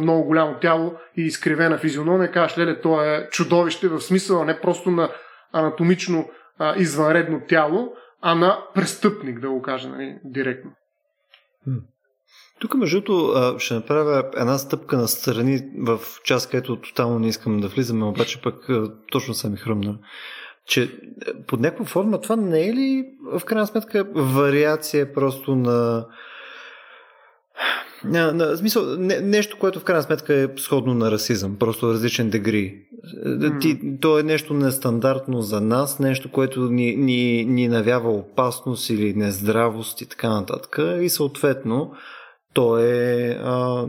[0.00, 4.90] много голямо тяло и изкривена физиономия, казваш, леле, то е чудовище в смисъл, не просто
[4.90, 5.10] на
[5.52, 7.92] анатомично а, извънредно тяло,
[8.22, 10.70] а на престъпник, да го кажа нали, директно.
[12.60, 17.60] Тук, между другото, ще направя една стъпка на страни в част, където тотално не искам
[17.60, 18.68] да влизаме, обаче пък
[19.12, 19.98] точно са ми хръмна.
[20.68, 20.90] Че
[21.46, 23.04] под някаква форма това не е ли
[23.38, 26.06] в крайна сметка вариация просто на
[28.04, 32.30] на, на, смисъл, не, нещо, което в крайна сметка е сходно на расизъм, просто различен
[32.30, 32.74] дегри.
[33.26, 33.60] Mm.
[33.60, 39.14] Ти, то е нещо нестандартно за нас, нещо, което ни, ни, ни навява опасност или
[39.14, 40.78] нездравост и така нататък.
[41.00, 41.92] И съответно,
[42.54, 43.86] то е, а,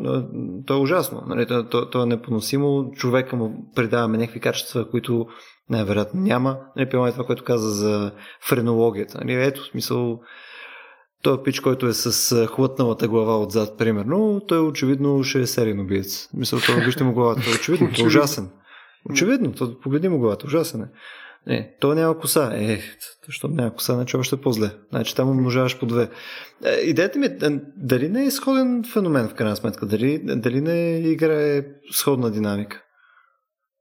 [0.66, 1.24] то е ужасно.
[1.28, 1.48] Нали?
[1.48, 2.92] То, то е непоносимо.
[2.96, 5.28] Човека му придаваме някакви качества, които
[5.70, 6.58] най-вероятно няма.
[6.78, 8.12] Нали, това, което каза за
[8.42, 9.18] френологията.
[9.18, 9.34] Нали?
[9.34, 10.20] Ето, смисъл,
[11.22, 16.30] той пич, който е с хлътналата глава отзад, примерно, той очевидно ще е сериен убиец.
[16.34, 17.42] Мисля, това вижте му главата.
[17.56, 18.50] Очевидно, той е ужасен.
[19.10, 20.88] Очевидно, то, погледни му главата, ужасен е.
[21.48, 22.52] Не, той няма коса.
[22.56, 22.82] Е,
[23.26, 24.72] защо няма коса, значи още е по-зле.
[24.90, 26.10] Значи там умножаваш по две.
[26.66, 29.86] Е, идеята ми е, дали не е сходен феномен в крайна сметка?
[29.86, 32.82] Дали, дали не играе сходна динамика?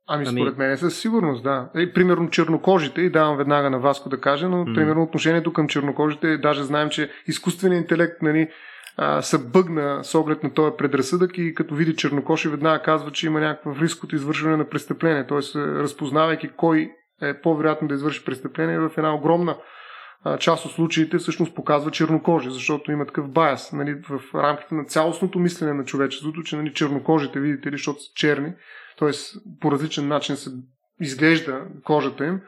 [0.08, 1.68] Ами, ами, според мен е със сигурност, да.
[1.74, 5.68] Е, примерно чернокожите, и давам веднага на Васко да кажа, но м- примерно отношението към
[5.68, 8.48] чернокожите, даже знаем, че изкуственият интелект нали,
[8.96, 13.26] а, се бъгна с оглед на този предразсъдък и като види чернокоши веднага казва, че
[13.26, 15.26] има някакъв риск от извършване на престъпление.
[15.26, 16.90] Тоест, разпознавайки кой
[17.22, 19.56] е по-вероятно да извърши престъпление в една огромна
[20.38, 25.38] част от случаите всъщност показва чернокожи, защото има такъв баяс нали, в рамките на цялостното
[25.38, 28.52] мислене на човечеството, че нали, чернокожите, видите ли, защото са черни,
[28.98, 29.10] т.е.
[29.60, 30.50] по различен начин се
[31.00, 32.40] изглежда кожата им,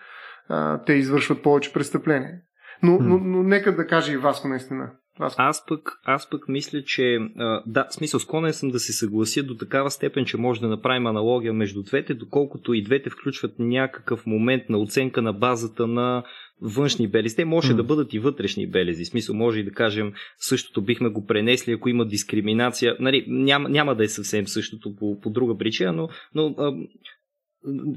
[0.86, 2.38] те извършват повече престъпления.
[2.82, 4.90] Но, но, но нека да каже и Васко наистина.
[5.21, 9.55] Аз пък, аз пък мисля, че а, да, смисъл склонен съм да се съглася до
[9.55, 14.62] такава степен, че може да направим аналогия между двете, доколкото и двете включват някакъв момент
[14.68, 16.23] на оценка на базата на
[16.62, 17.37] външни белези.
[17.37, 17.77] Те може mm.
[17.77, 19.05] да бъдат и вътрешни белези.
[19.05, 22.97] В смисъл, може и да кажем, същото бихме го пренесли, ако има дискриминация.
[23.01, 26.73] Нали, няма, няма да е съвсем същото по, по друга причина, но, но а,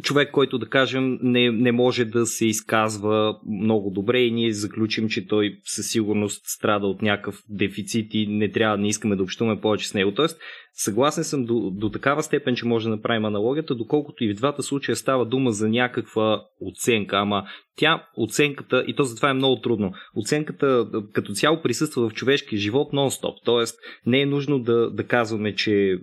[0.01, 5.09] човек, който да кажем не, не може да се изказва много добре и ние заключим,
[5.09, 9.61] че той със сигурност страда от някакъв дефицит и не трябва, не искаме да общуваме
[9.61, 10.13] повече с него.
[10.13, 10.39] Тоест,
[10.73, 14.63] съгласен съм до, до такава степен, че може да направим аналогията, доколкото и в двата
[14.63, 17.43] случая става дума за някаква оценка, ама
[17.75, 22.93] тя оценката, и то затова е много трудно, оценката като цяло присъства в човешкия живот
[22.93, 23.77] нон-стоп, т.е.
[24.09, 25.97] не е нужно да, да казваме, че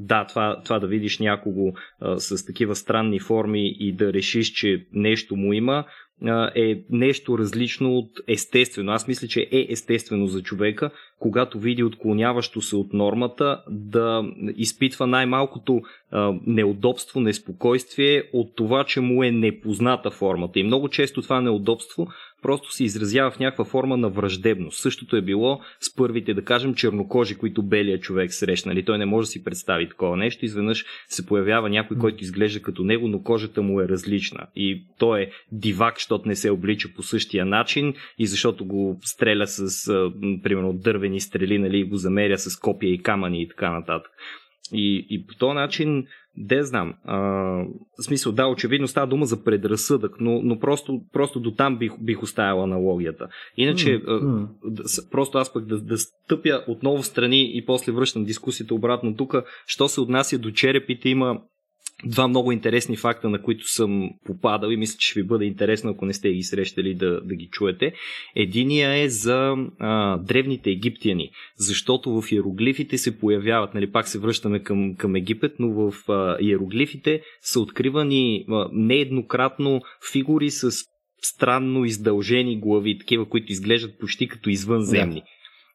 [0.00, 4.86] да, това, това да видиш някого а, с такива странни форми и да решиш, че
[4.92, 5.84] нещо му има,
[6.54, 8.92] е нещо различно от естествено.
[8.92, 14.24] Аз мисля, че е естествено за човека, когато види отклоняващо се от нормата, да
[14.56, 15.82] изпитва най-малкото
[16.46, 20.58] неудобство, неспокойствие от това, че му е непозната формата.
[20.58, 22.08] И много често това неудобство
[22.42, 24.78] просто се изразява в някаква форма на враждебност.
[24.78, 28.84] Същото е било с първите, да кажем, чернокожи, които белия човек срещнали.
[28.84, 30.44] Той не може да си представи такова нещо.
[30.44, 34.46] Изведнъж се появява някой, който изглежда като него, но кожата му е различна.
[34.56, 39.46] И той е дивак, защото не се облича по същия начин и защото го стреля
[39.46, 39.86] с,
[40.42, 44.10] примерно, дървени стрели, нали, го замеря с копия и камъни и така нататък.
[44.72, 46.06] И, и по този начин,
[46.36, 47.18] де знам, а,
[47.98, 51.92] в смисъл, да, очевидно става дума за предразсъдък, но, но просто, просто до там бих,
[52.00, 53.28] бих оставил аналогията.
[53.56, 55.02] Иначе, mm-hmm.
[55.04, 59.16] а, просто аз пък да, да стъпя отново в страни и после връщам дискусията обратно
[59.16, 59.34] тук,
[59.66, 61.40] що се отнася до черепите, има
[62.04, 65.90] два много интересни факта, на които съм попадал и мисля, че ще ви бъде интересно,
[65.90, 67.92] ако не сте ги срещали да, да ги чуете.
[68.36, 74.62] Единия е за а, древните египтяни, защото в иероглифите се появяват, нали, пак се връщаме
[74.62, 79.80] към, към Египет, но в а, иероглифите са откривани а, нееднократно
[80.12, 80.70] фигури с
[81.22, 85.20] странно издължени глави, такива, които изглеждат почти като извънземни.
[85.20, 85.26] Да.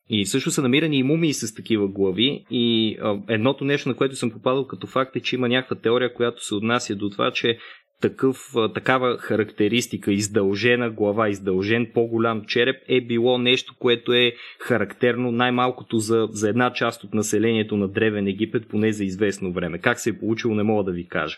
[0.09, 2.45] И също са намирани и мумии с такива глави.
[2.51, 6.13] И а, едното нещо, на което съм попадал като факт е, че има някаква теория,
[6.13, 7.57] която се отнася до това, че
[8.01, 8.37] такъв,
[8.73, 16.27] такава характеристика, издължена глава, издължен по-голям череп е било нещо, което е характерно най-малкото за,
[16.31, 19.77] за една част от населението на Древен Египет, поне за известно време.
[19.77, 21.37] Как се е получило, не мога да ви кажа.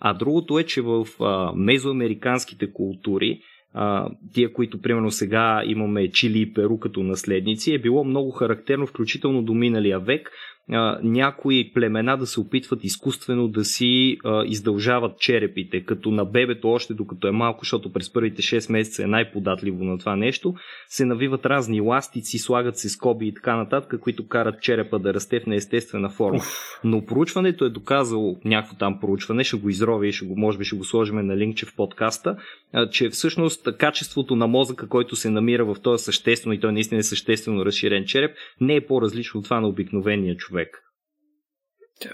[0.00, 3.40] А другото е, че в а, мезоамериканските култури
[3.74, 8.86] а, тия, които примерно сега имаме Чили и Перу като наследници, е било много характерно,
[8.86, 10.30] включително до миналия век,
[10.72, 16.68] а, някои племена да се опитват изкуствено да си а, издължават черепите, като на бебето
[16.68, 20.54] още докато е малко, защото през първите 6 месеца е най-податливо на това нещо,
[20.88, 25.40] се навиват разни ластици, слагат се скоби и така нататък, които карат черепа да расте
[25.40, 26.40] в неестествена форма.
[26.84, 30.64] Но проучването е доказало, някакво там проучване, ще го изровя и ще го, може би
[30.64, 32.36] ще го сложим на линкче в подкаста,
[32.72, 36.98] а, че всъщност качеството на мозъка, който се намира в този съществено и той наистина
[36.98, 40.80] е съществено разширен череп, не е по-различно от това на обикновения човек човек.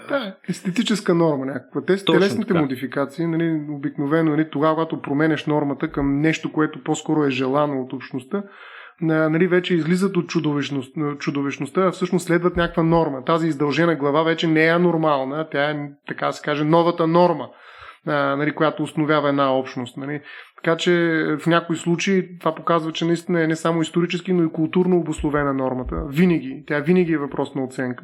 [0.09, 1.81] Да, естетическа норма някаква.
[1.81, 2.61] Те телесните така.
[2.61, 7.93] модификации, нали, обикновено нали, тогава, когато променеш нормата към нещо, което по-скоро е желано от
[7.93, 8.43] общността,
[9.01, 13.23] нали, вече излизат от чудовищност, чудовищността, а всъщност следват някаква норма.
[13.25, 17.49] Тази издължена глава вече не е нормална, тя е, така се каже, новата норма,
[18.07, 19.97] а, нали, която основява една общност.
[19.97, 20.21] Нали.
[20.55, 20.91] Така че
[21.39, 25.53] в някои случаи това показва, че наистина е не само исторически, но и културно обословена
[25.53, 25.95] нормата.
[26.09, 26.63] Винаги.
[26.67, 28.03] Тя винаги е въпрос на оценка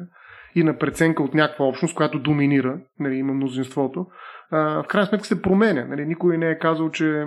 [0.54, 4.06] и на преценка от някаква общност, която доминира, нали, има мнозинството.
[4.50, 5.84] А, в крайна сметка се променя.
[5.84, 6.06] Нали.
[6.06, 7.24] Никой не е казал, че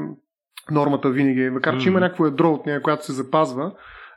[0.71, 1.51] нормата винаги е.
[1.51, 3.71] Макар, че има някакво ядро от нея, която се запазва,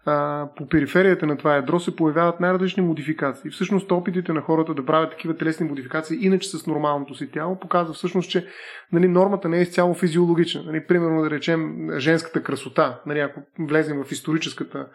[0.07, 3.51] а, по периферията на това ядро се появяват най-различни модификации.
[3.51, 7.95] Всъщност опитите на хората да правят такива телесни модификации, иначе с нормалното си тяло, показва
[7.95, 8.47] всъщност, че
[8.93, 10.63] нали, нормата не е изцяло физиологична.
[10.63, 14.87] Нали, примерно да речем женската красота, нали, ако влезем в историческата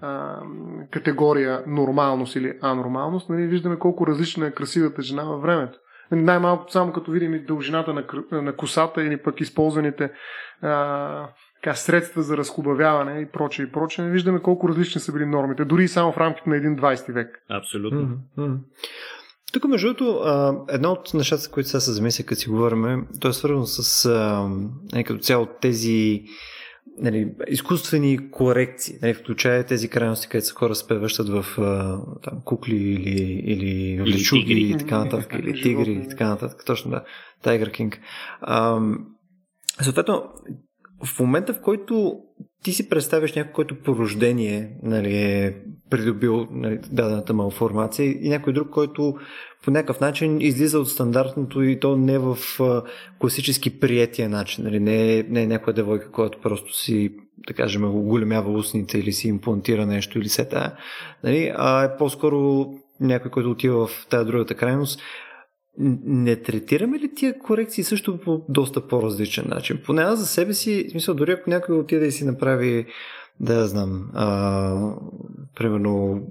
[0.00, 0.36] а,
[0.90, 5.78] категория нормалност или анормалност, нали, виждаме колко различна е красивата жена във времето.
[6.10, 8.04] Най-малко само като видим и дължината на,
[8.42, 10.12] на косата или пък използваните
[10.62, 11.28] а,
[11.62, 15.84] така, средства за разхубавяване и прочее и прочее, виждаме колко различни са били нормите, дори
[15.84, 17.42] и само в рамките на един 20 век.
[17.50, 18.18] Абсолютно.
[18.38, 18.58] Mm-hmm.
[19.52, 20.22] Тук, между другото,
[20.68, 24.48] едно от нещата, които сега се замисля, като си говорим, то е свързано с а,
[24.92, 26.24] нали, като цяло тези
[26.98, 31.44] нали, изкуствени корекции, нали, включая тези крайности, където са хора спеващат в
[32.22, 36.62] там, кукли или, или лечуги и така нататък, или тигри и така нататък.
[36.66, 37.04] Точно да,
[37.44, 37.98] Tiger King.
[39.82, 40.24] съответно,
[41.04, 42.18] в момента, в който
[42.62, 43.96] ти си представяш някой, който по
[44.82, 45.56] нали, е
[45.90, 49.14] придобил нали, дадената малформация и някой друг, който
[49.64, 52.82] по някакъв начин излиза от стандартното и то не в а,
[53.18, 54.64] класически приятия начин.
[54.64, 57.14] Нали, не, е, не е някоя девойка, която просто си,
[57.48, 60.76] да кажем, оголемява устните или си имплантира нещо или се тая,
[61.24, 62.66] нали, а е по-скоро
[63.00, 65.00] някой, който отива в тази другата крайност
[65.78, 69.80] не третираме ли тия корекции също по доста по-различен начин?
[69.86, 72.86] Поне аз за себе си, в смисъл, дори ако някой отиде и си направи,
[73.40, 74.94] да знам, а,
[75.56, 76.22] примерно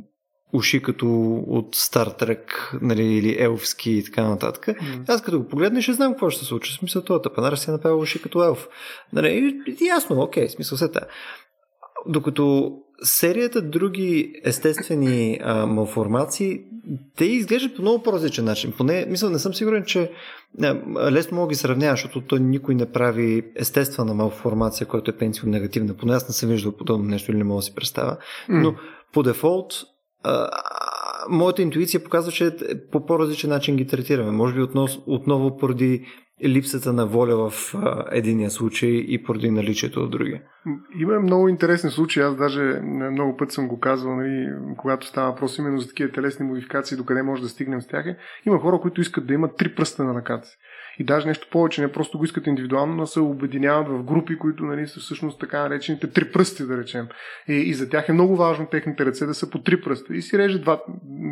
[0.53, 1.07] уши като
[1.47, 4.65] от Стар Трек, нали, или елфски и така нататък.
[4.65, 5.03] Mm.
[5.07, 6.71] Аз като го погледна, ще знам какво ще се случи.
[6.71, 8.67] В смисъл, това тъпанар си е направил уши като елф.
[9.13, 10.89] Нали, ясно, окей, смисъл се
[12.07, 16.61] Докато серията други естествени а, малформации,
[17.17, 18.73] те изглеждат по много по-различен начин.
[18.77, 20.11] Поне, мисля, не съм сигурен, че
[20.61, 20.77] а,
[21.11, 25.93] лесно мога ги сравнявам, защото той никой не прави естествена малформация, която е пенсио негативна.
[25.93, 28.17] Поне аз не съм виждал подобно нещо или не мога да си представя.
[28.49, 28.75] Но
[29.13, 29.73] по дефолт
[30.23, 30.49] а,
[31.29, 32.55] моята интуиция показва, че
[32.91, 34.31] по по-различен начин ги третираме.
[34.31, 36.05] Може би отново, отново поради
[36.49, 40.41] липсата на воля в а, единия случай и поради наличието от другия.
[40.99, 42.23] Има много интересни случаи.
[42.23, 42.61] Аз даже
[43.11, 47.23] много път съм го казвал, нали, когато става въпрос именно за такива телесни модификации, докъде
[47.23, 48.05] може да стигнем с тях.
[48.05, 50.57] Е, има хора, които искат да имат три пръста на ръката си.
[50.99, 54.63] И даже нещо повече, не просто го искат индивидуално, но се обединяват в групи, които
[54.63, 57.07] нали, са всъщност така наречените три пръсти, да речем.
[57.47, 60.15] И, и за тях е много важно техните ръце да са по три пръста.
[60.15, 60.81] И си режат два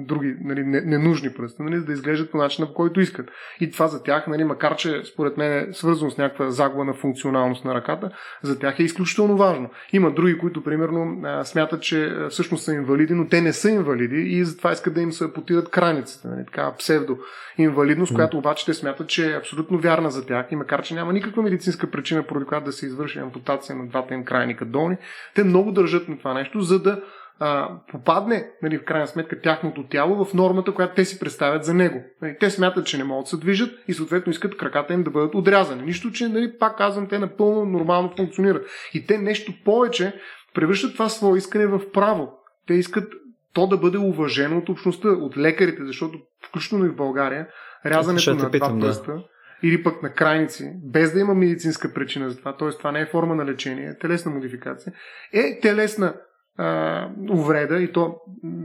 [0.06, 3.30] други нали, ненужни пръста, нали, за да изглеждат по начина, по който искат.
[3.60, 6.94] И това за тях, нали, макар че според мен е свързано с някаква загуба на
[6.94, 8.12] функционалност на ръката,
[8.44, 9.70] за тях е изключително важно.
[9.94, 14.46] Има други, които примерно смятат, че всъщност са инвалиди, но те не са инвалиди и
[14.46, 16.28] затова искат да им се потират краниците.
[16.28, 17.18] Нали, така псевдо
[17.58, 21.14] инвалидност, която обаче те смятат, че е абсолютно вярна за тях и макар, че няма
[21.14, 24.98] никаква медицинска причина, поради която да се извърши ампутация на двата им крайника долни,
[25.36, 27.02] те много държат на това нещо, за да
[27.40, 31.74] а, попадне, нали, в крайна сметка, тяхното тяло в нормата, която те си представят за
[31.74, 32.04] него.
[32.22, 35.12] Нали, те смятат, че не могат да се движат и съответно искат краката им да
[35.12, 35.82] бъдат отрязани.
[35.84, 38.68] Нищо, че, нали, пак казвам, те напълно нормално функционират.
[38.94, 40.14] И те нещо повече
[40.54, 42.32] превръщат това свое искане в право.
[42.68, 43.14] Те искат
[43.54, 46.20] то да бъде уважено от общността, от лекарите, защото
[46.50, 47.48] включително и в България,
[47.86, 49.24] рязането на два пръста да.
[49.64, 52.70] Или пък на крайници, без да има медицинска причина за това, т.е.
[52.70, 54.94] това не е форма на лечение, е телесна модификация,
[55.34, 56.14] е телесна
[56.58, 58.16] а, увреда и то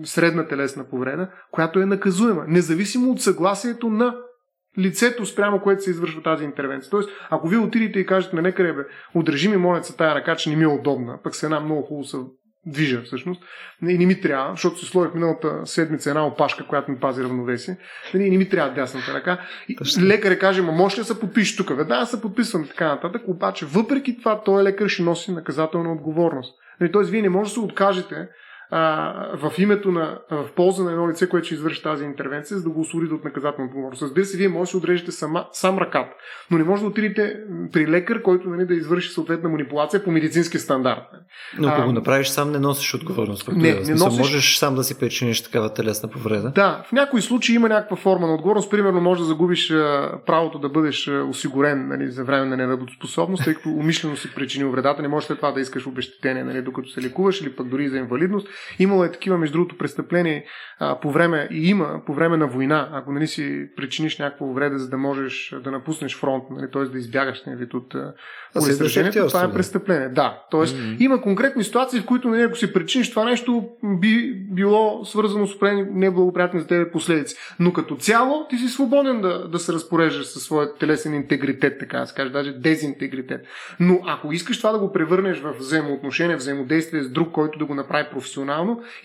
[0.04, 4.16] средна телесна повреда, която е наказуема, независимо от съгласието на
[4.78, 6.90] лицето, спрямо което се извършва тази интервенция.
[6.90, 8.82] Тоест, ако вие отидете и кажете на лекаря, бе,
[9.14, 12.04] удрежи ми монеца тая ръка, че не ми е удобна, пък с една много хубаво
[12.66, 13.42] движа всъщност.
[13.88, 17.76] И не ми трябва, защото си сложих миналата седмица една опашка, която ми пази равновесие.
[18.14, 19.40] И не ми трябва дясната ръка.
[19.68, 21.76] И лекаря каже, ма може ли да се подпишеш тук?
[21.76, 23.22] Веднага се подписвам и така нататък.
[23.26, 26.54] Обаче, въпреки това, той лекар ще носи наказателна отговорност.
[26.92, 28.28] Тоест, вие не може да се откажете
[28.76, 32.62] а, в името на, в полза на едно лице, което ще извърши тази интервенция, за
[32.62, 34.02] да го освободите от наказателна отговорност.
[34.02, 36.10] Разбира се, вие може да отрежете сама, сам ръката,
[36.50, 37.36] но не може да отидете
[37.72, 41.02] при лекар, който нали, да извърши съответна манипулация по медицински стандарт.
[41.58, 43.48] Но ако а, го направиш сам, не носиш отговорност.
[43.52, 44.18] Не, не носиш...
[44.18, 46.52] Можеш сам да си причиниш такава телесна повреда.
[46.54, 48.70] Да, в някои случаи има някаква форма на отговорност.
[48.70, 49.68] Примерно може да загубиш
[50.26, 55.02] правото да бъдеш осигурен нали, за време на неработоспособност, тъй като умишлено си причинил вредата,
[55.02, 57.98] не можеш след това да искаш обещетение, нали, докато се лекуваш или пък дори за
[57.98, 58.48] инвалидност.
[58.78, 60.42] Имало е такива, между другото, престъпления
[60.78, 64.78] а, по време и има по време на война, ако нали си причиниш някаква вреда,
[64.78, 66.82] за да можеш да напуснеш фронт, нали, т.е.
[66.82, 67.94] да избягаш нали, от
[68.56, 70.08] улеснението, това е престъпление.
[70.08, 70.60] Да, т.е.
[70.60, 71.00] Mm-hmm.
[71.00, 75.54] има конкретни ситуации, в които нали, ако си причиниш това нещо, би било свързано с
[75.90, 77.36] неблагоприятни за тебе последици.
[77.60, 81.98] Но като цяло ти си свободен да, да се разпореждаш със своя телесен интегритет, така
[81.98, 83.46] да се каже, даже дезинтегритет.
[83.80, 87.74] Но ако искаш това да го превърнеш в взаимоотношение, взаимодействие с друг, който да го
[87.74, 88.53] направи професионално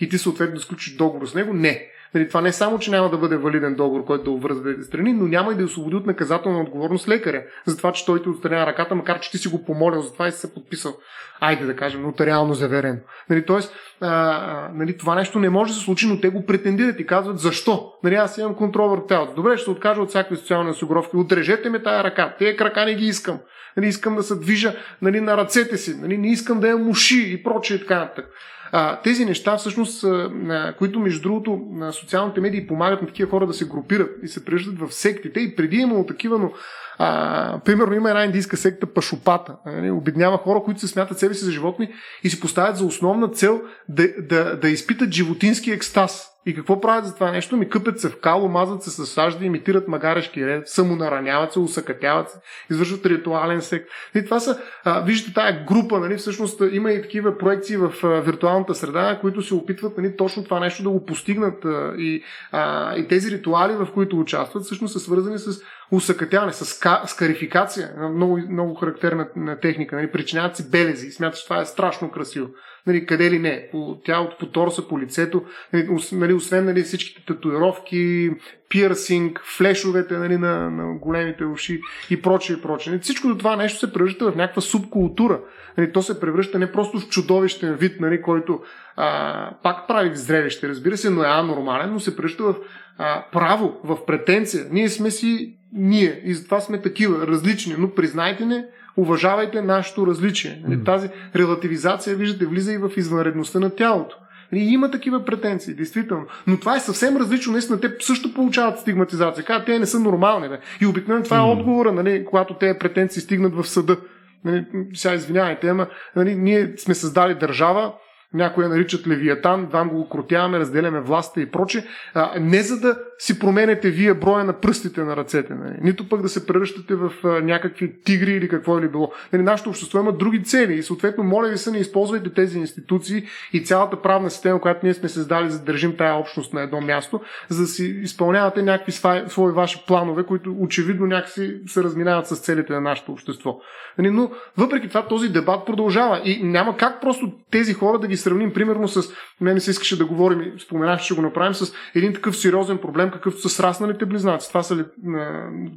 [0.00, 1.86] и ти съответно сключиш договор с него, не.
[2.14, 5.12] Нали, това не само, че няма да бъде валиден договор, който да обвързва двете страни,
[5.12, 8.66] но няма и да освободи от наказателна отговорност лекаря, за това, че той ти отстранява
[8.66, 10.96] ръката, макар че ти си го помолил за това и си се подписал.
[11.40, 12.98] Айде да кажем, нотариално заверено.
[13.30, 16.46] Нали, тоест, а, а, нали, това нещо не може да се случи, но те го
[16.46, 17.92] претендират и казват защо.
[18.04, 19.34] Нали, аз имам контрол върху тялото.
[19.34, 21.16] Добре, ще се откажа от всякакви социални осигуровки.
[21.16, 22.34] Отрежете ме тая ръка.
[22.38, 23.38] Те крака не ги искам.
[23.76, 25.96] Нали, искам да се движа нали, на ръцете си.
[26.00, 28.28] Нали, не искам да я муши и прочее и така нататък.
[28.72, 33.46] А, тези неща, всъщност, а, които между другото на социалните медии помагат на такива хора
[33.46, 35.40] да се групират и се превръщат в сектите.
[35.40, 36.52] И преди е имало такива, но
[36.98, 39.56] а, примерно има една индийска секта Пашопата.
[39.66, 41.88] Нали, обеднява хора, които се смятат себе си за животни
[42.24, 46.29] и си поставят за основна цел да, да, да изпитат животински екстаз.
[46.46, 47.56] И какво правят за това нещо?
[47.56, 52.30] Ми къпят се в кало, мазат се с сажди, имитират магарешки ред, самонараняват се, усъкътяват
[52.30, 52.38] се,
[52.70, 53.88] извършват ритуален сек.
[54.14, 58.08] И това са, а, виждате, тая група, нали, всъщност има и такива проекции в а,
[58.08, 61.64] виртуалната среда, които се опитват нали, точно това нещо да го постигнат.
[61.64, 62.22] А, и,
[62.52, 65.60] а, и тези ритуали, в които участват, всъщност са свързани с
[65.92, 69.28] усъкътяване, с скарификация, много, много характерна
[69.62, 69.96] техника.
[69.96, 72.48] Нали, причиняват си белези и че това е страшно красиво
[72.86, 77.26] нали, къде ли не, по тялото, по торса, по лицето, нали, нали, освен нали, всичките
[77.26, 78.30] татуировки,
[78.68, 82.90] пирсинг, флешовете нали, на, на големите уши и прочее, и прочее.
[82.90, 85.40] Нали, всичко това нещо се превръща в някаква субкултура.
[85.78, 88.60] Нали, то се превръща не просто в чудовищен вид, нали, който
[88.96, 92.56] а, пак прави зрелище, разбира се, но е анормален, но се превръща в
[92.98, 94.66] а, право, в претенция.
[94.70, 98.66] Ние сме си ние и затова сме такива, различни, но признайте не,
[99.00, 100.62] уважавайте нашето различие.
[100.68, 100.84] Mm.
[100.84, 104.16] Тази релативизация, виждате, влиза и в извънредността на тялото.
[104.52, 106.26] И има такива претенции, действително.
[106.46, 107.52] Но това е съвсем различно.
[107.52, 109.44] Наистина, те също получават стигматизация.
[109.44, 110.48] Казват, те не са нормални.
[110.48, 110.58] Бе.
[110.80, 113.96] И обикновено това е отговора, нали, когато те претенции стигнат в съда.
[114.44, 115.86] Нали, сега извинявайте, ама
[116.16, 117.92] нали, ние сме създали държава,
[118.34, 121.86] някои я наричат Левиатан, вам го крутяваме, разделяме властта и проче.
[122.14, 125.74] А, не за да си променете вие броя на пръстите на ръцете, нали?
[125.80, 129.12] нито пък да се превръщате в а, някакви тигри или какво или било.
[129.32, 133.24] Нали, нашето общество има други цели и съответно, моля ви се, не използвайте тези институции
[133.52, 136.80] и цялата правна система, която ние сме създали, за да държим тая общност на едно
[136.80, 138.92] място, за да си изпълнявате някакви
[139.28, 143.60] свои ваши планове, които очевидно някакси се разминават с целите на нашето общество.
[143.98, 148.16] Нали, но въпреки това този дебат продължава и няма как просто тези хора да ги
[148.16, 152.36] сравним примерно с, мен се искаше да говорим, споменах, че го направим с един такъв
[152.36, 154.48] сериозен проблем, какъвто са срасналите близнаци.
[154.48, 154.84] Това са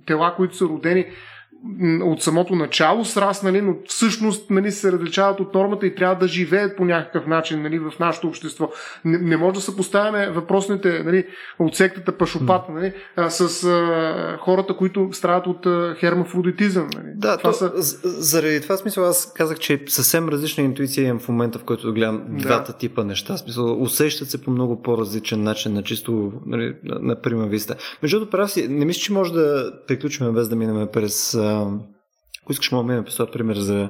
[0.05, 1.05] тела, които са родени
[2.03, 6.77] от самото начало сраснали, но всъщност нали, се различават от нормата и трябва да живеят
[6.77, 8.69] по някакъв начин нали, в нашето общество.
[9.05, 11.25] Не, не може да съпоставяме въпросните нали,
[11.59, 16.87] от сектата Пашопата нали, а, с а, хората, които страдат от а, хермафродитизъм.
[16.95, 17.07] Нали.
[17.15, 17.71] Да, това то, са...
[18.03, 22.23] заради това смисъл аз казах, че съвсем различна интуиция имам в момента, в който гледам
[22.29, 22.43] да.
[22.43, 23.37] двата типа неща.
[23.37, 27.75] Смисъл, усещат се по много по-различен начин, на чисто нали, на, на прима виста.
[28.01, 31.37] Между другото, прав си, не мисля, че може да приключим без да минем през
[32.43, 33.89] ако искаш, мога да ми пример за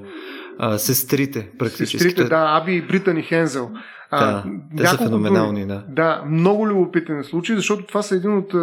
[0.60, 1.98] а, сестрите, практически.
[1.98, 3.72] Сестрите, да, Аби и Британи Хензел.
[4.12, 4.44] Да,
[4.78, 5.84] те са феноменални, да.
[5.90, 8.54] Да, много любопитен случай, защото това са един от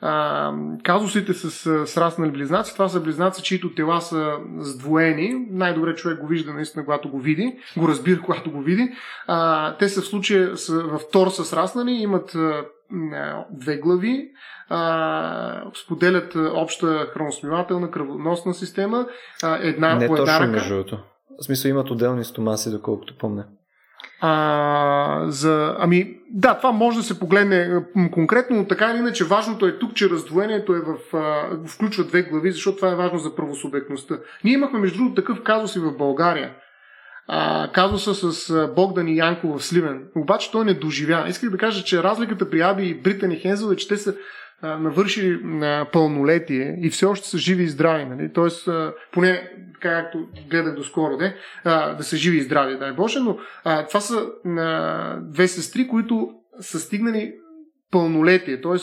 [0.00, 2.72] а, казусите с а, сраснали близнаци.
[2.72, 5.46] Това са близнаци, чието тела са сдвоени.
[5.50, 7.58] Най-добре човек го вижда наистина, когато го види.
[7.76, 8.88] Го разбира, когато го види.
[9.26, 12.64] А, те са в случая са, в тор са сраснали, имат а,
[13.50, 14.30] две глави,
[14.68, 19.06] а, споделят обща храносмивателна кръвоносна система,
[19.42, 20.52] а, една Не по една точно, ръка.
[20.52, 20.96] Между
[21.38, 23.44] в смисъл имат отделни стомаси, доколкото помня.
[24.20, 29.66] А, за, ами, да, това може да се погледне конкретно, но така или иначе важното
[29.66, 33.34] е тук, че раздвоението е в, а, включва две глави, защото това е важно за
[33.34, 34.18] правосубектността.
[34.44, 36.50] Ние имахме, между другото, такъв казус и в България.
[37.28, 40.04] А, казуса с Богдан и Янко в Сливен.
[40.16, 41.24] Обаче той не доживя.
[41.28, 44.14] Исках да кажа, че разликата при Аби и Британ и Хензел е, че те са
[44.62, 48.04] а, навършили а, пълнолетие и все още са живи и здрави.
[48.04, 48.32] Нали?
[48.32, 49.50] Тоест, а, поне
[49.80, 50.18] както
[50.50, 54.26] гледах доскоро, де, а, да са живи и здрави, дай Боже, но а, това са
[54.46, 57.34] а, две сестри, които са стигнали
[57.96, 58.78] пълнолетие, т.е.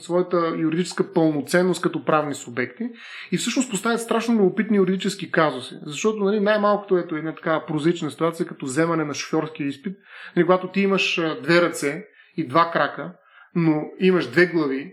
[0.00, 2.84] своята юридическа пълноценност като правни субекти
[3.32, 5.74] и всъщност поставят страшно любопитни юридически казуси.
[5.86, 9.96] Защото нали, най-малкото ето една такава прозична ситуация, като вземане на шофьорски изпит,
[10.36, 12.04] нали, когато ти имаш две ръце
[12.36, 13.12] и два крака,
[13.54, 14.92] но имаш две глави,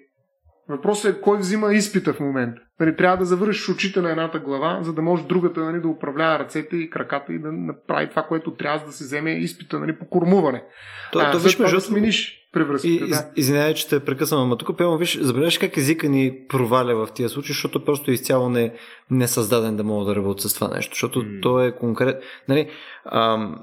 [0.70, 2.62] въпросът е кой взима изпита в момента.
[2.80, 6.40] Нали, трябва да завършиш очите на едната глава, за да може другата нали, да управлява
[6.40, 10.06] ръцете и краката и да направи това, което трябва да се вземе изпита нали, по
[10.06, 10.64] кормуване.
[11.12, 12.94] То, а, то, виж, да смениш превръзката.
[12.94, 13.30] И, да.
[13.36, 17.30] Извинявай, че те прекъсвам, ама тук, пълно, виж, забележиш как езика ни проваля в тия
[17.30, 18.74] случаи, защото просто изцяло не,
[19.12, 21.42] не е създаден да мога да работя с това нещо, защото mm.
[21.42, 22.22] то е конкретно.
[22.50, 22.70] Нали,
[23.06, 23.60] ам,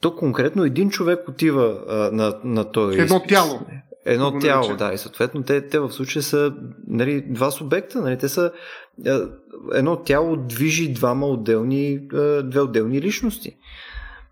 [0.00, 2.98] то конкретно един човек отива а, на, на този.
[2.98, 3.28] Едно изпит.
[3.28, 3.60] тяло.
[4.04, 6.54] Едно тяло, да, и съответно те, те в случая са
[6.86, 8.52] нали, два субекта, нали, те са
[9.72, 12.00] едно тяло движи двама отделни,
[12.42, 13.56] две отделни личности.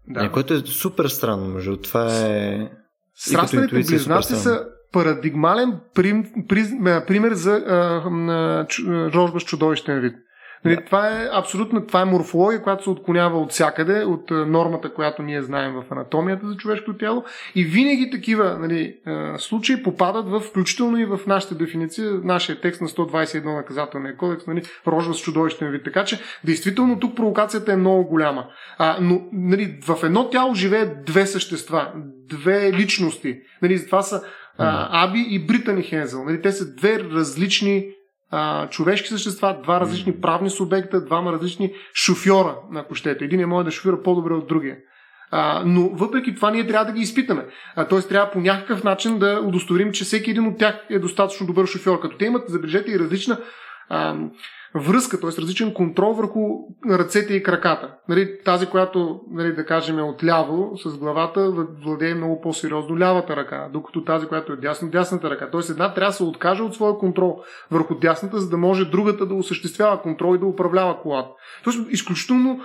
[0.09, 0.21] Да.
[0.21, 2.71] Нали, което е супер странно, между това е...
[3.21, 6.27] Сраствените близнаци са парадигмален прим,
[7.07, 7.77] пример за а,
[8.09, 8.67] а,
[9.15, 10.15] рожба с чудовищен вид.
[10.65, 10.85] Нали, да.
[10.85, 15.43] Това е абсолютно, това е морфология, която се отклонява от всякъде, от нормата, която ние
[15.43, 17.25] знаем в анатомията за човешкото тяло.
[17.55, 18.97] И винаги такива нали,
[19.39, 24.63] случаи попадат в, включително и в нашата дефиниция, нашия текст на 121 наказателния кодекс, нали,
[24.87, 25.85] рожба с чудовищен вид.
[25.85, 28.47] Така че, действително, тук провокацията е много голяма.
[28.79, 31.93] А, но нали, в едно тяло живеят две същества,
[32.29, 33.41] две личности.
[33.63, 34.23] Нали, това са
[34.59, 36.25] а, Аби и Британи Хензел.
[36.25, 37.87] Нали, те са две различни
[38.31, 43.25] а, човешки същества, два различни правни субекта, двама различни шофьора, ако щете.
[43.25, 44.77] Един е може да шофира по-добре от другия.
[45.31, 47.47] А, но въпреки това ние трябва да ги изпитаме.
[47.77, 51.47] А, тоест трябва по някакъв начин да удостоверим, че всеки един от тях е достатъчно
[51.47, 52.01] добър шофьор.
[52.01, 53.39] Като те имат, забележете, и различна
[53.89, 54.17] а,
[54.75, 55.43] връзка, т.е.
[55.43, 56.41] различен контрол върху
[56.91, 57.95] ръцете и краката.
[58.09, 61.51] Нали, тази, която, нали, да кажем, е отляво с главата,
[61.85, 65.51] владее много по-сериозно лявата ръка, докато тази, която е дясно, дясната ръка.
[65.51, 69.27] Тоест една трябва да се откаже от своя контрол върху дясната, за да може другата
[69.27, 71.29] да осъществява контрол и да управлява колата.
[71.65, 72.61] Тоест изключително,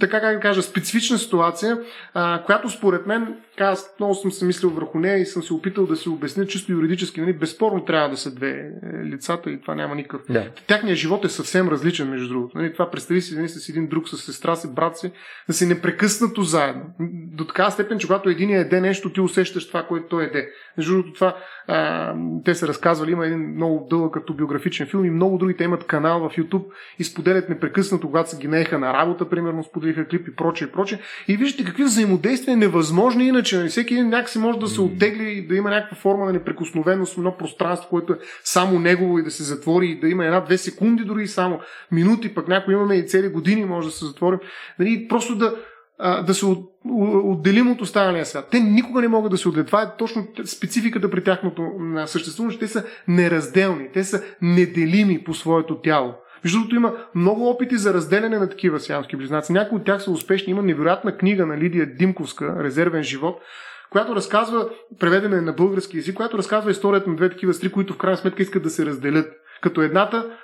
[0.00, 1.78] така как да кажа, специфична ситуация,
[2.14, 5.86] а, която според мен аз много съм се мислил върху нея и съм се опитал
[5.86, 7.20] да се обясня чисто юридически.
[7.20, 7.32] Нали?
[7.32, 10.22] Безспорно трябва да са две е, лицата и това няма никакъв.
[10.30, 10.50] Да.
[10.66, 12.58] Тяхният живот е съвсем различен, между другото.
[12.58, 12.72] Нали?
[12.72, 15.12] Това представи си нали, с един друг, с сестра си, брат си,
[15.46, 16.82] да си непрекъснато заедно.
[17.34, 20.48] До такава степен, че когато един еде нещо, ти усещаш това, което той еде.
[20.76, 21.36] Между другото, това
[21.68, 25.64] а, те са разказвали, има един много дълъг като биографичен филм и много други те
[25.64, 26.64] имат канал в YouTube
[26.98, 30.70] и споделят непрекъснато, когато се ги нееха на работа, примерно споделиха клип и прочее и
[30.70, 30.98] прочее.
[31.28, 33.58] И виждате какви взаимодействия невъзможни иначе.
[33.58, 33.68] Нали?
[33.68, 37.36] Всеки един някакси може да се оттегли и да има някаква форма на неприкосновеност, едно
[37.36, 41.26] пространство, което е само негово и да се затвори и да има една-две секунди дори
[41.26, 41.60] само
[41.92, 44.38] минути, пък някои имаме и цели години може да се затворим.
[44.78, 45.06] Нали?
[45.08, 45.54] Просто да,
[46.26, 46.46] да се
[47.24, 48.48] отделим от останалия свят.
[48.50, 49.66] Те никога не могат да се отделят.
[49.66, 51.72] Това е точно спецификата при тяхното
[52.06, 56.14] съществуване, те са неразделни, те са неделими по своето тяло.
[56.44, 59.52] Между другото има много опити за разделяне на такива сиамски близнаци.
[59.52, 60.50] Някои от тях са успешни.
[60.50, 63.42] Има невероятна книга на Лидия Димковска, Резервен живот,
[63.90, 64.68] която разказва,
[65.00, 68.42] преведена на български язик, която разказва историята на две такива стри, които в крайна сметка
[68.42, 69.32] искат да се разделят.
[69.62, 70.36] Като едната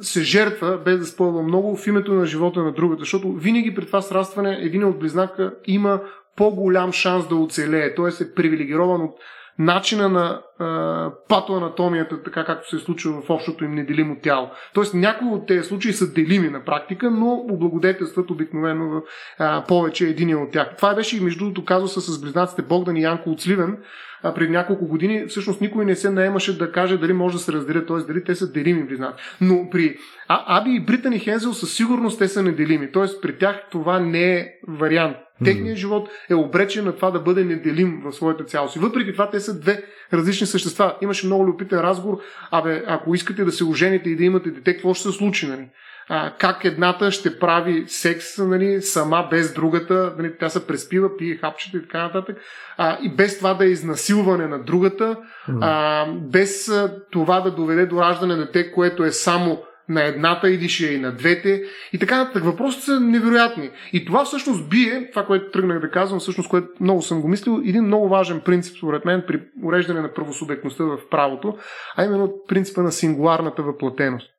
[0.00, 3.86] се жертва, без да спойва много, в името на живота на другата, защото винаги при
[3.86, 6.00] това срастване един от близнака има
[6.36, 8.24] по-голям шанс да оцелее, т.е.
[8.24, 9.14] е привилегирован от
[9.58, 14.50] начина на а, патоанатомията, така както се е случва в общото им неделимо тяло.
[14.74, 19.02] Тоест някои от тези случаи са делими на практика, но облагодетелстват обикновено
[19.38, 20.76] а, повече един от тях.
[20.76, 23.78] Това беше и между другото казуса с близнаците Богдан и Янко от Сливен,
[24.24, 27.52] а, преди няколко години, всъщност никой не се наемаше да каже дали може да се
[27.52, 27.96] разделят, т.е.
[27.96, 29.24] дали те са делими близнаци.
[29.40, 29.96] Но при
[30.28, 32.92] а, Аби и Британ и Хензел със сигурност те са неделими.
[32.92, 33.20] Т.е.
[33.22, 35.16] при тях това не е вариант.
[35.44, 38.76] Техният живот е обречен на това да бъде неделим в своята цялост.
[38.76, 40.96] И въпреки това те са две различни същества.
[41.02, 42.18] Имаше много любопитен разговор.
[42.50, 45.46] Абе, ако искате да се ожените и да имате дете, какво ще се случи?
[45.46, 45.68] Нали?
[46.08, 51.36] А, как едната ще прави секс нали, сама без другата, нали, тя се преспива, пие
[51.36, 52.36] хапчета и така нататък,
[52.76, 55.16] а, и без това да е изнасилване на другата,
[55.60, 60.50] а, без а, това да доведе до раждане на дете, което е само на едната
[60.50, 61.62] или ще е и на двете.
[61.92, 62.44] И така нататък.
[62.44, 63.70] Въпросите са невероятни.
[63.92, 67.62] И това всъщност бие, това, което тръгнах да казвам, всъщност, което много съм го мислил,
[67.66, 71.56] един много важен принцип, според мен, при уреждане на правосубектността в правото,
[71.96, 74.33] а именно принципа на сингуларната въплатеност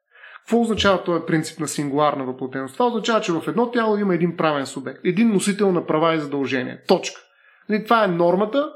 [0.46, 2.74] Какво означава този принцип на сингуларна въплотеност?
[2.74, 6.20] Това означава, че в едно тяло има един правен субект, един носител на права и
[6.20, 6.80] задължения.
[6.88, 7.22] Точка.
[7.70, 8.70] Нали, това е нормата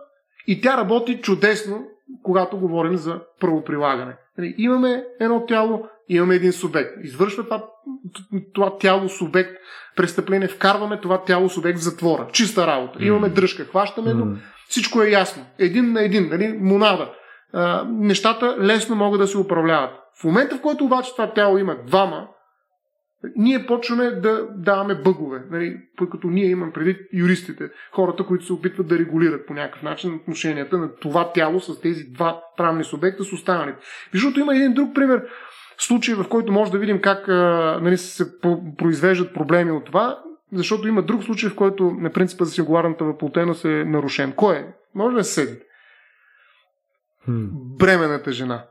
[0.47, 1.85] и тя работи чудесно,
[2.23, 4.15] когато говорим за правоприлагане.
[4.37, 6.91] Нали, имаме едно тяло, имаме един субект.
[7.03, 7.65] Извършва това,
[8.53, 9.51] това тяло субект
[9.95, 12.27] престъпление, вкарваме това тяло субект в затвора.
[12.31, 13.05] Чиста работа.
[13.05, 14.27] Имаме дръжка, хващаме го,
[14.69, 15.45] всичко е ясно.
[15.59, 17.11] Един на един, нали, монада.
[17.53, 19.98] А, нещата лесно могат да се управляват.
[20.21, 22.27] В момента, в който обаче това тяло има двама,
[23.35, 25.77] ние почваме да даваме бъгове, нали,
[26.11, 30.77] като ние имам преди юристите, хората, които се опитват да регулират по някакъв начин отношенията
[30.77, 33.79] на това тяло с тези два правни субекта с останалите.
[34.13, 35.27] Защото има един друг пример,
[35.77, 37.27] случай, в който може да видим как
[37.81, 38.39] нали, се
[38.77, 40.23] произвеждат проблеми от това,
[40.53, 44.31] защото има друг случай, в който на принципа за сингуларната въплотеност е нарушен.
[44.31, 44.73] Кой е?
[44.95, 45.59] Може да се седи.
[47.77, 48.65] Бременната жена.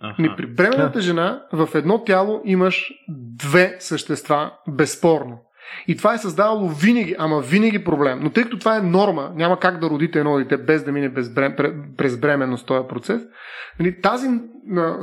[0.00, 0.34] Ага.
[0.36, 5.38] При бременната жена в едно тяло имаш две същества, безспорно.
[5.88, 8.18] И това е създавало винаги, ама винаги проблем.
[8.22, 11.08] Но тъй като това е норма, няма как да родите едно дете без да мине
[11.08, 11.56] без брем,
[11.96, 13.22] през бременност този процес,
[13.78, 14.28] нали, тази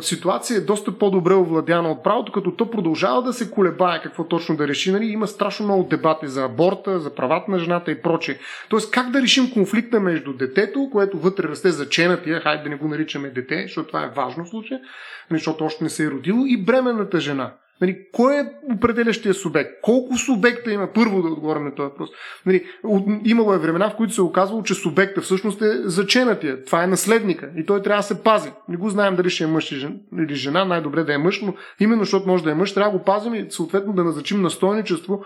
[0.02, 4.56] ситуация е доста по-добре овладяна от правото, като то продължава да се колебае какво точно
[4.56, 4.92] да реши.
[4.92, 8.38] Нали, има страшно много дебати за аборта, за правата на жената и прочее.
[8.70, 12.88] Тоест как да решим конфликта между детето, което вътре расте заченатия, хайде да не го
[12.88, 14.80] наричаме дете, защото това е важно в случая,
[15.32, 17.54] нали, защото още не се е родило, и бременната жена.
[17.82, 18.46] Нали, кой е
[18.76, 19.70] определящия субект?
[19.82, 20.94] Колко субекта има?
[20.94, 22.10] Първо да отговорим на този въпрос.
[22.46, 22.66] Нали,
[23.26, 26.66] имало е времена, в които се е оказвало, че субекта всъщност е заченатия.
[26.66, 28.52] Това е наследника и той трябва да се пази.
[28.70, 32.04] Не го знаем дали ще е мъж или жена, най-добре да е мъж, но именно
[32.04, 35.24] защото може да е мъж, трябва да го пазим и съответно да назначим настойничество.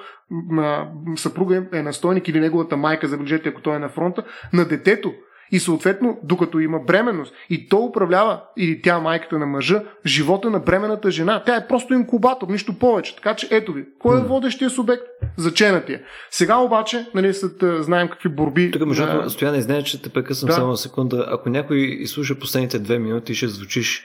[1.15, 4.23] Съпруга е настойник или неговата майка, забележете, ако той е на фронта,
[4.53, 5.13] на детето
[5.51, 10.59] и съответно, докато има бременност, и то управлява, или тя майката на мъжа, живота на
[10.59, 11.43] бременната жена.
[11.45, 13.15] Тя е просто инкубатор, нищо повече.
[13.15, 15.03] Така че ето ви, кой е водещия субект?
[15.37, 16.01] Заченатия.
[16.31, 18.71] Сега обаче, нали, след знаем какви борби.
[18.71, 20.53] Тук, между другото, Стояне, знае, че те прекъсвам да.
[20.53, 21.25] само секунда.
[21.29, 24.03] Ако някой изслуша последните две минути, ще звучиш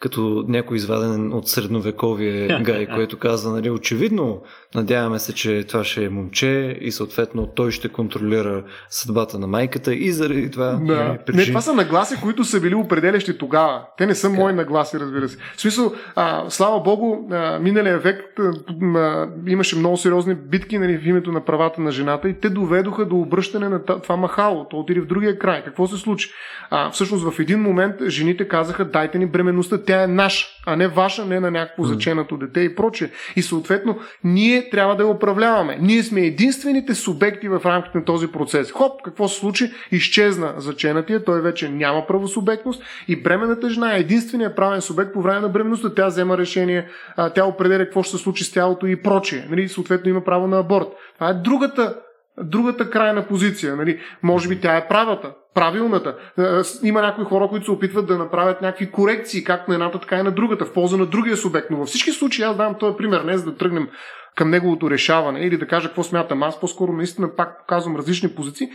[0.00, 4.42] като някой изваден от средновековие гай, което каза, нали, очевидно,
[4.74, 9.94] надяваме се, че това ще е момче и съответно той ще контролира съдбата на майката
[9.94, 10.72] и заради това...
[10.72, 11.18] Да.
[11.26, 11.44] Причини...
[11.44, 13.82] Не, това са нагласи, които са били определящи тогава.
[13.98, 15.38] Те не са мои нагласи, разбира се.
[15.56, 18.40] В смисъл, а, слава богу, а, миналия век
[18.82, 23.04] а, имаше много сериозни битки нали, в името на правата на жената и те доведоха
[23.04, 24.66] до обръщане на това махало.
[24.70, 25.64] То отиде в другия край.
[25.64, 26.30] Какво се случи?
[26.70, 30.88] А, всъщност в един момент жените казаха, дайте ни бременността тя е наша, а не
[30.88, 31.86] ваша, не на някакво mm.
[31.86, 33.10] заченато дете и прочее.
[33.36, 35.78] И съответно, ние трябва да я управляваме.
[35.80, 38.70] Ние сме единствените субекти в рамките на този процес.
[38.72, 39.72] Хоп, какво се случи?
[39.92, 45.40] Изчезна заченатия, той вече няма правосубектност и бременната жена е единственият правен субект по време
[45.40, 45.94] на бременността.
[45.94, 46.88] Тя взема решение,
[47.34, 49.44] тя определя какво ще се случи с тялото и прочее.
[49.50, 49.68] Нали?
[49.68, 50.88] Съответно има право на аборт.
[51.14, 51.94] Това е другата
[52.42, 53.76] другата крайна позиция.
[53.76, 54.00] Нали?
[54.22, 56.16] Може би тя е правата, правилната.
[56.38, 56.42] Е,
[56.82, 60.22] има някои хора, които се опитват да направят някакви корекции, както на едната, така и
[60.22, 61.70] на другата, в полза на другия субект.
[61.70, 63.88] Но във всички случаи аз давам този пример, не за да тръгнем
[64.36, 68.68] към неговото решаване или да кажа какво смятам аз, по-скоро наистина пак показвам различни позиции.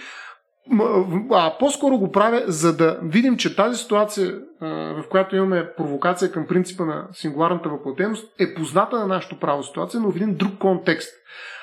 [1.32, 6.48] А по-скоро го правя, за да видим, че тази ситуация, в която имаме провокация към
[6.48, 11.14] принципа на сингуларната въплатеност, е позната на нашето право ситуация, но в един друг контекст.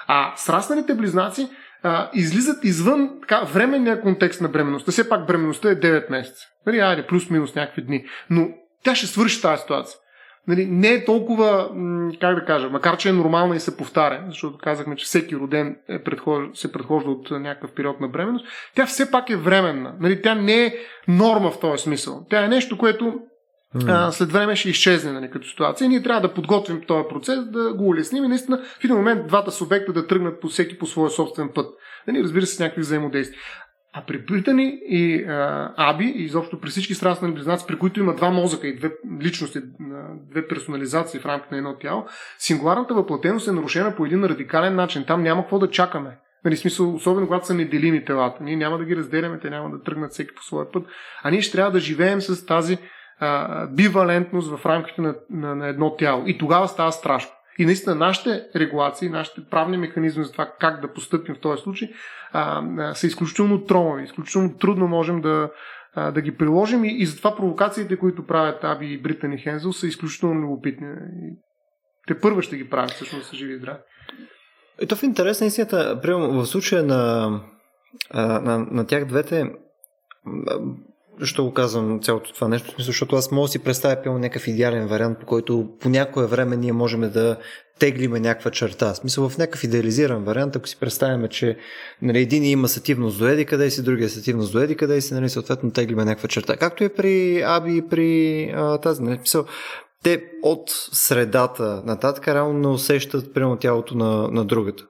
[0.08, 1.48] А срасналите близнаци
[1.82, 4.92] а, излизат извън така, временния контекст на бременността.
[4.92, 6.46] Все пак бременността е 9 месеца.
[6.66, 8.04] Нали, айде, плюс-минус някакви дни.
[8.30, 8.48] Но
[8.84, 9.98] тя ще свърши тази ситуация.
[10.48, 11.70] Нали, не е толкова,
[12.20, 15.76] как да кажа, макар че е нормална и се повтаря, защото казахме, че всеки роден
[15.88, 16.44] е предхож...
[16.54, 19.94] се предхожда от някакъв период на бременност, тя все пак е временна.
[20.00, 20.74] Нали, тя не е
[21.08, 22.26] норма в този смисъл.
[22.30, 23.20] Тя е нещо, което
[23.76, 24.10] Mm.
[24.10, 25.88] След време ще изчезне нали, като ситуация.
[25.88, 29.50] Ние трябва да подготвим този процес, да го улесним и наистина в един момент двата
[29.50, 31.66] субекта да тръгнат по всеки по своя собствен път.
[32.06, 33.40] Нали, разбира се, с някакви взаимодействия.
[33.92, 38.14] А при Британи и а, Аби, и изобщо при всички страстни близнаци, при които има
[38.14, 38.90] два мозъка и две
[39.22, 39.60] личности,
[40.30, 42.06] две персонализации в рамките на едно тяло,
[42.38, 45.04] сингуларната въплатеност е нарушена по един радикален начин.
[45.06, 46.18] Там няма какво да чакаме.
[46.44, 48.44] Нали, смисъл, особено когато са неделими телата.
[48.44, 50.82] Ние няма да ги разделяме, те няма да тръгнат всеки по своя път.
[51.22, 52.78] А ние ще трябва да живеем с тази
[53.20, 56.22] а, бивалентност в рамките на, на, на едно тяло.
[56.26, 57.32] И тогава става страшно.
[57.58, 61.88] И наистина нашите регулации, нашите правни механизми за това как да постъпим в този случай
[62.32, 64.04] а, а, са изключително тромави.
[64.04, 65.50] Изключително трудно можем да,
[65.94, 69.86] а, да ги приложим и, и затова провокациите, които правят Аби и Британи Хензел са
[69.86, 70.88] изключително любопитни.
[72.06, 73.78] те първа ще ги правят, всъщност са живи и здрави.
[74.80, 77.30] Ето в интерес на истината, в случая на,
[78.14, 79.52] на, на тях двете,
[81.20, 82.74] защо го казвам цялото това нещо?
[82.78, 86.56] Защото аз мога да си представя пълно някакъв идеален вариант, по който по някое време
[86.56, 87.36] ние можем да
[87.78, 88.94] теглиме някаква черта.
[88.94, 91.56] Смисъл, в някакъв идеализиран вариант, ако си представяме, че
[92.02, 95.28] нали, един има сативност до еди къде си, другия сативност до еди къде си, нали,
[95.28, 96.56] съответно теглиме някаква черта.
[96.56, 99.02] Както е при Аби и при а, тази.
[99.02, 99.44] Нали, смисъл,
[100.02, 100.62] те от
[100.92, 104.84] средата нататък реално не усещат прямо тялото на, на другата.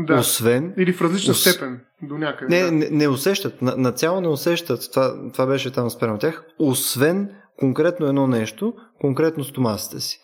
[0.00, 0.14] Да.
[0.14, 0.74] Освен.
[0.78, 1.40] Или в различна ос...
[1.40, 2.56] степен до някъде.
[2.56, 2.72] Не, да.
[2.72, 3.62] не, не усещат.
[3.62, 4.90] На, на цяло не усещат.
[4.92, 6.44] Това, това беше там спрямо тях.
[6.58, 10.20] Освен конкретно едно нещо, конкретно стомасите си.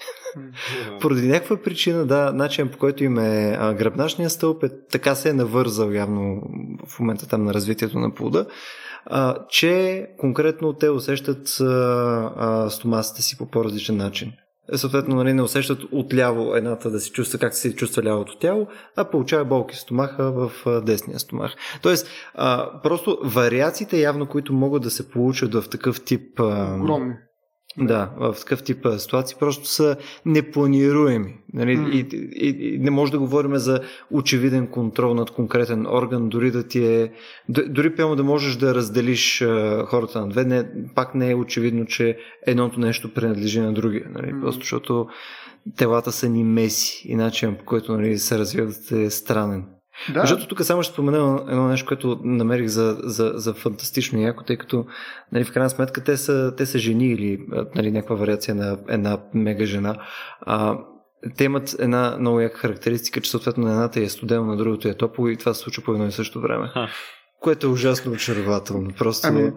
[1.01, 5.29] Поради някаква причина, да, начин по който им е а, гръбначния стълб е така се
[5.29, 6.43] е навързал явно
[6.87, 8.47] в момента там на развитието на плода,
[9.07, 11.65] а, че конкретно те усещат а,
[12.37, 14.33] а, стомасите си по по-различен начин.
[14.73, 18.67] Е, съответно, нали, не усещат отляво едната да се чувства как се чувства лявото тяло,
[18.97, 21.55] а получава болки в стомаха в десния стомах.
[21.83, 26.41] Тоест, а, просто вариациите явно, които могат да се получат в такъв тип...
[26.41, 26.77] А.
[27.79, 29.97] Да, в такъв тип ситуации просто са
[30.27, 31.35] непланируеми.
[31.55, 31.79] Нали?
[31.79, 31.91] Mm.
[31.91, 32.17] И,
[32.47, 33.81] и, и не може да говорим за
[34.11, 37.13] очевиден контрол над конкретен орган, дори да ти е.
[37.49, 41.87] Дори пълно да можеш да разделиш а, хората на две, не, пак не е очевидно,
[41.87, 44.07] че едното нещо принадлежи на другия.
[44.11, 44.33] Нали?
[44.33, 44.41] Mm.
[44.41, 45.07] Просто защото
[45.77, 49.65] телата са ни меси и начин по който нали, се развиват е странен.
[50.15, 50.21] Да.
[50.21, 54.57] Защото тук само ще спомена едно нещо, което намерих за, за, за фантастично яко, тъй
[54.57, 54.87] като
[55.33, 57.39] нали, в крайна сметка те са, те са жени или
[57.75, 59.97] нали, някаква вариация на една мега жена.
[60.41, 60.79] А,
[61.37, 64.95] те имат една много яка характеристика, че съответно на едната е студено, на другото е
[64.95, 66.69] топло и това се случва по едно и също време.
[66.69, 66.89] Ха.
[67.41, 68.91] Което е ужасно очарователно.
[68.99, 69.29] Просто...
[69.29, 69.53] Ами,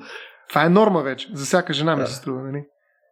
[0.50, 1.28] това е норма вече.
[1.34, 2.64] За всяка жена ми се струва, нали?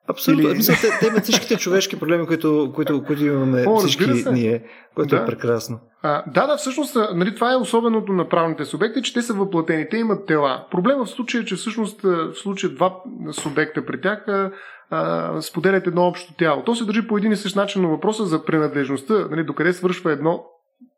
[0.07, 0.49] Абсолютно.
[0.49, 0.57] Или...
[0.57, 4.63] Мисля, те, те имат всичките човешки проблеми, които, които, които имаме О, всички ние,
[4.95, 5.23] което е да.
[5.23, 5.79] е прекрасно.
[6.01, 9.89] А, да, да, всъщност нали, това е особеното на правните субекти, че те са въплатени,
[9.89, 10.65] те имат тела.
[10.71, 12.95] Проблема в случая е, че всъщност в случая два
[13.31, 14.51] субекта при тях
[14.89, 16.63] а, споделят едно общо тяло.
[16.63, 20.11] То се държи по един и същ начин на въпроса за принадлежността, нали, докъде свършва
[20.11, 20.45] едно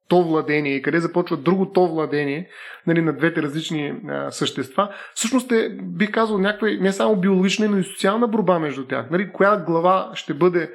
[0.07, 2.49] то владение и къде започва друго то владение
[2.87, 7.77] нали, на двете различни а, същества, всъщност е, бих казал, някаква не само биологична, но
[7.77, 9.05] и социална борба между тях.
[9.11, 10.71] Нали, коя глава ще бъде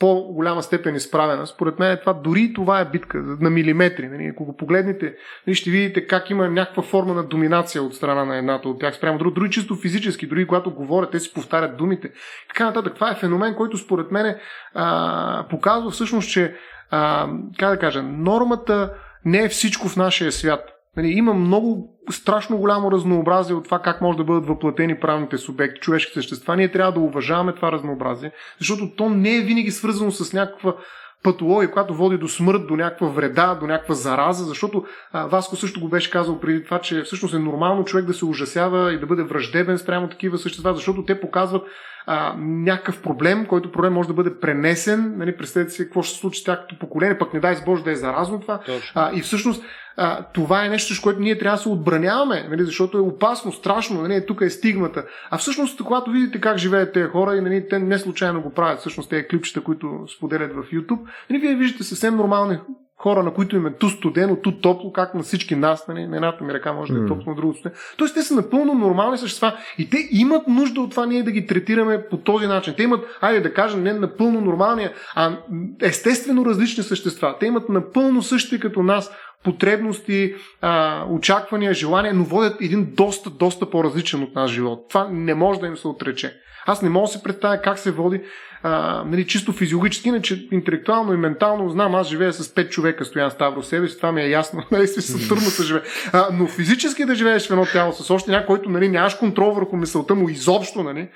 [0.00, 1.46] по-голяма степен изправена.
[1.46, 4.08] Според мен това дори това е битка на милиметри.
[4.08, 4.24] Нали?
[4.24, 5.14] Ако го погледнете,
[5.46, 8.94] нали, ще видите как има някаква форма на доминация от страна на едната от тях
[8.94, 12.10] спрямо друг, дори чисто физически, дори когато говорят, те си повтарят думите.
[12.48, 12.94] Така нататък.
[12.94, 14.36] Това е феномен, който според мен
[14.74, 16.54] а, показва всъщност, че
[16.90, 17.28] а,
[17.58, 18.94] как да кажа, нормата
[19.24, 20.79] не е всичко в нашия свят.
[20.96, 25.80] Нали, има много страшно голямо разнообразие от това как може да бъдат въплатени правните субекти,
[25.80, 26.56] човешки същества.
[26.56, 30.74] Ние трябва да уважаваме това разнообразие, защото то не е винаги свързано с някаква
[31.22, 35.80] патология, която води до смърт, до някаква вреда, до някаква зараза, защото а, Васко също
[35.80, 39.06] го беше казал преди това, че всъщност е нормално човек да се ужасява и да
[39.06, 41.62] бъде враждебен спрямо такива същества, защото те показват
[42.06, 45.14] а, някакъв проблем, който проблем може да бъде пренесен.
[45.18, 47.84] Нали, представете си какво ще се случи с тяхното поколение, пък не дай с Боже
[47.84, 48.60] да е заразно това.
[48.94, 49.64] А, и всъщност
[49.96, 53.52] а, това е нещо, с което ние трябва да се отбраняваме, нали, защото е опасно,
[53.52, 55.04] страшно, нали, тук е стигмата.
[55.30, 58.78] А всъщност, когато видите как живеят тези хора и нали, те не случайно го правят,
[58.78, 61.00] всъщност тези клипчета, които споделят в YouTube,
[61.30, 62.58] нали, вие виждате съвсем нормални
[63.02, 66.16] хора, на които им е ту студено, ту топло, как на всички нас, нали, на
[66.16, 67.80] едната ми ръка може да е топло, на другото студено.
[67.96, 71.46] Тоест те са напълно нормални същества и те имат нужда от това ние да ги
[71.46, 72.74] третираме по този начин.
[72.76, 75.36] Те имат, айде да кажем, не напълно нормални, а
[75.82, 77.36] естествено различни същества.
[77.40, 79.10] Те имат напълно същите като нас
[79.44, 84.88] потребности, а, очаквания, желания, но водят един доста, доста по-различен от нас живот.
[84.88, 86.36] Това не може да им се отрече.
[86.66, 88.20] Аз не мога да се представя как се води
[88.62, 93.30] а, нали, чисто физиологически, иначе интелектуално и ментално знам, аз живея с пет човека, стоян
[93.30, 95.82] Ставро себе си, това ми е ясно, нали, с търно се живее.
[96.12, 99.52] А, но физически да живееш в едно тяло с още някой, който нали, нямаш контрол
[99.52, 101.08] върху мисълта му изобщо, нали,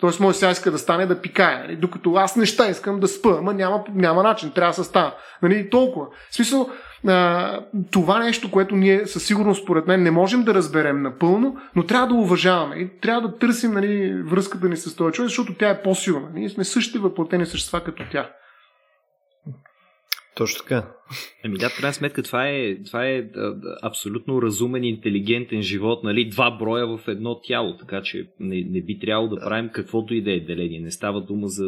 [0.00, 1.76] Тоест, може сега иска да стане да пикае, нали?
[1.76, 5.14] докато аз неща искам да спа, ама няма, няма начин, трябва да се става.
[5.42, 5.70] Нали?
[5.70, 6.06] Толкова.
[6.30, 6.70] В смисъл,
[7.06, 7.60] а,
[7.90, 12.06] това нещо, което ние със сигурност, според мен, не можем да разберем напълно, но трябва
[12.08, 15.82] да уважаваме и трябва да търсим нали, връзката ни с този човек, защото тя е
[15.82, 16.30] по-силна.
[16.34, 18.30] Ние сме същите въплатени същества като тя.
[20.36, 20.88] Точно така.
[21.44, 23.24] Еми да, в крайна сметка това е, това е
[23.82, 26.28] абсолютно разумен, интелигентен живот, нали?
[26.28, 30.22] Два броя в едно тяло, така че не, не би трябвало да, правим каквото и
[30.22, 30.80] да е деление.
[30.80, 31.64] Не става дума за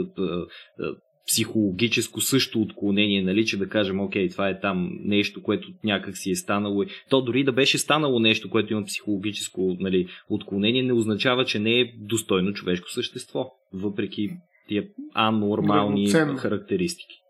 [1.26, 6.30] психологическо също отклонение, нали, че да кажем, окей, това е там нещо, което някак си
[6.30, 6.84] е станало.
[7.10, 11.80] То дори да беше станало нещо, което има психологическо нали, отклонение, не означава, че не
[11.80, 14.30] е достойно човешко същество, въпреки
[14.68, 14.84] тия
[15.14, 17.20] анормални характеристики.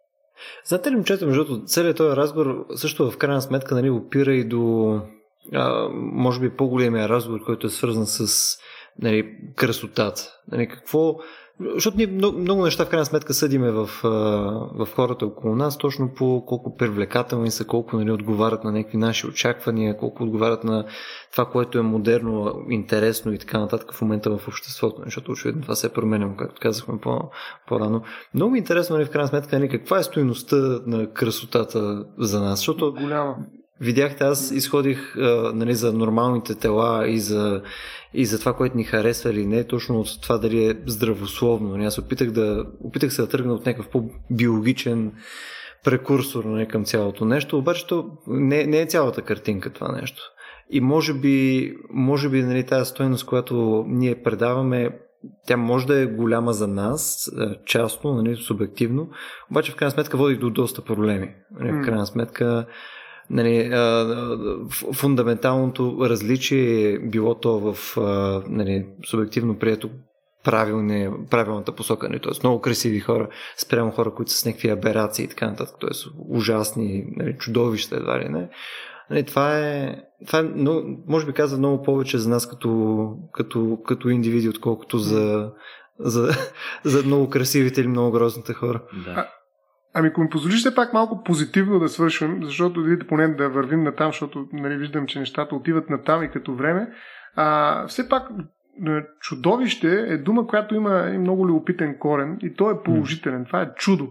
[0.64, 5.00] Знаете ли, момчета, между целият този разговор също в крайна сметка нали, опира и до
[5.52, 8.56] а, може би по-големия разговор, който е свързан с
[8.98, 10.22] нали, красотата.
[10.52, 11.16] Нали, какво,
[11.60, 13.90] защото ние много, много неща в крайна сметка съдиме в,
[14.74, 19.26] в хората около нас, точно по колко привлекателни са, колко нали, отговарят на някакви наши
[19.26, 20.84] очаквания, колко отговарят на
[21.32, 25.74] това, което е модерно, интересно и така нататък в момента в обществото, защото очевидно това
[25.74, 27.20] се е променено, както казахме по,
[27.68, 28.02] по-рано.
[28.34, 30.56] Много ми е интересно, нали, в крайна сметка, нали, каква е стоеността
[30.86, 33.36] на красотата за нас, защото Голяма.
[33.80, 37.62] Видяхте, аз изходих а, нали, за нормалните тела и за,
[38.14, 41.68] и за това, което ни харесва или не, точно от това дали е здравословно.
[41.68, 45.12] Нали, аз опитах, да, опитах се да тръгна от някакъв по-биологичен
[45.84, 50.22] прекурсор нали, към цялото нещо, обаче то не, не е цялата картинка това нещо.
[50.70, 54.98] И може би, може би нали, тази стоеност, която ние предаваме,
[55.46, 57.30] тя може да е голяма за нас,
[57.66, 59.10] частно, нали, субективно,
[59.50, 61.34] обаче в крайна сметка води до доста проблеми.
[61.60, 62.66] Нали, в крайна сметка
[63.30, 63.70] нали,
[64.92, 67.96] фундаменталното различие е било то в
[68.48, 69.90] нали, субективно прието
[70.44, 72.08] правилни, правилната посока.
[72.08, 72.20] Нали?
[72.20, 75.76] Тоест много красиви хора спрямо хора, които са с някакви аберации и така нататък.
[75.80, 78.48] Тоест ужасни, нали, чудовища едва ли не.
[79.10, 79.96] Нали, това е,
[80.26, 84.98] това е много, може би казва много повече за нас като, като, като индивиди, отколкото
[84.98, 85.50] за,
[85.98, 86.30] за,
[86.84, 88.82] за много красивите или много грозните хора.
[89.04, 89.28] Да.
[89.94, 93.82] Ами, ако ми позволиш все пак малко позитивно да свършим, защото видите поне да вървим
[93.82, 96.88] на там, защото нали, виждам, че нещата отиват на там и като време.
[97.36, 98.28] А, все пак
[99.20, 103.44] чудовище е дума, която има много любопитен корен и то е положителен.
[103.44, 104.08] Това е чудо.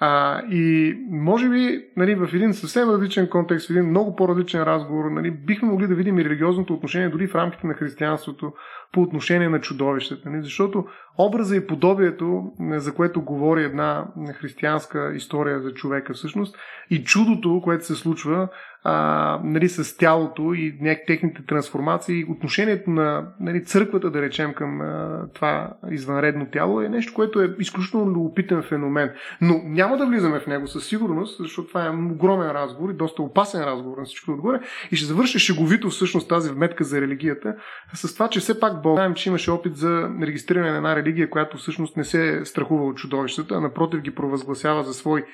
[0.00, 5.10] А, и може би нали, в един съвсем различен контекст, в един много по-различен разговор,
[5.10, 8.52] нали, бихме могли да видим и религиозното отношение дори в рамките на християнството
[8.92, 10.30] по отношение на чудовищата.
[10.30, 10.86] Нали, защото
[11.18, 14.06] образа и подобието, за което говори една
[14.40, 16.56] християнска история за човека всъщност,
[16.90, 18.48] и чудото, което се случва,
[18.88, 25.22] а, нали, с тялото и техните трансформации, отношението на нали, църквата, да речем, към а,
[25.34, 29.10] това извънредно тяло е нещо, което е изключително любопитен феномен.
[29.40, 33.22] Но няма да влизаме в него със сигурност, защото това е огромен разговор и доста
[33.22, 34.60] опасен разговор на всичко отгоре.
[34.92, 37.54] И ще завърша шеговито всъщност тази вметка за религията
[37.94, 41.56] с това, че все пак знаем, че имаше опит за регистриране на една религия, която
[41.56, 45.24] всъщност не се страхува от чудовищата, а напротив ги провъзгласява за свой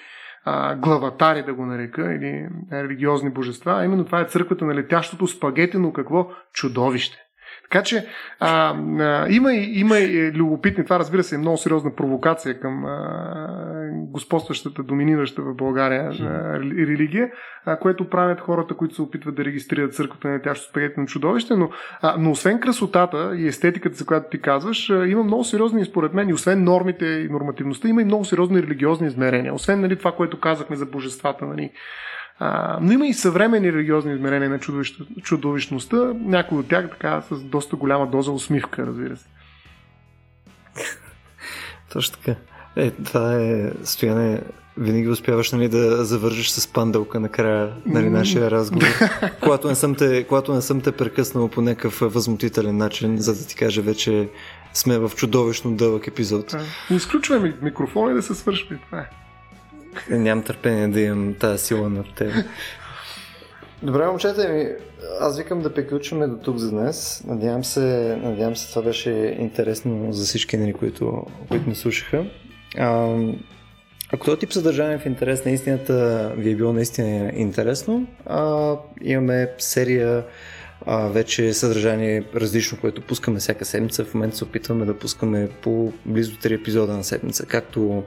[0.45, 5.27] а, главатари, да го нарека, или религиозни божества, а именно това е църквата на летящото
[5.27, 6.31] спагетено какво?
[6.53, 7.22] Чудовище.
[7.73, 8.07] Така че
[8.41, 12.85] а, а, има, и, има и любопитни, това разбира се е много сериозна провокация към
[12.85, 17.31] а, господстващата, доминираща в България а, религия,
[17.65, 21.71] а, което правят хората, които се опитват да регистрират църквата на тящо спагетно чудовище, но,
[22.03, 26.15] а, но освен красотата и естетиката, за която ти казваш, а, има много сериозни, според
[26.15, 29.55] мен, и освен нормите и нормативността, има и много сериозни религиозни измерения.
[29.55, 31.71] Освен нали, това, което казахме за божествата, нали,
[32.45, 34.59] а, но има и съвремени религиозни измерения на
[35.23, 39.27] чудовищността, някои от тях така с доста голяма доза усмивка, разбира се.
[41.93, 42.41] Точно така.
[42.77, 44.41] Е, това е стояне.
[44.77, 48.87] Винаги успяваш нали, да завържиш с пандълка накрая нали, нашия разговор.
[49.43, 53.47] когато, не съм те, когато не съм те прекъснал по някакъв възмутителен начин, за да
[53.47, 54.29] ти кажа вече
[54.75, 56.57] сме в чудовищно дълъг епизод.
[56.91, 58.69] изключваме микрофона и да се свърши.
[58.89, 59.22] Това е.
[60.11, 62.33] Нямам търпение да имам тази сила на теб.
[63.83, 64.69] Добре, момчета ми,
[65.21, 67.25] аз викам да приключваме до тук за днес.
[67.27, 72.25] Надявам се, надявам се това беше интересно за всички, нали, които, които ни слушаха.
[72.79, 73.17] А,
[74.13, 79.51] ако този тип съдържание в интерес на истината ви е било наистина интересно, а, имаме
[79.59, 80.25] серия
[80.87, 84.05] а, вече съдържание различно, което пускаме всяка седмица.
[84.05, 88.03] В момента се опитваме да пускаме по близо 3 епизода на седмица, както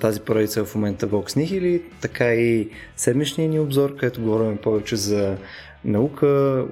[0.00, 5.36] тази поредица в момента Vox Nihili, така и седмичния ни обзор, където говорим повече за
[5.84, 6.26] наука.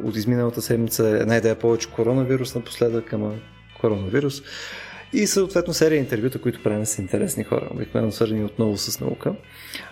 [0.05, 3.35] От изминалата седмица една идея повече коронавирус напоследък, ама
[3.81, 4.43] коронавирус.
[5.13, 9.35] И съответно серия интервюта, които правим с интересни хора, обикновено свързани отново с наука.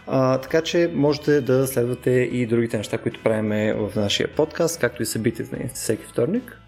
[0.07, 5.03] А, така че можете да следвате и другите неща, които правим в нашия подкаст, както
[5.03, 6.61] и събитията ни всеки вторник.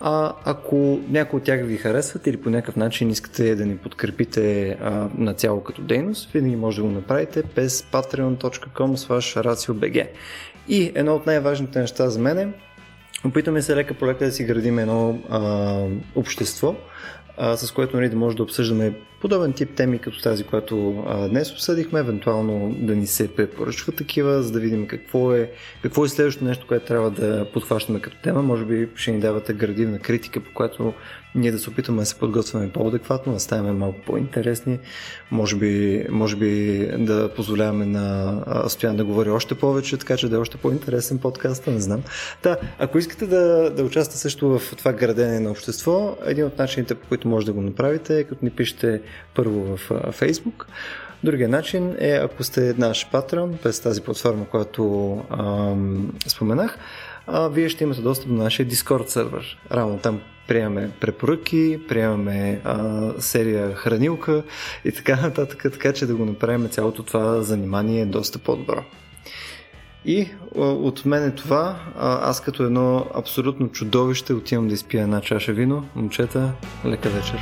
[0.00, 4.76] А, ако някой от тях ви харесват или по някакъв начин искате да ни подкрепите
[4.82, 8.96] а, на цяло като дейност, винаги може да го направите без patreon.com
[9.42, 10.08] ratiobg.
[10.68, 12.48] И едно от най-важните неща за мен е,
[13.24, 15.74] опитаме се лека по лека да си градим едно а,
[16.14, 16.74] общество,
[17.42, 21.28] а, с което нали, да може да обсъждаме подобен тип теми, като тази, която а,
[21.28, 25.50] днес обсъдихме, евентуално да ни се препоръчват такива, за да видим какво е,
[25.82, 28.42] какво е следващото нещо, което трябва да подхващаме като тема.
[28.42, 30.94] Може би ще ни давате градивна критика, по която
[31.34, 34.78] ние да се опитваме да се подготвяме по-адекватно, да ставаме малко по-интересни,
[35.30, 38.34] може би, може би да позволяваме на
[38.68, 42.02] Стоян да говори още повече, така че да е още по-интересен подкаст, не знам.
[42.42, 46.94] Да, ако искате да, да участвате също в това градене на общество, един от начините,
[46.94, 49.00] по които може да го направите е като ни пишете
[49.34, 50.64] първо в Facebook,
[51.24, 56.78] Другия начин е, ако сте наш патрон, през тази платформа, която ам, споменах,
[57.32, 59.58] а, вие ще имате достъп до нашия Discord сервер.
[59.72, 64.42] Равно там приемаме препоръки, приемаме а, серия хранилка
[64.84, 68.84] и така нататък, така че да го направим цялото това занимание доста по-добро.
[70.04, 71.76] И от мен е това.
[72.00, 75.86] Аз като едно абсолютно чудовище отивам да изпия една чаша вино.
[75.94, 76.52] Момчета,
[76.84, 77.38] лека вечер.